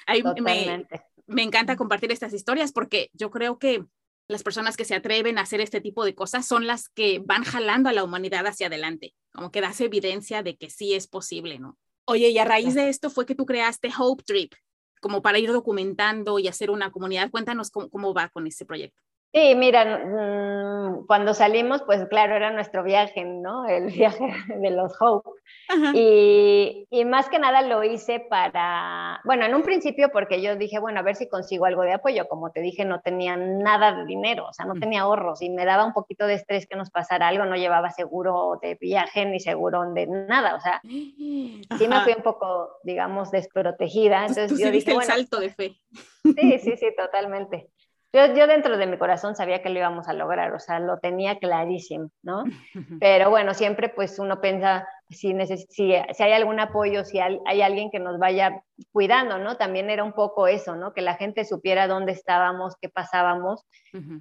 Ahí 0.07 0.22
me, 0.42 0.86
me 1.26 1.42
encanta 1.42 1.76
compartir 1.76 2.12
estas 2.12 2.32
historias 2.32 2.72
porque 2.72 3.11
yo 3.12 3.30
creo 3.30 3.59
que 3.59 3.84
las 4.28 4.42
personas 4.42 4.76
que 4.76 4.84
se 4.84 4.94
atreven 4.94 5.38
a 5.38 5.42
hacer 5.42 5.61
este 5.61 5.80
tipo 5.80 6.05
de 6.05 6.14
cosas 6.14 6.46
son 6.46 6.66
las 6.66 6.88
que 6.90 7.20
van 7.24 7.44
jalando 7.44 7.88
a 7.88 7.92
la 7.92 8.05
humanidad 8.05 8.46
hacia 8.46 8.66
adelante, 8.66 9.14
como 9.32 9.51
que 9.51 9.62
das 9.62 9.80
evidencia 9.80 10.42
de 10.42 10.57
que 10.57 10.68
sí 10.68 10.94
es 10.94 11.07
posible, 11.07 11.59
¿no? 11.59 11.78
Oye, 12.05 12.28
y 12.28 12.38
a 12.38 12.44
raíz 12.44 12.74
de 12.74 12.88
esto 12.88 13.11
fue 13.11 13.26
que 13.26 13.34
tú 13.34 13.44
creaste 13.44 13.90
Hope 13.99 14.22
Trip, 14.24 14.55
como 15.01 15.22
para 15.22 15.38
ir 15.38 15.53
documentando 15.53 16.38
y 16.38 16.49
hacer 16.49 16.70
una 16.70 16.90
comunidad. 16.90 17.30
Cuéntanos 17.30 17.70
cómo, 17.70 18.14
va 18.14 18.28
con 18.28 18.46
ese 18.46 18.64
proyecto. 18.64 19.01
Sí, 19.31 19.55
mira, 19.55 19.85
mm, 19.85 21.07
cuando 21.07 21.35
salimos, 21.35 21.83
pues 21.83 22.07
claro, 22.09 22.35
era 22.35 22.51
nuestro 22.51 22.83
viaje, 22.83 23.24
¿no? 23.24 23.66
El 23.66 23.87
viaje 23.93 24.33
de 24.49 24.70
los 24.70 24.95
Hope. 25.01 25.31
Y, 25.93 26.87
y, 26.91 27.05
más 27.05 27.29
que 27.29 27.39
nada 27.39 27.61
lo 27.61 27.85
hice 27.85 28.20
para, 28.20 29.20
bueno, 29.24 29.45
en 29.45 29.55
un 29.55 29.62
principio 29.62 30.11
porque 30.11 30.41
yo 30.41 30.57
dije, 30.57 30.79
bueno, 30.79 31.01
a 31.01 31.03
ver 31.03 31.14
si 31.14 31.29
consigo 31.29 31.66
algo 31.66 31.83
de 31.83 31.93
apoyo. 31.93 32.26
Como 32.26 32.51
te 32.51 32.61
dije, 32.61 32.87
no 32.87 33.01
tenía 33.01 33.37
nada 33.37 33.93
de 33.93 34.07
dinero, 34.07 34.47
o 34.47 34.53
sea, 34.55 34.64
no 34.64 34.74
tenía 34.74 35.03
ahorros 35.03 35.43
y 35.43 35.51
me 35.51 35.66
daba 35.66 35.85
un 35.85 35.93
poquito 35.93 36.26
de 36.26 36.35
estrés 36.35 36.66
que 36.66 36.76
nos 36.76 36.91
pasara 36.91 37.29
algo, 37.29 37.45
no 37.45 37.57
llevaba 37.57 37.91
seguro 37.91 38.59
de 38.62 38.76
viaje 38.81 39.26
ni 39.26 39.41
seguro 39.41 39.93
de 39.93 40.07
nada, 40.07 40.55
o 40.55 40.61
sea, 40.61 40.81
sí 40.83 41.87
me 41.89 42.01
fui 42.01 42.14
un 42.14 42.22
poco, 42.22 42.79
digamos, 42.83 43.31
desprotegida. 43.31 44.20
Entonces 44.20 44.49
Tú 44.51 44.59
yo 44.59 44.70
dije, 44.70 44.93
el 44.93 45.03
salto 45.03 45.39
de 45.39 45.51
fe. 45.51 45.76
Sí, 46.22 46.59
sí, 46.59 46.76
sí, 46.79 46.87
totalmente. 46.97 47.68
Yo, 48.12 48.34
yo, 48.34 48.46
dentro 48.46 48.78
de 48.78 48.86
mi 48.86 48.96
corazón 48.96 49.36
sabía 49.36 49.61
que 49.61 49.68
lo 49.68 49.78
íbamos 49.78 50.09
a 50.09 50.14
lograr, 50.14 50.54
o 50.54 50.59
sea, 50.59 50.80
lo 50.80 50.98
tenía 50.98 51.38
clarísimo, 51.38 52.11
¿no? 52.22 52.44
Pero 53.02 53.28
bueno, 53.28 53.52
siempre 53.52 53.90
pues 53.90 54.18
uno 54.18 54.40
piensa 54.40 54.88
si, 55.11 55.34
si, 55.46 55.66
si 55.68 55.92
hay 55.92 56.32
algún 56.32 56.59
apoyo, 56.59 57.04
si 57.04 57.18
hay, 57.18 57.62
alguien 57.62 57.90
que 57.90 57.98
nos 57.98 58.18
vaya 58.18 58.62
cuidando, 58.92 59.38
¿no? 59.38 59.56
También 59.56 59.90
era 59.90 60.04
un 60.04 60.12
poco 60.12 60.48
eso, 60.48 60.74
¿no? 60.74 60.94
Que 60.94 61.02
la 61.02 61.16
gente 61.16 61.44
supiera 61.44 61.86
dónde 61.86 62.12
estábamos, 62.12 62.76
qué 62.80 62.88
pasábamos. 62.88 63.66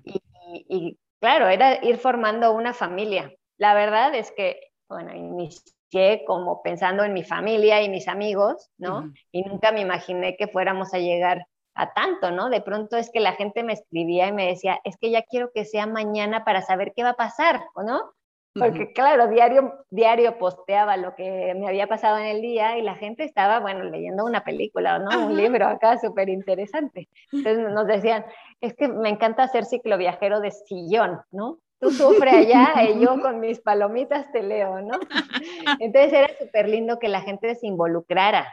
y, 0.04 0.22
y, 0.68 0.98
claro, 1.20 1.48
era 1.48 1.84
ir 1.84 1.98
formando 1.98 2.52
una 2.54 2.74
familia. 2.74 3.32
La 3.58 3.74
verdad 3.74 4.14
es 4.16 4.32
que, 4.32 4.60
bueno, 4.90 5.14
inicié 5.16 6.24
como 6.26 6.62
pensando 6.62 7.04
en 7.04 7.14
mi 7.14 7.24
familia 7.24 7.82
y 7.82 7.90
mis 7.90 8.08
amigos, 8.08 8.70
¿no? 8.78 9.12
Y 9.32 9.44
nunca 9.44 9.72
me 9.72 9.82
imaginé 9.82 10.36
que 10.36 10.48
fuéramos 10.48 10.94
a 10.94 11.00
llegar 11.00 11.46
a 11.78 11.94
tanto, 11.94 12.32
¿no? 12.32 12.50
De 12.50 12.62
pronto 12.62 12.98
es 12.98 13.10
que 13.12 13.20
la 13.20 13.34
gente 13.34 13.64
me 13.64 13.74
escribía 13.74 14.28
y 14.28 14.34
me 14.34 14.48
decía, 14.48 14.80
es 14.84 14.98
que 14.98 15.12
ya 15.12 15.22
quiero 15.22 15.52
que 15.54 15.64
sea 15.64 15.86
mañana 15.86 16.44
para 16.44 16.62
saber 16.62 16.92
qué 16.96 17.04
va 17.04 17.12
a 17.12 17.16
pasar, 17.16 17.64
¿o 17.76 17.84
no? 17.84 18.12
Porque 18.60 18.92
claro, 18.92 19.28
diario, 19.28 19.86
diario 19.90 20.38
posteaba 20.38 20.98
lo 20.98 21.16
que 21.16 21.54
me 21.56 21.68
había 21.68 21.88
pasado 21.88 22.18
en 22.18 22.26
el 22.26 22.42
día 22.42 22.78
y 22.78 22.82
la 22.82 22.96
gente 22.96 23.24
estaba, 23.24 23.60
bueno, 23.60 23.84
leyendo 23.84 24.26
una 24.26 24.44
película, 24.44 25.00
¿no? 25.00 25.28
Un 25.28 25.38
libro 25.38 25.68
acá 25.68 25.98
súper 26.00 26.30
interesante. 26.30 27.08
Entonces 27.32 27.72
nos 27.74 27.88
decían, 27.88 28.26
es 28.62 28.74
que 28.74 28.88
me 28.88 29.10
encanta 29.10 29.44
hacer 29.44 29.66
cicloviajero 29.66 30.40
de 30.40 30.52
sillón, 30.52 31.22
¿no? 31.32 31.60
Tú 31.80 31.92
sufre 31.92 32.32
allá 32.32 32.74
y 32.90 33.00
yo 33.00 33.22
con 33.22 33.40
mis 33.40 33.60
palomitas 33.60 34.32
te 34.32 34.42
leo, 34.42 34.82
¿no? 34.82 35.00
Entonces 35.80 36.14
era 36.14 36.30
súper 36.40 36.68
lindo 36.68 36.98
que 37.00 37.10
la 37.10 37.22
gente 37.22 37.54
se 37.56 37.68
involucrara, 37.68 38.48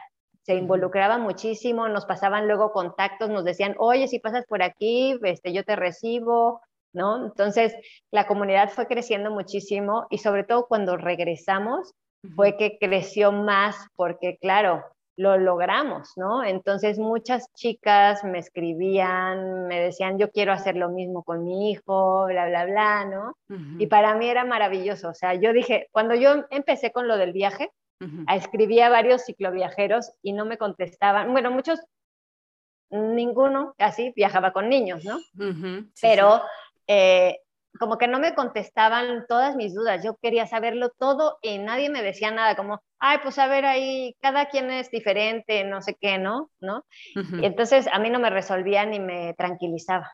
se 0.45 0.53
involucraba 0.53 1.17
muchísimo, 1.17 1.89
nos 1.89 2.05
pasaban 2.05 2.47
luego 2.47 2.71
contactos, 2.71 3.29
nos 3.31 3.43
decían, 3.43 3.73
oye, 3.79 4.07
si 4.07 4.19
pasas 4.19 4.45
por 4.45 4.61
aquí, 4.61 5.17
este, 5.23 5.51
yo 5.53 5.63
te 5.63 5.75
recibo, 5.75 6.61
¿no? 6.93 7.25
Entonces, 7.25 7.75
la 8.11 8.27
comunidad 8.27 8.69
fue 8.69 8.85
creciendo 8.85 9.31
muchísimo 9.31 10.05
y 10.11 10.19
sobre 10.19 10.43
todo 10.43 10.67
cuando 10.67 10.97
regresamos 10.97 11.93
fue 12.35 12.57
que 12.57 12.77
creció 12.79 13.31
más 13.31 13.75
porque, 13.95 14.37
claro, 14.39 14.83
lo 15.17 15.37
logramos, 15.37 16.11
¿no? 16.15 16.43
Entonces, 16.43 16.99
muchas 16.99 17.51
chicas 17.53 18.23
me 18.23 18.37
escribían, 18.37 19.65
me 19.67 19.79
decían, 19.79 20.19
yo 20.19 20.29
quiero 20.29 20.53
hacer 20.53 20.75
lo 20.75 20.89
mismo 20.89 21.23
con 21.23 21.43
mi 21.43 21.71
hijo, 21.71 22.25
bla, 22.27 22.47
bla, 22.47 22.65
bla, 22.65 23.05
¿no? 23.05 23.33
Y 23.79 23.87
para 23.87 24.15
mí 24.15 24.27
era 24.27 24.45
maravilloso, 24.45 25.09
o 25.09 25.13
sea, 25.15 25.33
yo 25.33 25.53
dije, 25.53 25.87
cuando 25.91 26.13
yo 26.13 26.45
empecé 26.51 26.91
con 26.91 27.07
lo 27.07 27.17
del 27.17 27.33
viaje, 27.33 27.71
Escribía 28.29 28.87
a 28.87 28.89
varios 28.89 29.25
cicloviajeros 29.25 30.11
y 30.21 30.33
no 30.33 30.45
me 30.45 30.57
contestaban. 30.57 31.31
Bueno, 31.31 31.51
muchos, 31.51 31.79
ninguno 32.89 33.73
así 33.77 34.13
viajaba 34.15 34.51
con 34.51 34.69
niños, 34.69 35.03
¿no? 35.05 35.19
Pero 36.01 36.41
eh, 36.87 37.39
como 37.79 37.97
que 37.97 38.07
no 38.07 38.19
me 38.19 38.35
contestaban 38.35 39.25
todas 39.27 39.55
mis 39.55 39.73
dudas. 39.73 40.03
Yo 40.03 40.17
quería 40.21 40.47
saberlo 40.47 40.89
todo 40.89 41.37
y 41.41 41.57
nadie 41.57 41.89
me 41.89 42.03
decía 42.03 42.31
nada, 42.31 42.55
como, 42.55 42.81
ay, 42.99 43.19
pues 43.23 43.37
a 43.39 43.47
ver 43.47 43.65
ahí, 43.65 44.15
cada 44.21 44.47
quien 44.47 44.71
es 44.71 44.89
diferente, 44.91 45.63
no 45.63 45.81
sé 45.81 45.95
qué, 45.99 46.17
¿no? 46.17 46.49
¿No? 46.59 46.85
Y 47.15 47.45
entonces 47.45 47.87
a 47.91 47.99
mí 47.99 48.09
no 48.09 48.19
me 48.19 48.29
resolvía 48.29 48.85
ni 48.85 48.99
me 48.99 49.33
tranquilizaba. 49.33 50.13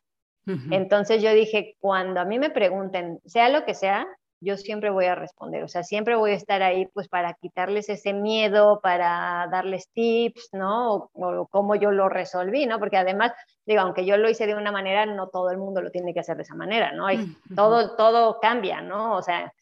Entonces 0.71 1.21
yo 1.21 1.33
dije, 1.33 1.75
cuando 1.79 2.19
a 2.19 2.25
mí 2.25 2.39
me 2.39 2.49
pregunten, 2.49 3.19
sea 3.25 3.47
lo 3.49 3.63
que 3.63 3.73
sea, 3.73 4.07
yo 4.41 4.57
siempre 4.57 4.89
voy 4.89 5.05
a 5.05 5.13
responder, 5.13 5.63
o 5.63 5.67
sea, 5.67 5.83
siempre 5.83 6.15
voy 6.15 6.31
a 6.31 6.35
estar 6.35 6.63
ahí 6.63 6.87
pues 6.87 7.07
para 7.07 7.35
quitarles 7.35 7.89
ese 7.89 8.11
miedo, 8.11 8.79
para 8.81 9.47
darles 9.51 9.87
tips, 9.93 10.49
¿no? 10.53 11.11
O, 11.13 11.47
cómo 11.47 11.75
yo 11.75 11.91
lo 11.91 12.09
resolví, 12.09 12.65
¿no? 12.65 12.79
Porque 12.79 12.97
además, 12.97 13.33
digo, 13.67 13.81
aunque 13.81 14.03
yo 14.03 14.17
lo 14.17 14.29
hice 14.29 14.47
de 14.47 14.55
una 14.55 14.71
manera, 14.71 15.05
no 15.05 15.27
todo 15.27 15.51
el 15.51 15.59
mundo 15.59 15.81
lo 15.81 15.91
tiene 15.91 16.13
que 16.13 16.21
hacer 16.21 16.37
de 16.37 16.43
esa 16.43 16.55
manera, 16.55 16.91
¿no? 16.91 17.07
Mm, 17.07 17.55
todo, 17.55 17.95
todo 17.95 18.39
cambia, 18.39 18.81
¿no? 18.81 19.15
O 19.15 19.21
sea, 19.21 19.53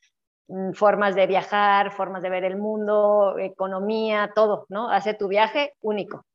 mm, 0.47 0.71
formas 0.71 1.13
de 1.13 1.27
viajar, 1.27 1.91
formas 1.91 2.23
de 2.23 2.29
ver 2.29 2.45
el 2.45 2.55
mundo, 2.55 3.35
economía, 3.37 4.31
todo, 4.33 4.65
¿no? 4.69 4.89
Hace 4.89 5.13
tu 5.13 5.27
viaje 5.27 5.73
único. 5.81 6.25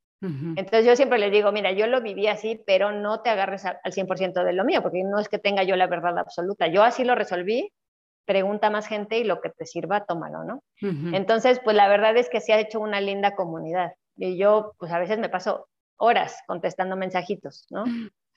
Entonces 0.56 0.86
yo 0.86 0.96
siempre 0.96 1.18
les 1.18 1.30
digo, 1.30 1.52
mira, 1.52 1.72
yo 1.72 1.86
lo 1.86 2.00
viví 2.00 2.28
así, 2.28 2.58
pero 2.66 2.92
no 2.92 3.20
te 3.20 3.28
agarres 3.28 3.66
al 3.66 3.92
100% 3.92 4.42
de 4.42 4.54
lo 4.54 4.64
mío, 4.64 4.80
porque 4.80 5.04
no 5.04 5.18
es 5.18 5.28
que 5.28 5.38
tenga 5.38 5.64
yo 5.64 5.76
la 5.76 5.86
verdad 5.86 6.18
absoluta. 6.18 6.66
Yo 6.66 6.82
así 6.82 7.04
lo 7.04 7.14
resolví, 7.14 7.70
pregunta 8.24 8.70
más 8.70 8.86
gente 8.86 9.18
y 9.18 9.24
lo 9.24 9.40
que 9.40 9.50
te 9.50 9.66
sirva, 9.66 10.04
tómalo, 10.04 10.44
¿no? 10.44 10.62
Entonces, 10.80 11.60
pues 11.62 11.76
la 11.76 11.88
verdad 11.88 12.16
es 12.16 12.28
que 12.28 12.40
se 12.40 12.52
ha 12.52 12.60
hecho 12.60 12.80
una 12.80 13.00
linda 13.00 13.34
comunidad. 13.34 13.92
Y 14.16 14.36
yo, 14.36 14.74
pues 14.78 14.92
a 14.92 14.98
veces 14.98 15.18
me 15.18 15.28
paso 15.28 15.68
horas 15.96 16.36
contestando 16.46 16.96
mensajitos, 16.96 17.66
¿no? 17.70 17.84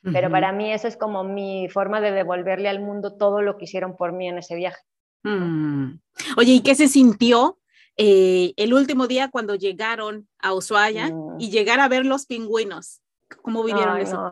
Pero 0.04 0.30
para 0.32 0.52
mí 0.54 0.72
eso 0.72 0.88
es 0.88 0.96
como 0.96 1.24
mi 1.24 1.68
forma 1.70 2.00
de 2.00 2.12
devolverle 2.12 2.70
al 2.70 2.80
mundo 2.80 3.18
todo 3.18 3.42
lo 3.42 3.58
que 3.58 3.66
hicieron 3.66 3.98
por 3.98 4.14
mí 4.14 4.30
en 4.30 4.38
ese 4.38 4.56
viaje. 4.56 4.82
Mm. 5.24 6.00
Oye, 6.38 6.54
¿y 6.54 6.62
qué 6.62 6.76
se 6.76 6.88
sintió 6.88 7.58
eh, 7.98 8.54
el 8.56 8.74
último 8.74 9.08
día 9.08 9.30
cuando 9.30 9.56
llegaron 9.56 10.30
a 10.40 10.54
Ushuaia 10.54 11.10
mm. 11.10 11.40
y 11.40 11.50
llegar 11.50 11.80
a 11.80 11.90
ver 11.90 12.06
los 12.06 12.26
pingüinos? 12.26 13.02
¿Cómo 13.42 13.64
vivieron 13.64 13.98
eso? 13.98 14.32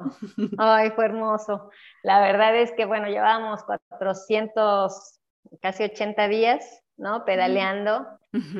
Ay, 0.57 0.91
fue 0.91 1.05
hermoso. 1.05 1.69
La 2.03 2.21
verdad 2.21 2.55
es 2.55 2.71
que, 2.71 2.85
bueno, 2.85 3.07
llevábamos 3.07 3.63
400 3.63 5.19
casi 5.61 5.83
80 5.83 6.27
días, 6.27 6.83
¿no? 6.97 7.25
Pedaleando 7.25 8.07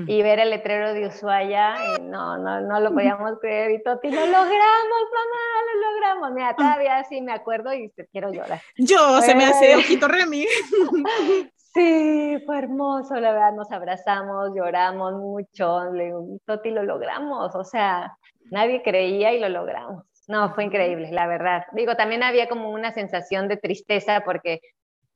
y 0.08 0.22
ver 0.22 0.40
el 0.40 0.52
letrero 0.52 0.94
de 0.94 1.08
Ushuaia, 1.08 1.76
y 1.98 2.02
no, 2.04 2.38
no, 2.38 2.62
no 2.62 2.80
lo 2.80 2.94
podíamos 2.94 3.40
creer, 3.42 3.72
y 3.72 3.84
Toti, 3.84 4.10
lo 4.10 4.22
logramos, 4.26 5.04
mamá, 5.14 5.64
lo 5.74 5.92
logramos. 5.92 6.32
Mira, 6.32 6.50
ah. 6.50 6.56
todavía 6.56 7.04
sí 7.04 7.22
me 7.22 7.34
acuerdo 7.34 7.74
y 7.74 7.90
te 7.90 8.08
quiero 8.08 8.32
llorar. 8.32 8.62
Yo, 8.78 9.22
se 9.22 9.36
me 9.36 9.46
hace 9.46 9.76
ojito 9.76 10.08
Remy. 10.08 10.46
Sí, 11.76 12.38
fue 12.46 12.60
hermoso, 12.60 13.16
la 13.16 13.34
verdad, 13.34 13.52
nos 13.52 13.70
abrazamos, 13.70 14.56
lloramos 14.56 15.16
mucho, 15.16 15.92
le 15.92 16.06
digo, 16.06 16.26
Toti, 16.46 16.72
lo 16.72 16.84
logramos, 16.84 17.54
o 17.54 17.66
sea, 17.66 18.18
nadie 18.50 18.82
creía 18.82 19.34
y 19.34 19.42
lo 19.42 19.50
logramos. 19.50 20.06
No, 20.30 20.54
fue 20.56 20.64
increíble, 20.64 21.12
la 21.12 21.28
verdad. 21.28 21.66
Digo, 21.74 21.98
también 21.98 22.24
había 22.24 22.48
como 22.48 22.72
una 22.72 22.94
sensación 22.94 23.50
de 23.50 23.58
tristeza 23.58 24.22
porque 24.24 24.62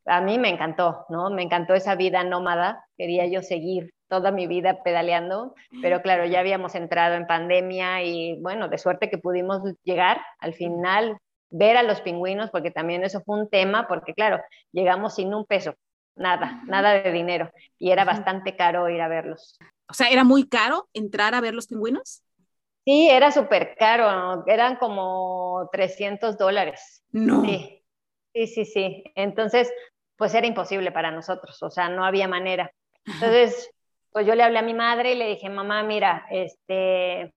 a 0.05 0.21
mí 0.21 0.37
me 0.39 0.49
encantó, 0.49 1.05
¿no? 1.09 1.29
Me 1.29 1.43
encantó 1.43 1.73
esa 1.73 1.95
vida 1.95 2.23
nómada, 2.23 2.85
quería 2.97 3.25
yo 3.27 3.41
seguir 3.41 3.93
toda 4.07 4.31
mi 4.31 4.47
vida 4.47 4.81
pedaleando, 4.83 5.53
pero 5.81 6.01
claro, 6.01 6.25
ya 6.25 6.39
habíamos 6.39 6.75
entrado 6.75 7.15
en 7.15 7.27
pandemia 7.27 8.03
y 8.03 8.41
bueno, 8.41 8.67
de 8.67 8.77
suerte 8.77 9.09
que 9.09 9.19
pudimos 9.19 9.61
llegar 9.83 10.19
al 10.39 10.53
final, 10.53 11.17
ver 11.51 11.77
a 11.77 11.83
los 11.83 12.01
pingüinos, 12.01 12.49
porque 12.49 12.71
también 12.71 13.03
eso 13.03 13.21
fue 13.21 13.39
un 13.39 13.49
tema, 13.49 13.87
porque 13.87 14.13
claro, 14.13 14.41
llegamos 14.71 15.15
sin 15.15 15.33
un 15.33 15.45
peso, 15.45 15.75
nada, 16.15 16.61
nada 16.65 16.93
de 16.93 17.11
dinero. 17.11 17.51
Y 17.77 17.91
era 17.91 18.03
bastante 18.03 18.55
caro 18.55 18.89
ir 18.89 19.01
a 19.01 19.07
verlos. 19.07 19.57
O 19.87 19.93
sea, 19.93 20.09
¿era 20.09 20.23
muy 20.23 20.47
caro 20.47 20.89
entrar 20.93 21.35
a 21.35 21.41
ver 21.41 21.53
los 21.53 21.67
pingüinos? 21.67 22.23
Sí, 22.85 23.07
era 23.09 23.31
súper 23.31 23.75
caro, 23.77 24.43
eran 24.47 24.77
como 24.77 25.69
300 25.71 26.37
dólares. 26.37 27.03
No. 27.11 27.43
Sí, 27.43 27.78
sí, 28.33 28.47
sí, 28.47 28.65
sí. 28.65 29.03
Entonces, 29.15 29.71
pues 30.17 30.33
era 30.33 30.47
imposible 30.47 30.91
para 30.91 31.11
nosotros, 31.11 31.61
o 31.63 31.69
sea, 31.69 31.89
no 31.89 32.05
había 32.05 32.27
manera. 32.27 32.71
Entonces, 33.05 33.71
pues 34.11 34.25
yo 34.25 34.35
le 34.35 34.43
hablé 34.43 34.59
a 34.59 34.63
mi 34.63 34.73
madre 34.73 35.13
y 35.13 35.15
le 35.15 35.27
dije, 35.27 35.49
mamá, 35.49 35.83
mira, 35.83 36.25
este, 36.29 37.33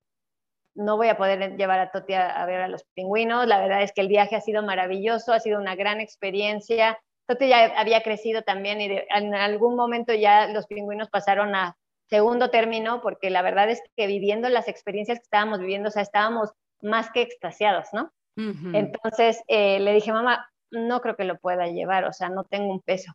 no 0.75 0.97
voy 0.97 1.09
a 1.09 1.17
poder 1.17 1.57
llevar 1.57 1.81
a 1.81 1.91
Toti 1.91 2.15
a, 2.15 2.45
ver 2.47 2.63
a 2.63 2.69
los 2.69 2.85
pingüinos. 2.95 3.47
La 3.47 3.61
verdad 3.61 3.83
es 3.83 3.93
que 3.93 4.01
el 4.01 4.09
viaje 4.09 4.37
ha 4.37 4.41
sido 4.41 4.63
maravilloso, 4.63 5.33
ha 5.33 5.41
sido 5.41 5.61
una 5.61 5.75
gran 5.75 6.01
experiencia. 6.01 6.99
Toti 7.27 7.49
ya 7.49 7.79
había 7.79 8.03
crecido 8.03 8.43
también 8.43 8.81
y 8.81 8.87
en 8.87 9.35
algún 9.35 9.77
momento 9.77 10.13
ya 10.15 10.49
los 10.49 10.67
pingüinos 10.67 11.09
pasaron 11.09 11.55
a 11.55 11.77
segundo 12.09 12.51
término, 12.51 13.01
porque 13.01 13.31
la 13.31 13.43
verdad 13.43 13.71
es 13.71 13.81
que 13.97 14.07
viviendo 14.07 14.49
las 14.49 14.69
experiencias 14.69 15.19
que 15.19 15.25
estábamos 15.25 15.61
viviendo, 15.61 15.89
o 15.89 15.93
sea, 15.93 16.03
estábamos 16.03 16.51
más 16.83 17.11
que 17.11 17.23
extasiados, 17.23 17.89
¿no? 17.93 18.13
Entonces 18.35 19.43
eh, 19.47 19.79
le 19.79 19.93
dije, 19.93 20.11
mamá, 20.11 20.51
no 20.73 21.01
creo 21.01 21.17
que 21.17 21.25
lo 21.25 21.39
pueda 21.39 21.69
llevar, 21.69 22.05
o 22.05 22.13
sea, 22.13 22.29
no 22.29 22.45
tengo 22.45 22.73
un 22.73 22.81
peso. 22.81 23.13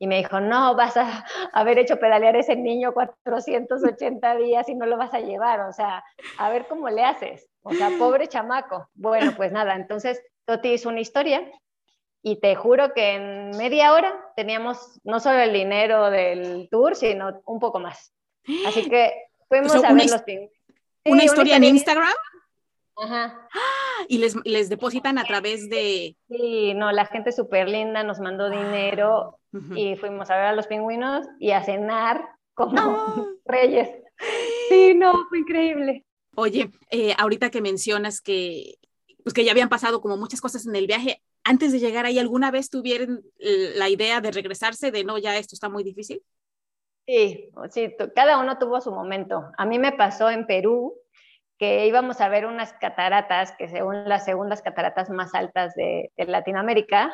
Y 0.00 0.06
me 0.06 0.18
dijo, 0.18 0.38
no, 0.38 0.76
vas 0.76 0.96
a 0.96 1.26
haber 1.52 1.78
hecho 1.78 1.98
pedalear 1.98 2.36
ese 2.36 2.54
niño 2.54 2.92
480 2.92 4.36
días 4.36 4.68
y 4.68 4.76
no 4.76 4.86
lo 4.86 4.96
vas 4.96 5.12
a 5.12 5.20
llevar, 5.20 5.60
o 5.62 5.72
sea, 5.72 6.04
a 6.38 6.50
ver 6.50 6.66
cómo 6.68 6.88
le 6.88 7.02
haces. 7.02 7.48
O 7.62 7.72
sea, 7.72 7.90
pobre 7.98 8.28
chamaco. 8.28 8.88
Bueno, 8.94 9.32
pues 9.36 9.50
nada, 9.50 9.74
entonces 9.74 10.22
Toti 10.44 10.72
hizo 10.72 10.88
una 10.88 11.00
historia 11.00 11.50
y 12.22 12.40
te 12.40 12.54
juro 12.54 12.94
que 12.94 13.14
en 13.14 13.50
media 13.56 13.92
hora 13.92 14.14
teníamos 14.36 15.00
no 15.02 15.18
solo 15.18 15.40
el 15.40 15.52
dinero 15.52 16.10
del 16.10 16.68
tour, 16.70 16.94
sino 16.94 17.40
un 17.44 17.58
poco 17.58 17.80
más. 17.80 18.14
Así 18.66 18.88
que 18.88 19.12
fuimos 19.48 19.74
a 19.74 19.92
ver 19.92 20.10
los 20.10 20.22
pingüinos. 20.22 20.52
¿Una 21.04 21.24
historia 21.24 21.56
en 21.56 21.64
Instagram? 21.64 22.14
Ajá. 22.98 23.48
Y 24.08 24.18
les, 24.18 24.36
les 24.44 24.68
depositan 24.68 25.18
a 25.18 25.24
través 25.24 25.68
de... 25.68 26.16
Sí, 26.28 26.74
no, 26.74 26.92
la 26.92 27.06
gente 27.06 27.32
súper 27.32 27.68
linda 27.68 28.02
nos 28.02 28.20
mandó 28.20 28.50
dinero 28.50 29.38
y 29.74 29.96
fuimos 29.96 30.30
a 30.30 30.36
ver 30.36 30.46
a 30.46 30.52
los 30.52 30.66
pingüinos 30.66 31.26
y 31.38 31.52
a 31.52 31.62
cenar 31.62 32.28
como 32.54 32.74
reyes. 33.44 33.88
Sí, 34.68 34.94
no, 34.94 35.12
fue 35.28 35.38
increíble. 35.38 36.04
Oye, 36.34 36.70
eh, 36.90 37.14
ahorita 37.18 37.50
que 37.50 37.60
mencionas 37.60 38.20
que, 38.20 38.74
pues 39.22 39.32
que 39.34 39.44
ya 39.44 39.52
habían 39.52 39.68
pasado 39.68 40.00
como 40.00 40.16
muchas 40.16 40.40
cosas 40.40 40.66
en 40.66 40.76
el 40.76 40.86
viaje, 40.86 41.22
antes 41.44 41.72
de 41.72 41.78
llegar 41.78 42.04
ahí, 42.04 42.18
¿alguna 42.18 42.50
vez 42.50 42.68
tuvieron 42.68 43.22
la 43.38 43.88
idea 43.88 44.20
de 44.20 44.30
regresarse, 44.30 44.90
de 44.90 45.04
no, 45.04 45.18
ya 45.18 45.36
esto 45.36 45.54
está 45.54 45.68
muy 45.68 45.82
difícil? 45.82 46.22
Sí, 47.06 47.50
sí, 47.70 47.96
cada 48.14 48.38
uno 48.38 48.58
tuvo 48.58 48.82
su 48.82 48.92
momento. 48.92 49.50
A 49.56 49.64
mí 49.64 49.78
me 49.78 49.92
pasó 49.92 50.28
en 50.28 50.46
Perú, 50.46 50.94
que 51.58 51.86
íbamos 51.86 52.20
a 52.20 52.28
ver 52.28 52.46
unas 52.46 52.72
cataratas, 52.74 53.52
que 53.52 53.68
según 53.68 54.08
las 54.08 54.24
segundas 54.24 54.62
cataratas 54.62 55.10
más 55.10 55.34
altas 55.34 55.74
de, 55.74 56.10
Latinoamérica. 56.16 57.12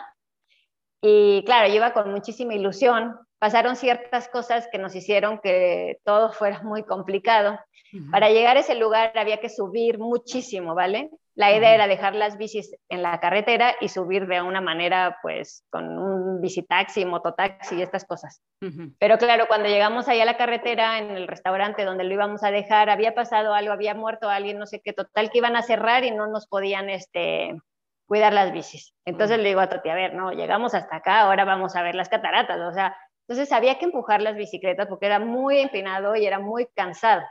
Y 1.01 1.42
claro, 1.45 1.68
yo 1.68 1.76
iba 1.76 1.92
con 1.92 2.11
muchísima 2.11 2.55
ilusión. 2.55 3.16
Pasaron 3.38 3.76
ciertas 3.76 4.28
cosas 4.28 4.68
que 4.70 4.78
nos 4.78 4.95
hicieron 4.95 5.38
que 5.38 5.99
todo 6.05 6.32
fuera 6.32 6.62
muy 6.62 6.82
complicado. 6.84 7.59
Para 8.11 8.30
llegar 8.30 8.57
a 8.57 8.61
ese 8.61 8.74
lugar 8.74 9.16
había 9.16 9.38
que 9.38 9.49
subir 9.49 9.99
muchísimo, 9.99 10.74
¿vale? 10.74 11.11
La 11.35 11.53
idea 11.53 11.74
era 11.74 11.89
dejar 11.89 12.14
las 12.14 12.39
bicis 12.39 12.76
en 12.89 13.03
la 13.03 13.18
carretera 13.18 13.74
y 13.80 13.89
subir 13.89 14.26
de 14.26 14.41
una 14.41 14.61
manera, 14.61 15.18
pues, 15.20 15.64
con 15.70 15.99
un 15.99 16.41
bicitaxi, 16.41 17.05
mototaxi 17.05 17.76
y 17.76 17.82
estas 17.82 18.05
cosas. 18.05 18.41
Pero 18.99 19.18
claro, 19.18 19.47
cuando 19.49 19.68
llegamos 19.68 20.09
ahí 20.09 20.20
a 20.20 20.24
la 20.24 20.37
carretera, 20.37 20.99
en 20.99 21.11
el 21.11 21.26
restaurante 21.26 21.85
donde 21.85 22.05
lo 22.05 22.14
íbamos 22.14 22.45
a 22.45 22.51
dejar, 22.51 22.89
había 22.89 23.14
pasado 23.14 23.53
algo, 23.53 23.72
había 23.72 23.95
muerto 23.95 24.28
alguien, 24.28 24.59
no 24.59 24.66
sé 24.66 24.80
qué, 24.82 24.93
total, 24.93 25.30
que 25.30 25.39
iban 25.39 25.57
a 25.57 25.62
cerrar 25.62 26.05
y 26.05 26.12
no 26.12 26.28
nos 26.28 26.47
podían, 26.47 26.89
este, 26.89 27.57
cuidar 28.07 28.32
las 28.32 28.53
bicis. 28.53 28.95
Entonces 29.05 29.39
le 29.39 29.49
digo 29.49 29.61
a 29.61 29.68
Toti, 29.68 29.89
a 29.89 29.95
ver, 29.95 30.14
no, 30.14 30.32
llegamos 30.32 30.74
hasta 30.74 30.97
acá, 30.97 31.20
ahora 31.22 31.45
vamos 31.45 31.74
a 31.76 31.82
ver 31.82 31.95
las 31.95 32.09
cataratas, 32.09 32.61
o 32.61 32.72
sea, 32.72 32.97
entonces 33.26 33.53
había 33.53 33.78
que 33.78 33.87
empujar 33.87 34.20
las 34.20 34.37
bicicletas 34.37 34.87
porque 34.87 35.07
era 35.07 35.18
muy 35.18 35.59
empinado 35.59 36.14
y 36.14 36.26
era 36.26 36.39
muy 36.39 36.66
cansado. 36.74 37.22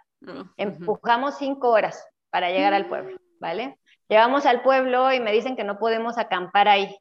Empujamos 0.57 1.37
cinco 1.37 1.69
horas 1.69 2.07
para 2.31 2.49
llegar 2.49 2.73
al 2.73 2.87
pueblo, 2.87 3.17
¿vale? 3.39 3.77
Llegamos 4.09 4.45
al 4.45 4.61
pueblo 4.61 5.11
y 5.11 5.19
me 5.19 5.31
dicen 5.31 5.55
que 5.55 5.63
no 5.63 5.79
podemos 5.79 6.17
acampar 6.17 6.67
ahí. 6.67 6.97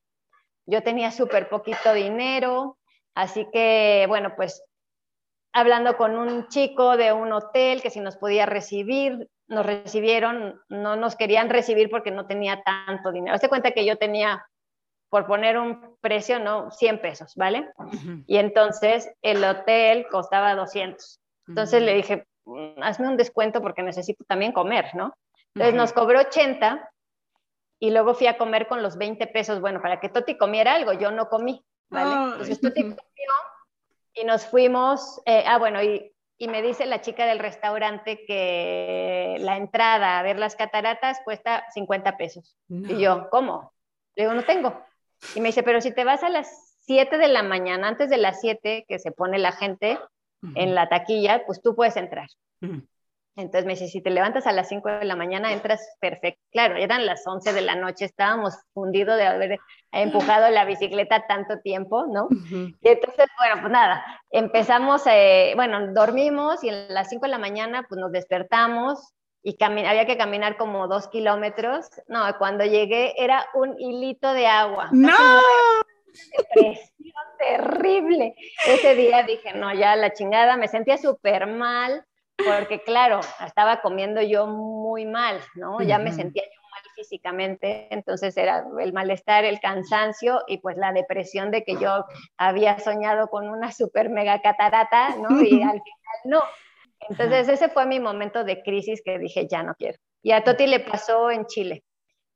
Yo 0.66 0.82
tenía 0.82 1.10
súper 1.10 1.48
poquito 1.48 1.92
dinero, 1.92 2.78
así 3.14 3.46
que, 3.52 4.06
bueno, 4.08 4.34
pues 4.36 4.62
hablando 5.52 5.96
con 5.96 6.16
un 6.16 6.48
chico 6.48 6.96
de 6.96 7.12
un 7.12 7.32
hotel 7.32 7.82
que 7.82 7.90
si 7.90 8.00
nos 8.00 8.16
podía 8.16 8.46
recibir, 8.46 9.28
nos 9.48 9.66
recibieron, 9.66 10.60
no 10.68 10.96
nos 10.96 11.16
querían 11.16 11.50
recibir 11.50 11.90
porque 11.90 12.10
no 12.10 12.26
tenía 12.26 12.62
tanto 12.62 13.12
dinero. 13.12 13.36
Se 13.38 13.48
cuenta 13.48 13.72
que 13.72 13.84
yo 13.84 13.96
tenía, 13.96 14.46
por 15.10 15.26
poner 15.26 15.58
un 15.58 15.96
precio, 16.00 16.38
no, 16.38 16.70
100 16.70 17.00
pesos, 17.00 17.34
¿vale? 17.36 17.68
Y 18.26 18.38
entonces 18.38 19.12
el 19.20 19.44
hotel 19.44 20.06
costaba 20.10 20.54
200. 20.54 21.20
Entonces 21.48 21.82
le 21.82 21.94
dije, 21.94 22.26
mm, 22.46 22.82
hazme 22.82 23.08
un 23.08 23.16
descuento 23.16 23.60
porque 23.60 23.82
necesito 23.82 24.24
también 24.24 24.52
comer, 24.52 24.86
¿no? 24.94 25.12
Entonces 25.54 25.74
nos 25.74 25.92
cobró 25.92 26.20
80 26.20 26.91
y 27.82 27.90
luego 27.90 28.14
fui 28.14 28.28
a 28.28 28.38
comer 28.38 28.68
con 28.68 28.80
los 28.80 28.96
20 28.96 29.26
pesos, 29.26 29.60
bueno, 29.60 29.82
para 29.82 29.98
que 29.98 30.08
Toti 30.08 30.38
comiera 30.38 30.74
algo, 30.74 30.92
yo 30.92 31.10
no 31.10 31.28
comí, 31.28 31.64
¿vale? 31.90 32.12
Entonces 32.30 32.60
Toti 32.60 32.80
comió 32.80 32.96
y 34.14 34.22
nos 34.24 34.46
fuimos, 34.46 35.20
eh, 35.26 35.42
ah, 35.44 35.58
bueno, 35.58 35.82
y, 35.82 36.08
me 36.38 36.62
dice 36.62 36.86
la 36.86 37.00
chica 37.00 37.26
del 37.26 37.38
restaurante 37.38 38.24
que 38.24 39.36
la 39.40 39.56
entrada 39.56 40.18
a 40.18 40.22
ver 40.22 40.38
las 40.38 40.56
cataratas 40.56 41.20
cuesta 41.24 41.64
50 41.72 42.16
pesos. 42.16 42.56
Y 42.68 42.98
yo, 42.98 43.28
¿cómo? 43.30 43.72
Le 44.16 44.24
digo, 44.24 44.34
no 44.34 44.42
tengo. 44.42 44.84
Y 45.36 45.40
me 45.40 45.50
dice, 45.50 45.62
pero 45.62 45.80
si 45.80 45.94
te 45.94 46.02
vas 46.02 46.24
a 46.24 46.28
las 46.28 46.76
7 46.80 47.16
de 47.16 47.28
la 47.28 47.44
mañana, 47.44 47.86
antes 47.86 48.10
de 48.10 48.16
las 48.16 48.40
7 48.40 48.86
que 48.88 48.98
se 48.98 49.12
pone 49.12 49.38
la 49.38 49.52
gente 49.52 50.00
en 50.56 50.74
la 50.74 50.88
taquilla, 50.88 51.46
pues 51.46 51.62
tú 51.62 51.76
puedes 51.76 51.96
entrar. 51.96 52.26
Entonces 53.34 53.64
me 53.64 53.72
dice, 53.72 53.88
si 53.88 54.02
te 54.02 54.10
levantas 54.10 54.46
a 54.46 54.52
las 54.52 54.68
5 54.68 54.88
de 54.90 55.04
la 55.06 55.16
mañana, 55.16 55.52
entras 55.52 55.96
perfecto. 56.00 56.42
Claro, 56.50 56.76
eran 56.76 57.06
las 57.06 57.26
11 57.26 57.54
de 57.54 57.62
la 57.62 57.76
noche, 57.76 58.04
estábamos 58.04 58.54
fundidos 58.74 59.16
de 59.16 59.26
haber 59.26 59.58
empujado 59.90 60.50
la 60.50 60.66
bicicleta 60.66 61.26
tanto 61.26 61.58
tiempo, 61.60 62.04
¿no? 62.06 62.28
Y 62.50 62.88
entonces, 62.88 63.26
bueno, 63.38 63.60
pues 63.60 63.72
nada, 63.72 64.04
empezamos, 64.30 65.02
eh, 65.06 65.52
bueno, 65.56 65.92
dormimos 65.94 66.62
y 66.62 66.68
a 66.68 66.72
las 66.88 67.08
5 67.08 67.24
de 67.24 67.30
la 67.30 67.38
mañana, 67.38 67.86
pues 67.88 67.98
nos 67.98 68.12
despertamos 68.12 69.14
y 69.42 69.56
había 69.64 70.06
que 70.06 70.18
caminar 70.18 70.56
como 70.58 70.86
dos 70.86 71.08
kilómetros. 71.08 71.86
No, 72.08 72.20
cuando 72.38 72.64
llegué 72.64 73.14
era 73.16 73.46
un 73.54 73.78
hilito 73.80 74.32
de 74.34 74.46
agua. 74.46 74.88
¡No! 74.92 75.16
Depresión 76.36 77.26
terrible. 77.38 78.34
Ese 78.66 78.94
día 78.94 79.22
dije, 79.22 79.54
no, 79.54 79.72
ya 79.74 79.96
la 79.96 80.12
chingada, 80.12 80.58
me 80.58 80.68
sentía 80.68 80.98
súper 80.98 81.46
mal 81.46 82.04
porque 82.36 82.82
claro, 82.82 83.20
estaba 83.44 83.80
comiendo 83.80 84.22
yo 84.22 84.46
muy 84.46 85.06
mal, 85.06 85.40
¿no? 85.54 85.80
Ya 85.80 85.98
me 85.98 86.12
sentía 86.12 86.42
yo 86.42 86.60
mal 86.70 86.82
físicamente, 86.94 87.88
entonces 87.90 88.36
era 88.36 88.64
el 88.80 88.92
malestar, 88.92 89.44
el 89.44 89.60
cansancio 89.60 90.42
y 90.46 90.58
pues 90.58 90.76
la 90.76 90.92
depresión 90.92 91.50
de 91.50 91.64
que 91.64 91.76
yo 91.76 92.04
había 92.36 92.78
soñado 92.78 93.28
con 93.28 93.48
una 93.48 93.72
super 93.72 94.10
mega 94.10 94.40
catarata, 94.40 95.16
¿no? 95.16 95.40
Y 95.42 95.62
al 95.62 95.80
final 95.82 95.82
no. 96.24 96.42
Entonces 97.08 97.48
ese 97.48 97.68
fue 97.68 97.86
mi 97.86 98.00
momento 98.00 98.44
de 98.44 98.62
crisis 98.62 99.02
que 99.04 99.18
dije, 99.18 99.48
ya 99.48 99.62
no 99.62 99.74
quiero. 99.74 99.98
Y 100.22 100.32
a 100.32 100.44
Toti 100.44 100.66
le 100.66 100.80
pasó 100.80 101.30
en 101.30 101.46
Chile. 101.46 101.82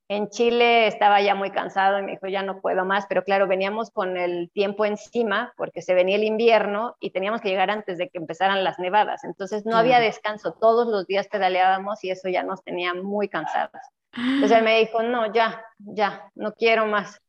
En 0.08 0.28
Chile 0.28 0.86
estaba 0.86 1.20
ya 1.20 1.34
muy 1.34 1.50
cansado 1.50 1.98
y 1.98 2.02
me 2.02 2.12
dijo, 2.12 2.28
ya 2.28 2.42
no 2.42 2.60
puedo 2.60 2.84
más, 2.84 3.06
pero 3.08 3.24
claro, 3.24 3.48
veníamos 3.48 3.90
con 3.90 4.16
el 4.16 4.50
tiempo 4.52 4.84
encima 4.84 5.52
porque 5.56 5.82
se 5.82 5.94
venía 5.94 6.14
el 6.14 6.22
invierno 6.22 6.96
y 7.00 7.10
teníamos 7.10 7.40
que 7.40 7.48
llegar 7.48 7.70
antes 7.70 7.98
de 7.98 8.08
que 8.08 8.18
empezaran 8.18 8.62
las 8.62 8.78
nevadas. 8.78 9.24
Entonces 9.24 9.66
no 9.66 9.76
había 9.76 9.98
descanso, 9.98 10.52
todos 10.52 10.86
los 10.86 11.06
días 11.08 11.26
pedaleábamos 11.26 12.04
y 12.04 12.10
eso 12.10 12.28
ya 12.28 12.44
nos 12.44 12.62
tenía 12.62 12.94
muy 12.94 13.28
cansados. 13.28 13.80
Entonces 14.16 14.58
él 14.58 14.64
me 14.64 14.78
dijo, 14.78 15.02
no, 15.02 15.32
ya, 15.32 15.64
ya, 15.78 16.30
no 16.36 16.52
quiero 16.52 16.86
más. 16.86 17.20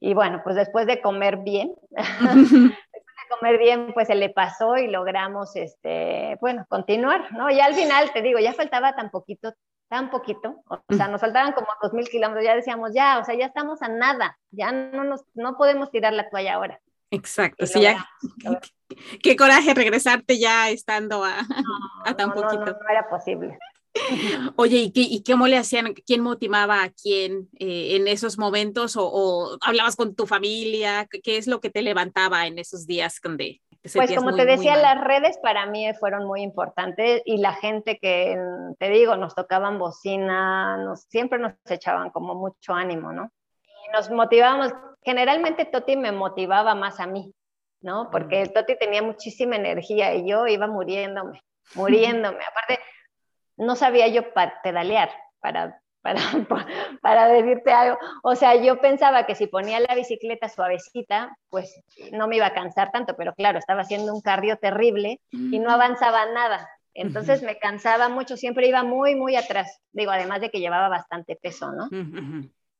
Y 0.00 0.14
bueno, 0.14 0.40
pues 0.42 0.56
después 0.56 0.86
de 0.86 1.00
comer 1.00 1.38
bien, 1.38 1.72
después 1.90 2.34
de 2.34 3.36
comer 3.38 3.58
bien, 3.58 3.92
pues 3.94 4.08
se 4.08 4.16
le 4.16 4.30
pasó 4.30 4.76
y 4.76 4.88
logramos, 4.88 5.54
este, 5.54 6.36
bueno, 6.40 6.66
continuar, 6.68 7.32
¿no? 7.32 7.50
Y 7.50 7.60
al 7.60 7.74
final, 7.74 8.10
te 8.12 8.20
digo, 8.20 8.40
ya 8.40 8.52
faltaba 8.52 8.96
tan 8.96 9.10
poquito 9.10 9.52
tan 9.90 10.08
poquito, 10.08 10.62
o 10.68 10.94
sea, 10.94 11.08
nos 11.08 11.20
faltaban 11.20 11.52
como 11.52 11.66
dos 11.82 11.92
mil 11.92 12.08
kilómetros, 12.08 12.44
ya 12.44 12.54
decíamos, 12.54 12.92
ya, 12.94 13.18
o 13.18 13.24
sea, 13.24 13.34
ya 13.34 13.46
estamos 13.46 13.82
a 13.82 13.88
nada, 13.88 14.38
ya 14.52 14.70
no, 14.70 15.02
nos, 15.02 15.22
no 15.34 15.56
podemos 15.56 15.90
tirar 15.90 16.12
la 16.12 16.30
toalla 16.30 16.54
ahora. 16.54 16.80
Exacto, 17.10 17.66
sí, 17.66 17.80
ya, 17.80 18.08
qué, 19.20 19.34
coraje 19.34 19.74
regresarte 19.74 20.38
ya 20.38 20.70
estando 20.70 21.24
a, 21.24 21.40
a 22.04 22.16
tan 22.16 22.32
poquito. 22.32 22.66
No, 22.66 22.72
no, 22.72 22.88
era 22.88 23.08
posible. 23.10 23.58
Oye, 24.56 24.76
¿y, 24.76 24.92
qué, 24.92 25.00
¿y 25.00 25.24
cómo 25.24 25.48
le 25.48 25.56
hacían? 25.56 25.92
¿Quién 26.06 26.20
motivaba 26.20 26.84
a 26.84 26.90
quién 26.90 27.48
eh, 27.58 27.96
en 27.96 28.06
esos 28.06 28.38
momentos? 28.38 28.94
O, 28.96 29.58
hablabas 29.60 29.96
con 29.96 30.14
tu 30.14 30.28
familia? 30.28 31.08
¿Qué, 31.10 31.36
es 31.36 31.48
lo 31.48 31.60
que 31.60 31.70
te 31.70 31.82
levantaba 31.82 32.46
en 32.46 32.60
esos 32.60 32.86
días 32.86 33.18
donde 33.20 33.60
Pues 33.82 34.14
como 34.14 34.34
te 34.34 34.44
decía, 34.44 34.76
las 34.76 35.00
redes 35.00 35.38
para 35.38 35.64
mí 35.64 35.90
fueron 35.94 36.26
muy 36.26 36.42
importantes 36.42 37.22
y 37.24 37.38
la 37.38 37.54
gente 37.54 37.98
que, 37.98 38.38
te 38.78 38.90
digo, 38.90 39.16
nos 39.16 39.34
tocaban 39.34 39.78
bocina, 39.78 40.76
nos, 40.76 41.04
siempre 41.04 41.38
nos 41.38 41.54
echaban 41.64 42.10
como 42.10 42.34
mucho 42.34 42.74
ánimo, 42.74 43.12
¿no? 43.12 43.30
Y 43.62 43.92
nos 43.92 44.10
motivábamos, 44.10 44.74
generalmente 45.02 45.64
Toti 45.64 45.96
me 45.96 46.12
motivaba 46.12 46.74
más 46.74 47.00
a 47.00 47.06
mí, 47.06 47.32
¿no? 47.80 48.10
Porque 48.10 48.46
Toti 48.48 48.76
tenía 48.76 49.02
muchísima 49.02 49.56
energía 49.56 50.14
y 50.14 50.28
yo 50.28 50.46
iba 50.46 50.66
muriéndome, 50.66 51.42
muriéndome. 51.74 52.38
Aparte, 52.50 52.80
no 53.56 53.76
sabía 53.76 54.08
yo 54.08 54.24
pedalear 54.62 55.10
para, 55.40 55.80
para, 56.02 56.20
para 57.02 57.28
decirte 57.28 57.72
algo. 57.72 57.98
O 58.22 58.34
sea, 58.34 58.56
yo 58.56 58.80
pensaba 58.80 59.26
que 59.26 59.34
si 59.34 59.46
ponía 59.46 59.80
la 59.80 59.94
bicicleta 59.94 60.48
suavecita, 60.48 61.36
pues 61.48 61.82
no 62.12 62.28
me 62.28 62.36
iba 62.36 62.46
a 62.46 62.54
cansar 62.54 62.90
tanto, 62.90 63.14
pero 63.16 63.34
claro, 63.34 63.58
estaba 63.58 63.82
haciendo 63.82 64.12
un 64.14 64.20
cardio 64.20 64.56
terrible 64.56 65.20
y 65.30 65.58
no 65.58 65.70
avanzaba 65.70 66.26
nada. 66.32 66.68
Entonces 66.94 67.42
me 67.42 67.58
cansaba 67.58 68.08
mucho, 68.08 68.36
siempre 68.36 68.66
iba 68.66 68.82
muy, 68.82 69.14
muy 69.14 69.36
atrás. 69.36 69.80
Digo, 69.92 70.10
además 70.10 70.40
de 70.40 70.50
que 70.50 70.60
llevaba 70.60 70.88
bastante 70.88 71.36
peso, 71.36 71.72
¿no? 71.72 71.88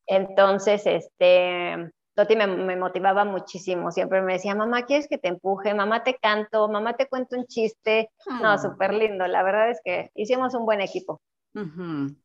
Entonces, 0.07 0.85
este, 0.87 1.93
Toti 2.15 2.35
me, 2.35 2.77
motivaba 2.77 3.25
muchísimo, 3.25 3.93
siempre 3.93 4.21
me 4.21 4.35
decía, 4.35 4.55
mamá, 4.55 4.83
¿quieres 4.83 5.09
que 5.09 5.19
te 5.19 5.29
empuje? 5.29 5.73
Mamá, 5.73 6.03
te 6.03 6.17
canto, 6.17 6.69
mamá, 6.69 6.95
te 6.97 7.07
cuento 7.07 7.37
un 7.37 7.47
chiste. 7.47 8.11
No, 8.27 8.51
ah. 8.51 8.59
súper 8.59 8.93
lindo, 8.93 9.27
la 9.27 9.43
verdad 9.43 9.71
es 9.71 9.81
que 9.85 10.11
hicimos 10.15 10.55
un 10.55 10.67
buen 10.67 10.81
equipo. 10.81 11.21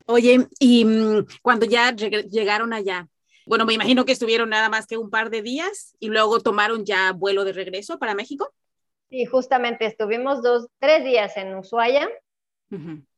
Oye, 0.06 0.48
y 0.60 0.86
mm, 0.86 1.26
cuando 1.42 1.66
ya 1.66 1.92
llegaron 1.92 2.74
allá, 2.74 3.08
bueno, 3.46 3.66
me 3.66 3.74
imagino 3.74 4.06
que 4.06 4.12
estuvieron 4.12 4.50
nada 4.50 4.70
más 4.70 4.88
que 4.88 4.98
un 4.98 5.10
par 5.10 5.30
de 5.30 5.42
días 5.42 5.96
y 6.00 6.10
luego 6.10 6.40
tomaron 6.40 6.86
ya 6.86 7.12
vuelo 7.12 7.44
de 7.44 7.54
regreso 7.54 8.00
para 8.00 8.16
México. 8.16 8.52
Sí, 9.10 9.26
justamente 9.26 9.86
estuvimos 9.86 10.42
dos, 10.42 10.68
tres 10.80 11.04
días 11.04 11.38
en 11.38 11.56
Ushuaia. 11.56 12.10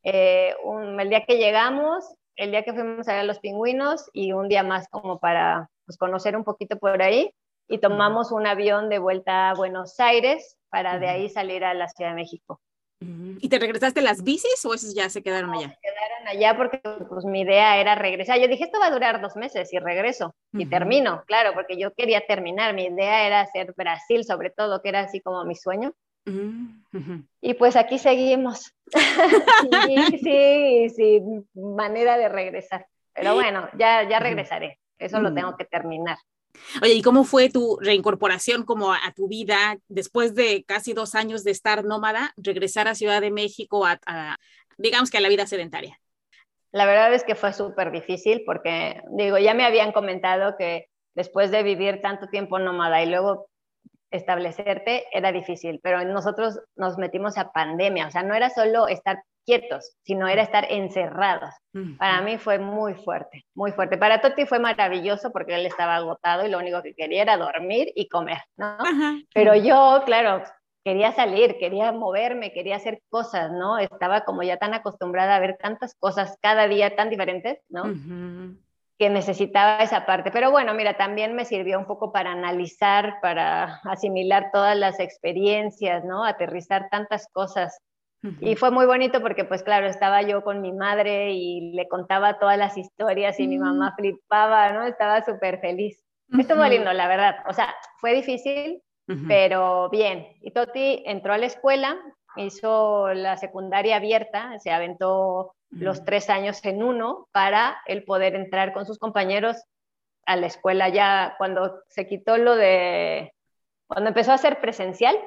Eh, 0.04 0.54
el 1.00 1.10
día 1.10 1.26
que 1.26 1.38
llegamos, 1.38 2.04
el 2.36 2.52
día 2.52 2.64
que 2.64 2.74
fuimos 2.74 3.08
a 3.08 3.14
ver 3.14 3.22
a 3.22 3.24
los 3.24 3.40
pingüinos 3.40 4.10
y 4.14 4.34
un 4.34 4.50
día 4.50 4.64
más 4.64 4.88
como 4.90 5.20
para 5.20 5.70
pues, 5.86 5.98
conocer 5.98 6.36
un 6.36 6.44
poquito 6.44 6.78
por 6.78 7.02
ahí 7.02 7.34
y 7.68 7.80
tomamos 7.80 8.32
un 8.32 8.46
avión 8.46 8.90
de 8.90 9.00
vuelta 9.00 9.50
a 9.50 9.54
Buenos 9.54 10.00
Aires 10.00 10.58
para 10.70 11.00
de 11.00 11.08
ahí 11.08 11.30
salir 11.30 11.64
a 11.64 11.74
la 11.74 11.88
Ciudad 11.88 12.12
de 12.12 12.16
México. 12.16 12.62
¿Y 13.00 13.50
te 13.50 13.60
regresaste 13.60 14.02
las 14.02 14.24
bicis 14.24 14.66
o 14.66 14.74
esos 14.74 14.96
ya 14.96 15.10
se 15.10 15.22
quedaron 15.22 15.52
allá? 15.52 15.70
Se 15.70 15.78
quedaron 15.82 16.28
allá 16.28 16.58
porque 16.58 16.82
pues 17.08 17.26
mi 17.26 17.42
idea 17.42 17.78
era 17.78 17.96
regresar. 17.96 18.40
Yo 18.40 18.48
dije, 18.48 18.64
esto 18.64 18.80
va 18.80 18.88
a 18.88 18.92
durar 18.92 19.22
dos 19.22 19.36
meses 19.36 19.72
y 19.72 19.80
regreso 19.80 20.36
y 20.54 20.66
termino, 20.66 21.24
claro, 21.28 21.54
porque 21.54 21.78
yo 21.78 21.94
quería 21.94 22.26
terminar. 22.26 22.74
Mi 22.74 22.86
idea 22.86 23.28
era 23.28 23.42
hacer 23.42 23.74
Brasil 23.78 24.24
sobre 24.24 24.50
todo, 24.50 24.82
que 24.82 24.90
era 24.90 25.02
así 25.02 25.22
como 25.22 25.46
mi 25.46 25.56
sueño. 25.56 25.94
Y 27.42 27.54
pues 27.54 27.76
aquí 27.76 28.00
seguimos. 28.00 28.74
sí, 29.86 30.18
sí, 30.24 30.90
sí, 30.90 31.22
manera 31.54 32.18
de 32.18 32.30
regresar. 32.30 32.88
Pero 33.14 33.34
bueno, 33.36 33.70
ya, 33.78 34.08
ya 34.10 34.20
regresaré. 34.20 34.80
Eso 34.98 35.20
lo 35.22 35.34
tengo 35.34 35.56
que 35.56 35.66
terminar. 35.66 36.18
Oye, 36.82 36.94
¿y 36.94 37.02
cómo 37.02 37.24
fue 37.24 37.50
tu 37.50 37.78
reincorporación 37.82 38.64
como 38.64 38.94
a, 38.94 39.00
tu 39.16 39.28
vida 39.28 39.78
después 39.88 40.36
de 40.36 40.64
casi 40.64 40.94
dos 40.94 41.16
años 41.16 41.44
de 41.44 41.52
estar 41.52 41.84
nómada, 41.84 42.34
regresar 42.38 42.88
a 42.88 42.96
Ciudad 42.96 43.22
de 43.22 43.32
México 43.32 43.86
a, 43.86 44.38
digamos 44.78 45.10
que 45.10 45.18
a 45.18 45.22
la 45.22 45.30
vida 45.30 45.48
sedentaria? 45.48 46.00
La 46.72 46.86
verdad 46.86 47.14
es 47.14 47.24
que 47.24 47.36
fue 47.36 47.54
súper 47.54 47.92
difícil 47.92 48.44
porque, 48.46 49.02
digo, 49.12 49.38
ya 49.38 49.54
me 49.54 49.66
habían 49.66 49.92
comentado 49.92 50.56
que 50.58 50.88
después 51.16 51.50
de 51.50 51.64
vivir 51.64 52.02
tanto 52.02 52.28
tiempo 52.28 52.60
nómada 52.60 53.02
y 53.02 53.10
luego 53.10 53.48
establecerte 54.12 55.06
era 55.12 55.32
difícil, 55.32 55.80
pero 55.82 56.04
nosotros 56.06 56.60
nos 56.76 56.98
metimos 56.98 57.38
a 57.38 57.52
pandemia, 57.52 58.08
o 58.08 58.12
sea, 58.12 58.24
no 58.24 58.36
era 58.36 58.50
solo 58.50 58.88
estar 58.88 59.22
quietos, 59.48 59.96
sino 60.04 60.28
era 60.28 60.44
estar 60.44 60.68
encerrados. 60.70 61.50
Para 61.98 62.22
mí 62.22 62.38
fue 62.38 62.60
muy 62.60 62.96
fuerte, 62.96 63.46
muy 63.56 63.72
fuerte. 63.72 63.98
Para 63.98 64.20
Toti 64.20 64.46
fue 64.46 64.60
maravilloso 64.60 65.32
porque 65.32 65.56
él 65.56 65.66
estaba 65.66 65.96
agotado 65.96 66.46
y 66.46 66.50
lo 66.50 66.58
único 66.58 66.84
que 66.84 66.94
quería 66.94 67.22
era 67.22 67.38
dormir 67.38 67.92
y 67.96 68.10
comer, 68.10 68.40
¿no? 68.58 68.78
Pero 69.34 69.56
yo, 69.56 70.02
claro, 70.06 70.44
quería 70.84 71.14
salir, 71.14 71.58
quería 71.60 71.92
moverme, 71.92 72.52
quería 72.52 72.76
hacer 72.76 73.02
cosas, 73.10 73.52
¿no? 73.52 73.78
Estaba 73.78 74.22
como 74.26 74.44
ya 74.44 74.58
tan 74.58 74.74
acostumbrada 74.74 75.36
a 75.36 75.40
ver 75.40 75.58
tantas 75.58 75.96
cosas 75.96 76.38
cada 76.42 76.68
día 76.68 76.96
tan 76.96 77.10
diferentes, 77.10 77.60
¿no? 77.70 77.84
que 79.00 79.10
necesitaba 79.12 79.84
esa 79.84 80.06
parte. 80.06 80.32
Pero 80.32 80.50
bueno, 80.50 80.74
mira, 80.74 80.98
también 80.98 81.36
me 81.36 81.46
sirvió 81.46 81.78
un 81.78 81.86
poco 81.86 82.12
para 82.12 82.32
analizar, 82.32 83.20
para 83.22 83.80
asimilar 83.84 84.50
todas 84.52 84.76
las 84.76 85.00
experiencias, 85.00 86.04
¿no? 86.04 86.26
Aterrizar 86.26 86.90
tantas 86.90 87.28
cosas 87.32 87.80
y 88.42 88.56
fue 88.56 88.72
muy 88.72 88.86
bonito 88.86 89.22
porque, 89.22 89.46
pues 89.46 89.64
claro, 89.64 89.88
estaba 89.88 90.22
yo 90.22 90.44
con 90.44 90.62
mi 90.62 90.74
madre 90.74 91.32
y 91.32 91.72
le 91.74 91.88
contaba 91.88 92.40
todas 92.40 92.58
las 92.58 92.78
historias 92.78 93.40
y 93.40 93.48
mi 93.48 93.58
mamá 93.58 93.92
mm. 93.92 93.96
flipaba, 93.96 94.72
¿no? 94.74 94.84
Estaba 94.84 95.24
súper 95.24 95.60
feliz. 95.60 96.04
Estuvo 96.38 96.66
lindo, 96.66 96.92
la 96.92 97.08
verdad. 97.08 97.38
O 97.48 97.54
sea, 97.54 97.74
fue 98.02 98.14
difícil, 98.14 98.82
pero 99.28 99.90
bien. 99.90 100.28
Y 100.42 100.52
Toti 100.52 101.04
entró 101.06 101.34
a 101.34 101.38
la 101.38 101.46
escuela, 101.46 101.98
hizo 102.36 103.14
la 103.14 103.38
secundaria 103.38 103.96
abierta, 103.96 104.60
se 104.60 104.72
aventó 104.72 105.54
los 105.70 106.04
tres 106.04 106.30
años 106.30 106.64
en 106.66 106.84
uno 106.84 107.28
para 107.32 107.78
el 107.86 108.04
poder 108.04 108.36
entrar 108.36 108.74
con 108.74 108.86
sus 108.86 108.98
compañeros 109.00 109.58
a 110.26 110.36
la 110.36 110.48
escuela 110.48 110.90
ya 110.90 111.36
cuando 111.38 111.82
se 111.88 112.06
quitó 112.08 112.38
lo 112.38 112.56
de, 112.56 113.34
cuando 113.88 114.10
empezó 114.10 114.34
a 114.34 114.38
ser 114.38 114.60
presencial, 114.60 115.18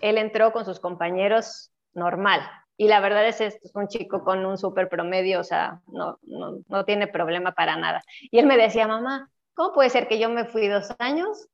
él 0.00 0.18
entró 0.18 0.52
con 0.52 0.64
sus 0.64 0.80
compañeros 0.80 1.71
normal. 1.94 2.40
Y 2.76 2.88
la 2.88 3.00
verdad 3.00 3.26
es, 3.26 3.40
es 3.40 3.60
un 3.74 3.88
chico 3.88 4.24
con 4.24 4.44
un 4.44 4.58
súper 4.58 4.88
promedio, 4.88 5.40
o 5.40 5.44
sea, 5.44 5.80
no, 5.86 6.18
no, 6.22 6.58
no 6.68 6.84
tiene 6.84 7.06
problema 7.06 7.52
para 7.52 7.76
nada. 7.76 8.02
Y 8.30 8.38
él 8.38 8.46
me 8.46 8.56
decía, 8.56 8.88
mamá, 8.88 9.30
¿cómo 9.54 9.72
puede 9.72 9.90
ser 9.90 10.08
que 10.08 10.18
yo 10.18 10.28
me 10.28 10.46
fui 10.46 10.68
dos 10.68 10.88
años 10.98 11.48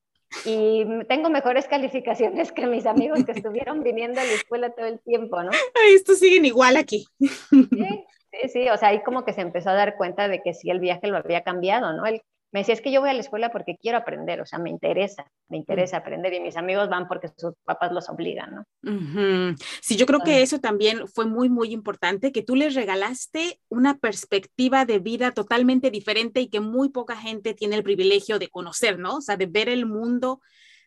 y 0.45 0.85
tengo 1.09 1.31
mejores 1.31 1.67
calificaciones 1.67 2.53
que 2.53 2.67
mis 2.67 2.87
amigos 2.87 3.25
que 3.25 3.33
estuvieron 3.33 3.83
viniendo 3.83 4.21
a 4.21 4.25
la 4.25 4.33
escuela 4.33 4.71
todo 4.71 4.87
el 4.87 5.01
tiempo, 5.01 5.43
¿no? 5.43 5.51
Ay, 5.51 5.95
estos 5.95 6.19
siguen 6.19 6.45
igual 6.45 6.77
aquí. 6.77 7.07
Sí, 7.19 8.05
sí, 8.31 8.49
sí, 8.53 8.69
o 8.69 8.77
sea, 8.77 8.91
ahí 8.91 9.03
como 9.03 9.25
que 9.25 9.33
se 9.33 9.41
empezó 9.41 9.71
a 9.71 9.75
dar 9.75 9.97
cuenta 9.97 10.29
de 10.29 10.43
que 10.43 10.55
sí, 10.55 10.71
el 10.71 10.81
viaje 10.81 11.09
lo 11.09 11.17
había 11.17 11.43
cambiado, 11.43 11.93
¿no? 11.95 12.07
Él 12.07 12.23
me 12.51 12.61
decía, 12.61 12.75
es 12.75 12.81
que 12.81 12.91
yo 12.91 13.01
voy 13.01 13.11
a 13.11 13.15
la 13.15 13.21
escuela 13.21 13.53
porque 13.53 13.77
quiero 13.77 13.99
aprender, 13.99 14.41
o 14.41 14.47
sea, 14.47 14.59
me 14.59 14.71
interesa, 14.71 15.31
me 15.49 15.59
interesa 15.59 15.99
aprender 15.99 16.33
y 16.33 16.41
mis 16.41 16.57
amigos 16.57 16.89
van 16.89 17.07
porque 17.07 17.29
sus 17.37 17.53
papás 17.65 17.93
los 17.93 18.09
obligan, 18.09 18.55
¿no? 18.55 19.55
Sí, 19.83 19.97
yo 19.97 20.07
creo 20.07 20.21
que 20.21 20.41
eso 20.41 20.59
también 20.59 21.07
fue 21.09 21.27
muy, 21.27 21.51
muy 21.51 21.73
importante, 21.73 22.33
que 22.33 22.43
tú 22.43 22.57
les 22.57 22.75
regalaste 22.75 23.61
una 23.69 23.99
perspectiva 23.99 24.87
de 24.87 24.99
vida 24.99 25.33
totalmente 25.33 25.91
diferente 25.91 26.41
y 26.41 26.49
que 26.49 26.61
muy 26.61 26.89
poca 26.89 27.17
gente 27.17 27.53
tiene 27.53 27.77
el 27.77 27.83
privilegio 27.83 28.39
de 28.39 28.49
conocer, 28.49 28.99
¿no? 28.99 29.17
O 29.17 29.21
sea, 29.21 29.37
de 29.37 29.47
ver 29.47 29.69
el 29.69 29.85
mundo, 29.85 30.41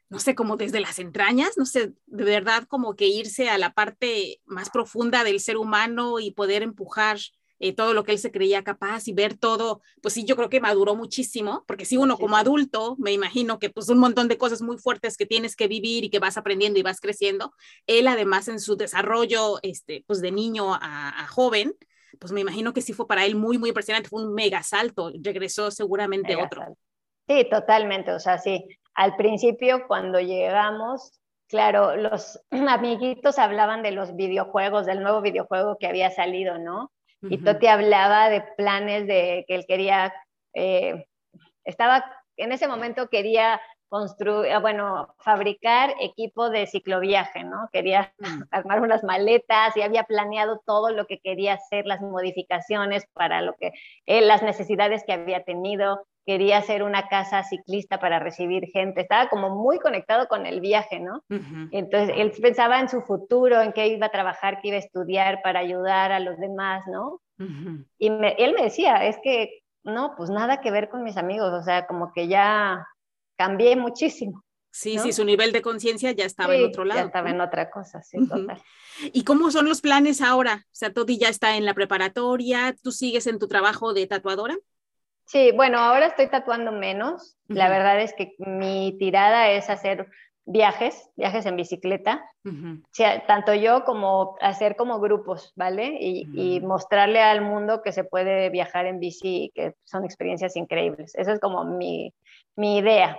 no 0.09 0.20
sé, 0.20 0.34
como 0.34 0.57
desde 0.57 0.80
las 0.80 0.97
entrañas, 0.97 1.57
no 1.57 1.66
sé, 1.66 1.93
de 2.07 2.24
verdad 2.24 2.64
como 2.68 2.95
que 2.95 3.07
irse 3.07 3.49
a 3.49 3.59
la 3.59 3.74
parte 3.74 4.41
más 4.45 4.72
profunda 4.72 5.24
del 5.24 5.39
ser 5.39 5.57
humano 5.57 6.20
y 6.20 6.32
poder 6.32 6.64
empujar 6.64 7.18
eh, 7.64 7.74
todo 7.74 7.93
lo 7.93 8.03
que 8.03 8.12
él 8.12 8.18
se 8.18 8.32
creía 8.32 8.64
capaz 8.64 9.07
y 9.07 9.14
ver 9.14 9.38
todo, 9.38 9.82
pues 10.01 10.16
sí, 10.16 10.26
yo 10.26 10.36
creo 10.36 10.49
que 10.49 10.59
maduró 10.59 10.95
muchísimo, 10.95 11.64
porque 11.68 11.86
si 11.86 11.95
uno 11.95 12.18
como 12.18 12.36
adulto, 12.36 12.95
me 12.97 13.12
imagino 13.12 13.59
que 13.59 13.70
pues 13.70 13.88
un 13.89 13.99
montón 13.99 14.28
de 14.28 14.39
cosas 14.39 14.64
muy 14.64 14.80
fuertes 14.80 15.16
que 15.16 15.28
tienes 15.28 15.55
que 15.55 15.68
vivir 15.68 16.03
y 16.03 16.09
que 16.09 16.18
vas 16.18 16.38
aprendiendo 16.38 16.80
y 16.80 16.82
vas 16.82 16.99
creciendo, 16.99 17.53
él 17.86 18.07
además 18.07 18.47
en 18.47 18.59
su 18.59 18.78
desarrollo, 18.78 19.59
este, 19.62 20.03
pues 20.07 20.22
de 20.22 20.32
niño 20.32 20.74
a, 20.74 21.28
joven, 21.30 21.76
pues 22.20 22.32
me 22.32 22.41
imagino 22.41 22.74
que 22.74 22.82
sí 22.82 22.93
fue 22.93 23.07
para 23.07 23.26
él 23.26 23.36
muy, 23.36 23.59
muy 23.59 23.70
impresionante, 23.70 24.09
fue 24.09 24.24
un 24.24 24.34
mega 24.34 24.64
salto, 24.64 25.12
regresó 25.24 25.70
seguramente 25.70 26.36
otro. 26.36 26.76
Sí, 27.28 27.47
totalmente, 27.47 28.12
o 28.12 28.20
sea, 28.20 28.39
sí, 28.39 28.66
al 28.95 29.16
principio 29.18 29.86
cuando 29.88 30.20
llegamos, 30.20 31.22
claro, 31.47 31.95
los 31.95 32.39
amiguitos 32.49 33.38
hablaban 33.38 33.84
de 33.84 33.91
los 33.91 34.16
videojuegos, 34.16 34.88
del 34.88 35.03
nuevo 35.03 35.22
videojuego 35.22 35.78
que 35.80 35.86
había 35.86 36.09
salido, 36.09 36.57
¿no? 36.57 36.91
Y 37.24 37.38
Toti 37.38 37.67
hablaba 37.67 38.30
de 38.30 38.41
planes 38.57 39.07
de 39.07 39.45
que 39.47 39.55
él 39.55 39.65
quería, 39.67 40.13
eh, 40.53 41.05
estaba, 41.63 42.03
en 42.38 42.51
ese 42.51 42.67
momento 42.67 43.09
quería 43.09 43.61
construir, 43.91 44.53
ah, 44.53 44.59
bueno, 44.59 45.13
fabricar 45.19 45.93
equipo 45.99 46.49
de 46.49 46.65
cicloviaje, 46.65 47.43
¿no? 47.43 47.69
Quería 47.74 48.13
mm. 48.19 48.43
armar 48.51 48.80
unas 48.80 49.03
maletas 49.03 49.76
y 49.76 49.82
había 49.82 50.05
planeado 50.05 50.61
todo 50.65 50.91
lo 50.91 51.07
que 51.07 51.19
quería 51.19 51.55
hacer, 51.55 51.86
las 51.86 51.99
modificaciones 52.01 53.05
para 53.13 53.41
lo 53.41 53.55
que, 53.57 53.74
eh, 54.05 54.22
las 54.22 54.43
necesidades 54.43 55.03
que 55.05 55.11
había 55.11 55.43
tenido 55.43 56.07
quería 56.26 56.57
hacer 56.57 56.84
una 56.84 57.07
casa 57.07 57.43
ciclista 57.43 57.99
para 57.99 58.19
recibir 58.19 58.65
gente, 58.67 59.01
estaba 59.01 59.30
como 59.30 59.49
muy 59.49 59.80
conectado 59.80 60.28
con 60.28 60.45
el 60.45 60.61
viaje, 60.61 60.99
¿no? 60.99 61.24
Entonces, 61.72 62.15
él 62.17 62.32
pensaba 62.41 62.80
en 62.80 62.89
su 62.89 63.01
futuro, 63.01 63.61
en 63.61 63.74
qué 63.74 63.88
iba 63.88 64.07
a 64.07 64.11
trabajar, 64.11 64.59
qué 64.61 64.69
iba 64.69 64.78
a 64.78 64.82
estudiar 64.82 65.41
para 65.41 65.59
ayudar 65.59 66.11
a 66.11 66.19
los 66.19 66.38
demás, 66.38 66.84
¿no? 66.88 67.22
Y 67.97 68.07
él 68.07 68.53
me 68.53 68.63
decía, 68.63 69.05
es 69.07 69.17
que 69.24 69.61
no, 69.84 70.13
pues 70.15 70.30
nada 70.30 70.61
que 70.61 70.69
ver 70.69 70.89
con 70.89 71.03
mis 71.03 71.17
amigos, 71.17 71.51
o 71.53 71.63
sea, 71.63 71.88
como 71.88 72.13
que 72.13 72.28
ya 72.28 72.86
cambié 73.36 73.76
muchísimo. 73.76 74.43
Sí, 74.74 74.97
sí, 74.99 75.11
su 75.11 75.26
nivel 75.26 75.51
de 75.51 75.61
conciencia 75.61 76.11
ya 76.11 76.24
estaba 76.24 76.55
en 76.55 76.65
otro 76.65 76.86
lado. 76.86 77.01
Ya 77.01 77.07
estaba 77.07 77.30
en 77.30 77.41
otra 77.41 77.69
cosa, 77.69 78.01
sí, 78.03 78.26
total. 78.26 78.61
¿Y 79.11 79.24
cómo 79.26 79.51
son 79.51 79.67
los 79.67 79.82
planes 79.82 80.22
ahora? 80.22 80.65
O 80.67 80.69
sea, 80.72 80.93
Toti 80.93 81.17
ya 81.17 81.28
está 81.28 81.57
en 81.57 81.65
la 81.65 81.74
preparatoria, 81.74 82.74
¿tú 82.82 82.91
sigues 82.91 83.28
en 83.28 83.38
tu 83.38 83.47
trabajo 83.47 83.93
de 83.93 84.07
tatuadora? 84.07 84.55
Sí, 85.32 85.53
bueno, 85.53 85.79
ahora 85.79 86.07
estoy 86.07 86.27
tatuando 86.27 86.73
menos. 86.73 87.38
La 87.47 87.69
verdad 87.69 88.01
es 88.01 88.13
que 88.13 88.34
mi 88.38 88.97
tirada 88.99 89.49
es 89.49 89.69
hacer 89.69 90.09
viajes, 90.43 91.09
viajes 91.15 91.45
en 91.45 91.55
bicicleta, 91.55 92.21
tanto 93.27 93.53
yo 93.53 93.86
como 93.86 94.36
hacer 94.41 94.75
como 94.75 94.99
grupos, 94.99 95.53
¿vale? 95.55 95.97
Y, 96.01 96.59
mostrarle 96.59 97.21
al 97.21 97.39
mundo 97.39 97.82
que 97.82 97.93
se 97.93 98.03
puede 98.03 98.49
viajar 98.49 98.86
en 98.88 98.99
bici 98.99 99.45
y 99.45 99.51
que 99.51 99.73
son 99.86 100.03
experiencias 100.03 100.57
increíbles. 100.57 101.15
Esa 101.15 101.32
es 101.32 101.39
como 101.39 101.63
mi, 101.63 102.13
mi 102.57 102.79
idea. 102.79 103.17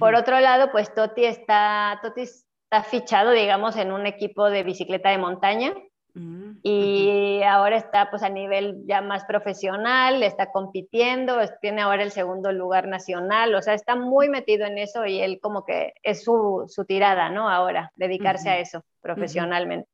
Por 0.00 0.16
otro 0.16 0.40
lado, 0.40 0.72
pues 0.72 0.92
Toti 0.92 1.26
está, 1.26 2.00
Toti 2.02 2.22
está 2.22 2.82
fichado, 2.82 3.30
digamos, 3.30 3.76
en 3.76 3.92
un 3.92 4.06
equipo 4.06 4.50
de 4.50 4.64
bicicleta 4.64 5.10
de 5.10 5.18
montaña 5.18 5.72
mm, 6.14 6.58
y 6.62 7.42
ahora 7.42 7.76
está 7.76 8.10
pues 8.10 8.22
a 8.22 8.28
nivel 8.28 8.82
ya 8.86 9.00
más 9.00 9.24
profesional, 9.24 10.22
está 10.22 10.50
compitiendo, 10.52 11.38
tiene 11.60 11.82
ahora 11.82 12.02
el 12.02 12.10
segundo 12.10 12.52
lugar 12.52 12.88
nacional, 12.88 13.54
o 13.54 13.62
sea, 13.62 13.74
está 13.74 13.96
muy 13.96 14.28
metido 14.28 14.66
en 14.66 14.78
eso 14.78 15.06
y 15.06 15.20
él 15.20 15.38
como 15.40 15.64
que 15.64 15.94
es 16.02 16.24
su, 16.24 16.64
su 16.68 16.84
tirada, 16.84 17.28
¿no? 17.30 17.48
Ahora, 17.48 17.92
dedicarse 17.96 18.50
a 18.50 18.58
eso 18.58 18.84
profesionalmente. 19.00 19.88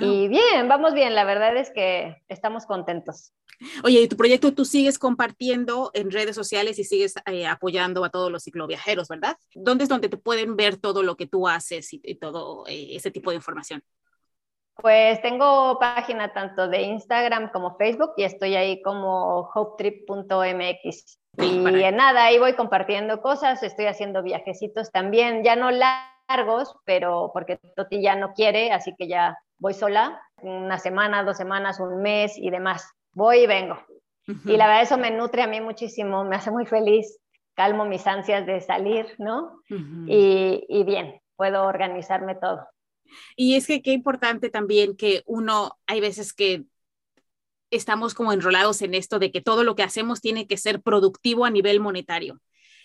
Y 0.00 0.28
bien, 0.28 0.68
vamos 0.68 0.92
bien, 0.92 1.14
la 1.14 1.24
verdad 1.24 1.56
es 1.56 1.70
que 1.70 2.22
estamos 2.28 2.66
contentos. 2.66 3.32
Oye, 3.84 4.02
y 4.02 4.08
tu 4.08 4.16
proyecto 4.16 4.52
tú 4.52 4.66
sigues 4.66 4.98
compartiendo 4.98 5.90
en 5.94 6.10
redes 6.10 6.36
sociales 6.36 6.78
y 6.78 6.84
sigues 6.84 7.14
eh, 7.26 7.46
apoyando 7.46 8.04
a 8.04 8.10
todos 8.10 8.30
los 8.30 8.42
cicloviajeros, 8.42 9.08
¿verdad? 9.08 9.38
¿Dónde 9.54 9.84
es 9.84 9.88
donde 9.88 10.10
te 10.10 10.18
pueden 10.18 10.56
ver 10.56 10.76
todo 10.76 11.02
lo 11.02 11.16
que 11.16 11.26
tú 11.26 11.48
haces 11.48 11.88
y, 11.92 12.14
todo 12.16 12.66
eh, 12.66 12.96
ese 12.96 13.10
tipo 13.10 13.30
de 13.30 13.36
información? 13.36 13.82
Pues 14.82 15.22
tengo 15.22 15.78
página 15.78 16.32
tanto 16.32 16.66
de 16.66 16.82
Instagram 16.82 17.52
como 17.52 17.76
Facebook 17.76 18.14
y 18.16 18.24
estoy 18.24 18.56
ahí 18.56 18.82
como 18.82 19.48
hopetrip.mx. 19.54 21.18
y 21.38 21.82
en 21.84 21.96
nada, 21.96 22.24
ahí 22.24 22.38
voy 22.40 22.54
compartiendo 22.54 23.22
cosas, 23.22 23.62
estoy 23.62 23.86
haciendo 23.86 24.24
viajecitos 24.24 24.90
también, 24.90 25.44
ya 25.44 25.54
no 25.54 25.70
largos, 25.70 26.74
pero 26.84 27.30
porque 27.32 27.60
Toti 27.76 28.02
ya 28.02 28.16
no 28.16 28.34
quiere, 28.34 28.72
así 28.72 28.92
que 28.98 29.06
ya 29.06 29.38
voy 29.58 29.72
sola, 29.72 30.20
una 30.42 30.78
semana, 30.78 31.22
dos 31.22 31.36
semanas, 31.36 31.78
un 31.78 32.02
mes 32.02 32.36
y 32.36 32.50
demás. 32.50 32.90
Voy 33.14 33.44
y 33.44 33.46
vengo. 33.46 33.78
Y 34.26 34.56
la 34.56 34.66
verdad 34.66 34.82
eso 34.82 34.98
me 34.98 35.12
nutre 35.12 35.42
a 35.42 35.46
mí 35.46 35.60
muchísimo, 35.60 36.24
me 36.24 36.36
hace 36.36 36.50
muy 36.50 36.66
feliz, 36.66 37.18
calmo 37.54 37.84
mis 37.84 38.06
ansias 38.06 38.46
de 38.46 38.60
salir, 38.60 39.06
¿no? 39.18 39.60
y, 39.68 40.64
y 40.68 40.82
bien, 40.82 41.20
puedo 41.36 41.64
organizarme 41.66 42.34
todo. 42.34 42.66
Y 43.36 43.56
es 43.56 43.66
que 43.66 43.82
qué 43.82 43.92
importante 43.92 44.50
también 44.50 44.96
que 44.96 45.22
uno, 45.26 45.78
hay 45.86 46.00
veces 46.00 46.32
que 46.32 46.64
estamos 47.70 48.14
como 48.14 48.32
enrolados 48.32 48.82
en 48.82 48.94
esto 48.94 49.18
de 49.18 49.32
que 49.32 49.40
todo 49.40 49.64
lo 49.64 49.74
que 49.74 49.82
hacemos 49.82 50.20
tiene 50.20 50.46
que 50.46 50.56
ser 50.56 50.82
productivo 50.82 51.44
a 51.44 51.50
nivel 51.50 51.80
monetario. 51.80 52.40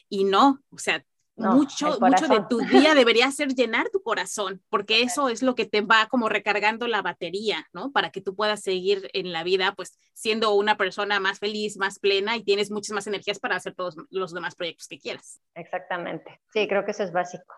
Y 0.10 0.24
no, 0.24 0.62
o 0.70 0.78
sea, 0.78 1.04
mucho, 1.38 2.00
mucho 2.00 2.28
de 2.28 2.44
tu 2.50 2.60
día 2.60 2.96
debería 2.96 3.30
ser 3.32 3.54
llenar 3.54 3.90
tu 3.90 4.02
corazón, 4.02 4.64
porque 4.70 5.04
eso 5.04 5.30
es 5.30 5.44
lo 5.44 5.54
que 5.54 5.66
te 5.66 5.82
va 5.82 6.08
como 6.08 6.30
recargando 6.30 6.88
la 6.88 7.02
batería, 7.04 7.68
¿no? 7.74 7.92
Para 7.92 8.10
que 8.10 8.22
tú 8.22 8.36
puedas 8.36 8.62
seguir 8.62 9.10
en 9.14 9.32
la 9.32 9.44
vida, 9.44 9.74
pues 9.76 10.00
siendo 10.14 10.54
una 10.54 10.78
persona 10.78 11.20
más 11.20 11.40
feliz, 11.40 11.78
más 11.78 12.00
plena 12.00 12.36
y 12.36 12.44
tienes 12.44 12.72
muchas 12.72 12.94
más 12.94 13.08
energías 13.08 13.40
para 13.40 13.56
hacer 13.56 13.76
todos 13.76 13.96
los 14.10 14.34
demás 14.34 14.56
proyectos 14.56 14.88
que 14.88 14.98
quieras. 14.98 15.40
Exactamente. 15.54 16.42
Sí, 16.52 16.68
creo 16.68 16.84
que 16.84 16.92
eso 16.92 17.04
es 17.04 17.12
básico. 17.12 17.54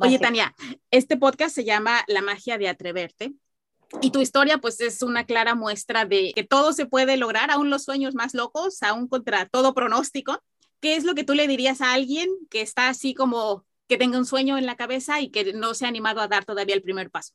Oye, 0.00 0.18
Tania, 0.18 0.54
este 0.90 1.16
podcast 1.16 1.54
se 1.54 1.64
llama 1.64 2.04
La 2.06 2.22
magia 2.22 2.58
de 2.58 2.68
atreverte. 2.68 3.32
Y 4.00 4.12
tu 4.12 4.20
historia, 4.20 4.58
pues, 4.58 4.80
es 4.80 5.02
una 5.02 5.24
clara 5.24 5.54
muestra 5.54 6.04
de 6.04 6.32
que 6.34 6.44
todo 6.44 6.72
se 6.72 6.86
puede 6.86 7.16
lograr, 7.16 7.50
aún 7.50 7.70
los 7.70 7.84
sueños 7.84 8.14
más 8.14 8.34
locos, 8.34 8.82
aún 8.82 9.08
contra 9.08 9.46
todo 9.46 9.74
pronóstico. 9.74 10.40
¿qué 10.80 10.96
es 10.96 11.04
lo 11.04 11.14
que 11.14 11.24
tú 11.24 11.34
le 11.34 11.46
dirías 11.46 11.80
a 11.80 11.92
alguien 11.92 12.28
que 12.50 12.62
está 12.62 12.88
así 12.88 13.14
como 13.14 13.64
que 13.86 13.98
tenga 13.98 14.18
un 14.18 14.24
sueño 14.24 14.58
en 14.58 14.66
la 14.66 14.76
cabeza 14.76 15.20
y 15.20 15.30
que 15.30 15.52
no 15.52 15.74
se 15.74 15.84
ha 15.84 15.88
animado 15.88 16.20
a 16.20 16.28
dar 16.28 16.44
todavía 16.44 16.74
el 16.74 16.82
primer 16.82 17.10
paso? 17.10 17.34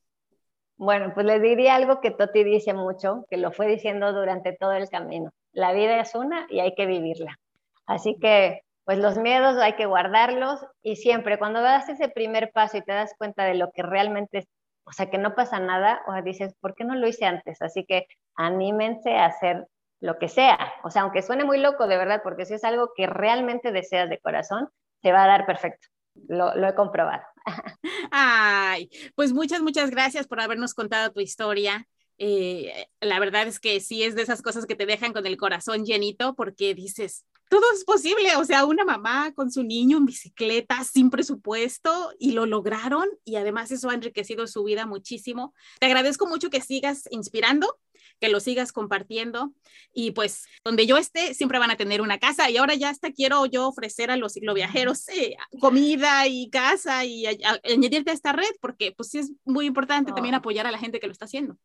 Bueno, 0.78 1.12
pues 1.14 1.26
le 1.26 1.40
diría 1.40 1.76
algo 1.76 2.02
que 2.02 2.12
Toti 2.12 2.44
dice 2.44 2.74
mucho, 2.74 3.26
que 3.30 3.38
lo 3.38 3.52
fue 3.52 3.68
diciendo 3.68 4.12
durante 4.12 4.54
todo 4.54 4.74
el 4.74 4.90
camino. 4.90 5.32
La 5.54 5.72
vida 5.72 6.02
es 6.02 6.16
una 6.16 6.48
y 6.50 6.60
hay 6.60 6.76
que 6.76 6.86
vivirla. 6.86 7.40
Así 7.86 8.18
que, 8.20 8.62
pues 8.86 9.00
los 9.00 9.18
miedos 9.18 9.58
hay 9.58 9.74
que 9.74 9.88
guardarlos 9.88 10.62
y 10.84 10.96
siempre 10.96 11.40
cuando 11.40 11.62
das 11.62 11.90
ese 11.90 12.08
primer 12.08 12.52
paso 12.52 12.78
y 12.78 12.84
te 12.84 12.94
das 12.94 13.14
cuenta 13.18 13.44
de 13.44 13.56
lo 13.56 13.72
que 13.72 13.82
realmente 13.82 14.40
es, 14.40 14.48
o 14.86 14.92
sea, 14.92 15.10
que 15.10 15.18
no 15.18 15.34
pasa 15.34 15.60
nada, 15.60 16.02
o 16.08 16.22
dices, 16.22 16.54
¿por 16.62 16.76
qué 16.76 16.84
no 16.84 16.96
lo 16.96 17.08
hice 17.08 17.26
antes? 17.26 17.62
Así 17.64 17.86
que 17.86 18.06
anímense 18.36 19.18
a 19.18 19.26
hacer 19.26 19.68
lo 20.00 20.20
que 20.20 20.30
sea. 20.30 20.74
O 20.84 20.92
sea, 20.92 21.02
aunque 21.02 21.24
suene 21.24 21.44
muy 21.44 21.58
loco 21.58 21.88
de 21.88 21.98
verdad, 21.98 22.22
porque 22.24 22.46
si 22.46 22.54
es 22.54 22.64
algo 22.64 22.92
que 22.96 23.08
realmente 23.08 23.72
deseas 23.72 24.08
de 24.10 24.20
corazón, 24.20 24.70
te 25.02 25.12
va 25.12 25.24
a 25.24 25.28
dar 25.28 25.48
perfecto. 25.48 25.88
Lo, 26.28 26.54
he 26.56 26.76
comprobado. 26.76 27.24
Ay, 28.12 28.90
pues 29.16 29.34
muchas, 29.34 29.62
muchas 29.62 29.90
gracias 29.90 30.28
por 30.28 30.40
habernos 30.40 30.76
contado 30.76 31.12
tu 31.12 31.20
historia. 31.20 31.88
Eh, 32.18 32.88
la 33.02 33.20
verdad 33.20 33.48
es 33.48 33.60
que 33.60 33.80
sí 33.80 34.04
es 34.04 34.16
de 34.16 34.22
esas 34.22 34.44
cosas 34.44 34.66
que 34.68 34.76
te 34.76 34.86
dejan 34.86 35.12
con 35.12 35.26
el 35.26 35.38
corazón 35.38 35.86
llenito 35.86 36.36
porque 36.36 36.76
dices, 36.76 37.26
todo 37.50 37.64
es 37.74 37.84
posible, 37.84 38.36
o 38.38 38.46
sea, 38.46 38.66
una 38.66 38.86
mamá 38.86 39.34
con 39.34 39.52
su 39.52 39.64
niño 39.64 39.98
en 39.98 40.06
bicicleta 40.06 40.84
sin 40.84 41.10
presupuesto 41.10 42.14
y 42.20 42.32
lo 42.32 42.46
lograron 42.46 43.08
y 43.24 43.36
además 43.36 43.72
eso 43.72 43.90
ha 43.90 43.94
enriquecido 43.94 44.48
su 44.48 44.64
vida 44.64 44.86
muchísimo. 44.86 45.54
Te 45.80 45.86
agradezco 45.86 46.28
mucho 46.28 46.50
que 46.50 46.62
sigas 46.62 47.08
inspirando 47.12 47.78
que 48.20 48.30
lo 48.30 48.40
sigas 48.40 48.72
compartiendo 48.72 49.52
y 49.94 50.12
pues 50.12 50.46
donde 50.64 50.86
yo 50.86 50.98
esté 50.98 51.34
siempre 51.34 51.60
van 51.60 51.72
a 51.72 51.76
tener 51.76 52.02
una 52.02 52.18
casa 52.18 52.50
y 52.50 52.58
ahora 52.58 52.74
ya 52.76 52.90
hasta 52.90 53.12
quiero 53.12 53.46
yo 53.46 53.68
ofrecer 53.68 54.12
a 54.12 54.18
los 54.18 54.34
cicloviajeros 54.34 55.10
eh, 55.10 55.36
comida 55.60 56.28
y 56.28 56.50
casa 56.50 57.04
y 57.06 57.26
añadirte 57.26 58.12
a 58.12 58.14
esta 58.14 58.32
red 58.32 58.52
porque 58.62 58.94
pues 58.96 59.10
sí 59.10 59.20
es 59.20 59.32
muy 59.44 59.66
importante 59.66 60.12
también 60.12 60.36
apoyar 60.36 60.68
a 60.68 60.72
la 60.72 60.78
gente 60.78 61.00
que 61.00 61.08
lo 61.08 61.14
está 61.14 61.26
haciendo. 61.26 61.58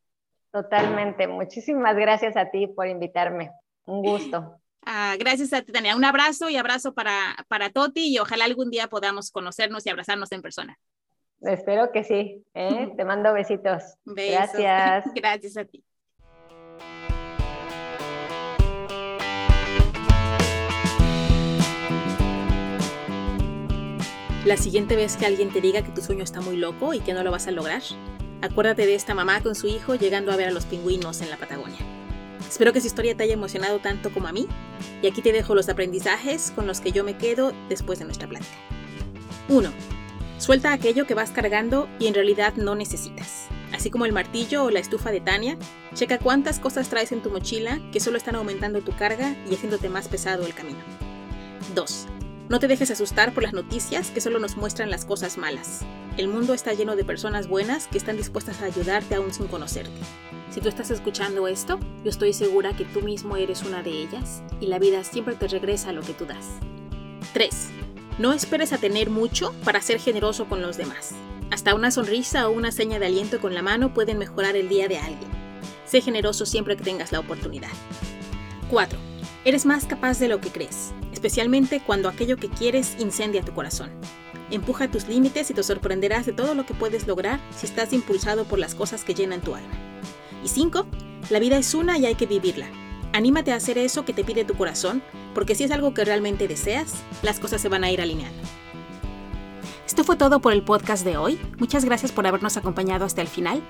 Totalmente. 0.51 1.27
Muchísimas 1.27 1.95
gracias 1.95 2.35
a 2.35 2.51
ti 2.51 2.67
por 2.67 2.87
invitarme. 2.87 3.51
Un 3.85 4.01
gusto. 4.01 4.57
Ah, 4.83 5.15
gracias 5.19 5.53
a 5.53 5.61
ti, 5.61 5.71
Tania. 5.71 5.95
Un 5.95 6.05
abrazo 6.05 6.49
y 6.49 6.57
abrazo 6.57 6.93
para, 6.93 7.35
para 7.47 7.69
Toti 7.69 8.13
y 8.13 8.19
ojalá 8.19 8.45
algún 8.45 8.71
día 8.71 8.87
podamos 8.87 9.31
conocernos 9.31 9.85
y 9.85 9.89
abrazarnos 9.89 10.31
en 10.31 10.41
persona. 10.41 10.79
Espero 11.41 11.91
que 11.91 12.03
sí. 12.03 12.43
¿eh? 12.53 12.91
Te 12.97 13.05
mando 13.05 13.33
besitos. 13.33 13.83
Gracias. 14.05 15.05
Gracias 15.15 15.57
a 15.57 15.65
ti. 15.65 15.83
La 24.45 24.57
siguiente 24.57 24.95
vez 24.95 25.17
que 25.17 25.27
alguien 25.27 25.53
te 25.53 25.61
diga 25.61 25.83
que 25.83 25.91
tu 25.91 26.01
sueño 26.01 26.23
está 26.23 26.41
muy 26.41 26.57
loco 26.57 26.95
y 26.95 26.99
que 26.99 27.13
no 27.13 27.23
lo 27.23 27.29
vas 27.29 27.47
a 27.47 27.51
lograr, 27.51 27.83
acuérdate 28.41 28.87
de 28.87 28.95
esta 28.95 29.13
mamá 29.13 29.41
con 29.43 29.53
su 29.53 29.67
hijo 29.67 29.93
llegando 29.93 30.31
a 30.31 30.35
ver 30.35 30.47
a 30.47 30.51
los 30.51 30.65
pingüinos 30.65 31.21
en 31.21 31.29
la 31.29 31.37
Patagonia. 31.37 32.00
Espero 32.47 32.73
que 32.73 32.79
esa 32.79 32.87
historia 32.87 33.15
te 33.15 33.23
haya 33.23 33.33
emocionado 33.33 33.79
tanto 33.79 34.11
como 34.11 34.27
a 34.27 34.31
mí, 34.31 34.47
y 35.01 35.07
aquí 35.07 35.21
te 35.21 35.31
dejo 35.31 35.55
los 35.55 35.69
aprendizajes 35.69 36.51
con 36.55 36.67
los 36.67 36.81
que 36.81 36.91
yo 36.91 37.03
me 37.03 37.17
quedo 37.17 37.53
después 37.69 37.99
de 37.99 38.05
nuestra 38.05 38.27
plática. 38.27 38.51
1. 39.49 39.71
Suelta 40.37 40.73
aquello 40.73 41.05
que 41.05 41.13
vas 41.13 41.31
cargando 41.31 41.87
y 41.99 42.07
en 42.07 42.13
realidad 42.13 42.55
no 42.55 42.75
necesitas. 42.75 43.47
Así 43.73 43.89
como 43.89 44.05
el 44.05 44.11
martillo 44.11 44.65
o 44.65 44.71
la 44.71 44.79
estufa 44.79 45.11
de 45.11 45.21
Tania, 45.21 45.57
checa 45.93 46.19
cuántas 46.19 46.59
cosas 46.59 46.89
traes 46.89 47.11
en 47.11 47.21
tu 47.21 47.29
mochila 47.29 47.79
que 47.91 47.99
solo 47.99 48.17
están 48.17 48.35
aumentando 48.35 48.81
tu 48.81 48.91
carga 48.95 49.35
y 49.49 49.55
haciéndote 49.55 49.89
más 49.89 50.07
pesado 50.07 50.45
el 50.45 50.53
camino. 50.53 50.79
2. 51.75 52.07
No 52.51 52.59
te 52.59 52.67
dejes 52.67 52.91
asustar 52.91 53.33
por 53.33 53.43
las 53.43 53.53
noticias 53.53 54.11
que 54.11 54.19
solo 54.19 54.37
nos 54.37 54.57
muestran 54.57 54.89
las 54.89 55.05
cosas 55.05 55.37
malas. 55.37 55.85
El 56.17 56.27
mundo 56.27 56.53
está 56.53 56.73
lleno 56.73 56.97
de 56.97 57.05
personas 57.05 57.47
buenas 57.47 57.87
que 57.87 57.97
están 57.97 58.17
dispuestas 58.17 58.61
a 58.61 58.65
ayudarte 58.65 59.15
aún 59.15 59.33
sin 59.33 59.47
conocerte. 59.47 60.01
Si 60.49 60.59
tú 60.59 60.67
estás 60.67 60.91
escuchando 60.91 61.47
esto, 61.47 61.79
yo 62.03 62.09
estoy 62.09 62.33
segura 62.33 62.75
que 62.75 62.83
tú 62.83 63.03
mismo 63.03 63.37
eres 63.37 63.63
una 63.63 63.83
de 63.83 63.91
ellas 63.91 64.43
y 64.59 64.65
la 64.65 64.79
vida 64.79 65.05
siempre 65.05 65.35
te 65.35 65.47
regresa 65.47 65.93
lo 65.93 66.01
que 66.01 66.11
tú 66.11 66.25
das. 66.25 66.45
3. 67.31 67.69
No 68.19 68.33
esperes 68.33 68.73
a 68.73 68.79
tener 68.79 69.09
mucho 69.09 69.53
para 69.63 69.81
ser 69.81 70.01
generoso 70.01 70.49
con 70.49 70.61
los 70.61 70.75
demás. 70.75 71.11
Hasta 71.51 71.73
una 71.73 71.89
sonrisa 71.89 72.49
o 72.49 72.51
una 72.51 72.73
seña 72.73 72.99
de 72.99 73.05
aliento 73.05 73.39
con 73.39 73.53
la 73.53 73.61
mano 73.61 73.93
pueden 73.93 74.17
mejorar 74.17 74.57
el 74.57 74.67
día 74.67 74.89
de 74.89 74.97
alguien. 74.97 75.31
Sé 75.85 76.01
generoso 76.01 76.45
siempre 76.45 76.75
que 76.75 76.83
tengas 76.83 77.13
la 77.13 77.21
oportunidad. 77.21 77.71
4. 78.69 79.10
Eres 79.45 79.65
más 79.65 79.85
capaz 79.85 80.19
de 80.19 80.27
lo 80.27 80.39
que 80.39 80.49
crees 80.49 80.93
especialmente 81.21 81.83
cuando 81.85 82.09
aquello 82.09 82.35
que 82.35 82.49
quieres 82.49 82.95
incendia 82.97 83.43
tu 83.43 83.53
corazón. 83.53 83.91
Empuja 84.49 84.89
tus 84.89 85.07
límites 85.07 85.51
y 85.51 85.53
te 85.53 85.61
sorprenderás 85.61 86.25
de 86.25 86.33
todo 86.33 86.55
lo 86.55 86.65
que 86.65 86.73
puedes 86.73 87.05
lograr 87.05 87.39
si 87.55 87.67
estás 87.67 87.93
impulsado 87.93 88.45
por 88.45 88.57
las 88.57 88.73
cosas 88.73 89.03
que 89.03 89.13
llenan 89.13 89.41
tu 89.41 89.53
alma. 89.53 89.69
Y 90.43 90.47
5. 90.47 90.87
La 91.29 91.37
vida 91.37 91.59
es 91.59 91.75
una 91.75 91.99
y 91.99 92.07
hay 92.07 92.15
que 92.15 92.25
vivirla. 92.25 92.65
Anímate 93.13 93.51
a 93.51 93.57
hacer 93.57 93.77
eso 93.77 94.03
que 94.03 94.13
te 94.13 94.23
pide 94.23 94.45
tu 94.45 94.55
corazón, 94.55 95.03
porque 95.35 95.53
si 95.53 95.65
es 95.65 95.69
algo 95.69 95.93
que 95.93 96.05
realmente 96.05 96.47
deseas, 96.47 96.95
las 97.21 97.39
cosas 97.39 97.61
se 97.61 97.69
van 97.69 97.83
a 97.83 97.91
ir 97.91 98.01
alineando. 98.01 98.41
Esto 99.85 100.03
fue 100.03 100.15
todo 100.15 100.39
por 100.39 100.53
el 100.53 100.63
podcast 100.63 101.05
de 101.05 101.17
hoy. 101.17 101.39
Muchas 101.59 101.85
gracias 101.85 102.11
por 102.11 102.25
habernos 102.25 102.57
acompañado 102.57 103.05
hasta 103.05 103.21
el 103.21 103.27
final. 103.27 103.61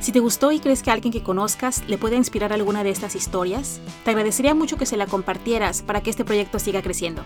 Si 0.00 0.12
te 0.12 0.20
gustó 0.20 0.52
y 0.52 0.60
crees 0.60 0.82
que 0.82 0.90
alguien 0.90 1.12
que 1.12 1.22
conozcas 1.22 1.82
le 1.88 1.98
puede 1.98 2.16
inspirar 2.16 2.52
alguna 2.52 2.84
de 2.84 2.90
estas 2.90 3.14
historias, 3.14 3.80
te 4.04 4.10
agradecería 4.10 4.54
mucho 4.54 4.76
que 4.76 4.86
se 4.86 4.96
la 4.96 5.06
compartieras 5.06 5.82
para 5.82 6.02
que 6.02 6.10
este 6.10 6.24
proyecto 6.24 6.58
siga 6.58 6.82
creciendo. 6.82 7.22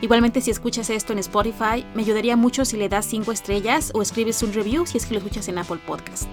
Igualmente 0.00 0.40
si 0.40 0.50
escuchas 0.50 0.90
esto 0.90 1.12
en 1.12 1.18
Spotify, 1.18 1.84
me 1.94 2.02
ayudaría 2.02 2.36
mucho 2.36 2.64
si 2.64 2.76
le 2.76 2.88
das 2.88 3.06
5 3.06 3.32
estrellas 3.32 3.90
o 3.94 4.02
escribes 4.02 4.42
un 4.42 4.52
review 4.52 4.86
si 4.86 4.98
es 4.98 5.06
que 5.06 5.14
lo 5.14 5.18
escuchas 5.18 5.48
en 5.48 5.58
Apple 5.58 5.80
Podcast. 5.86 6.28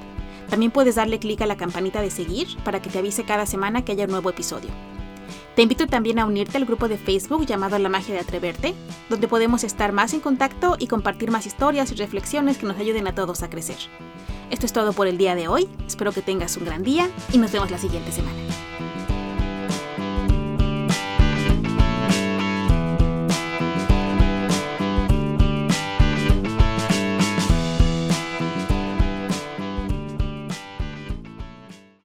También 0.50 0.72
puedes 0.72 0.96
darle 0.96 1.20
clic 1.20 1.42
a 1.42 1.48
la 1.48 1.58
campanita 1.58 2.02
de 2.02 2.12
seguir 2.12 2.48
para 2.64 2.82
que 2.82 2.90
te 2.90 3.00
avise 3.00 3.24
cada 3.24 3.46
semana 3.46 3.84
que 3.84 3.92
haya 3.92 4.06
un 4.06 4.12
nuevo 4.12 4.30
episodio. 4.30 4.70
Te 5.56 5.62
invito 5.62 5.88
también 5.88 6.20
a 6.20 6.26
unirte 6.26 6.58
al 6.58 6.66
grupo 6.66 6.90
de 6.90 6.98
Facebook 6.98 7.46
llamado 7.46 7.80
La 7.80 7.88
Magia 7.88 8.14
de 8.14 8.20
Atreverte, 8.20 8.76
donde 9.10 9.30
podemos 9.30 9.64
estar 9.64 9.94
más 9.94 10.14
en 10.14 10.20
contacto 10.20 10.76
y 10.78 10.88
compartir 10.88 11.32
más 11.32 11.46
historias 11.46 11.94
y 11.94 11.96
reflexiones 11.96 12.58
que 12.58 12.66
nos 12.66 12.78
ayuden 12.78 13.08
a 13.08 13.16
todos 13.16 13.42
a 13.42 13.50
crecer. 13.50 13.78
Esto 14.52 14.66
es 14.66 14.74
todo 14.74 14.92
por 14.92 15.08
el 15.08 15.18
día 15.18 15.34
de 15.34 15.48
hoy, 15.48 15.70
espero 15.88 16.12
que 16.12 16.22
tengas 16.22 16.58
un 16.58 16.66
gran 16.66 16.84
día 16.84 17.10
y 17.32 17.38
nos 17.38 17.54
vemos 17.54 17.72
la 17.72 17.78
siguiente 17.78 18.12
semana. 18.12 18.38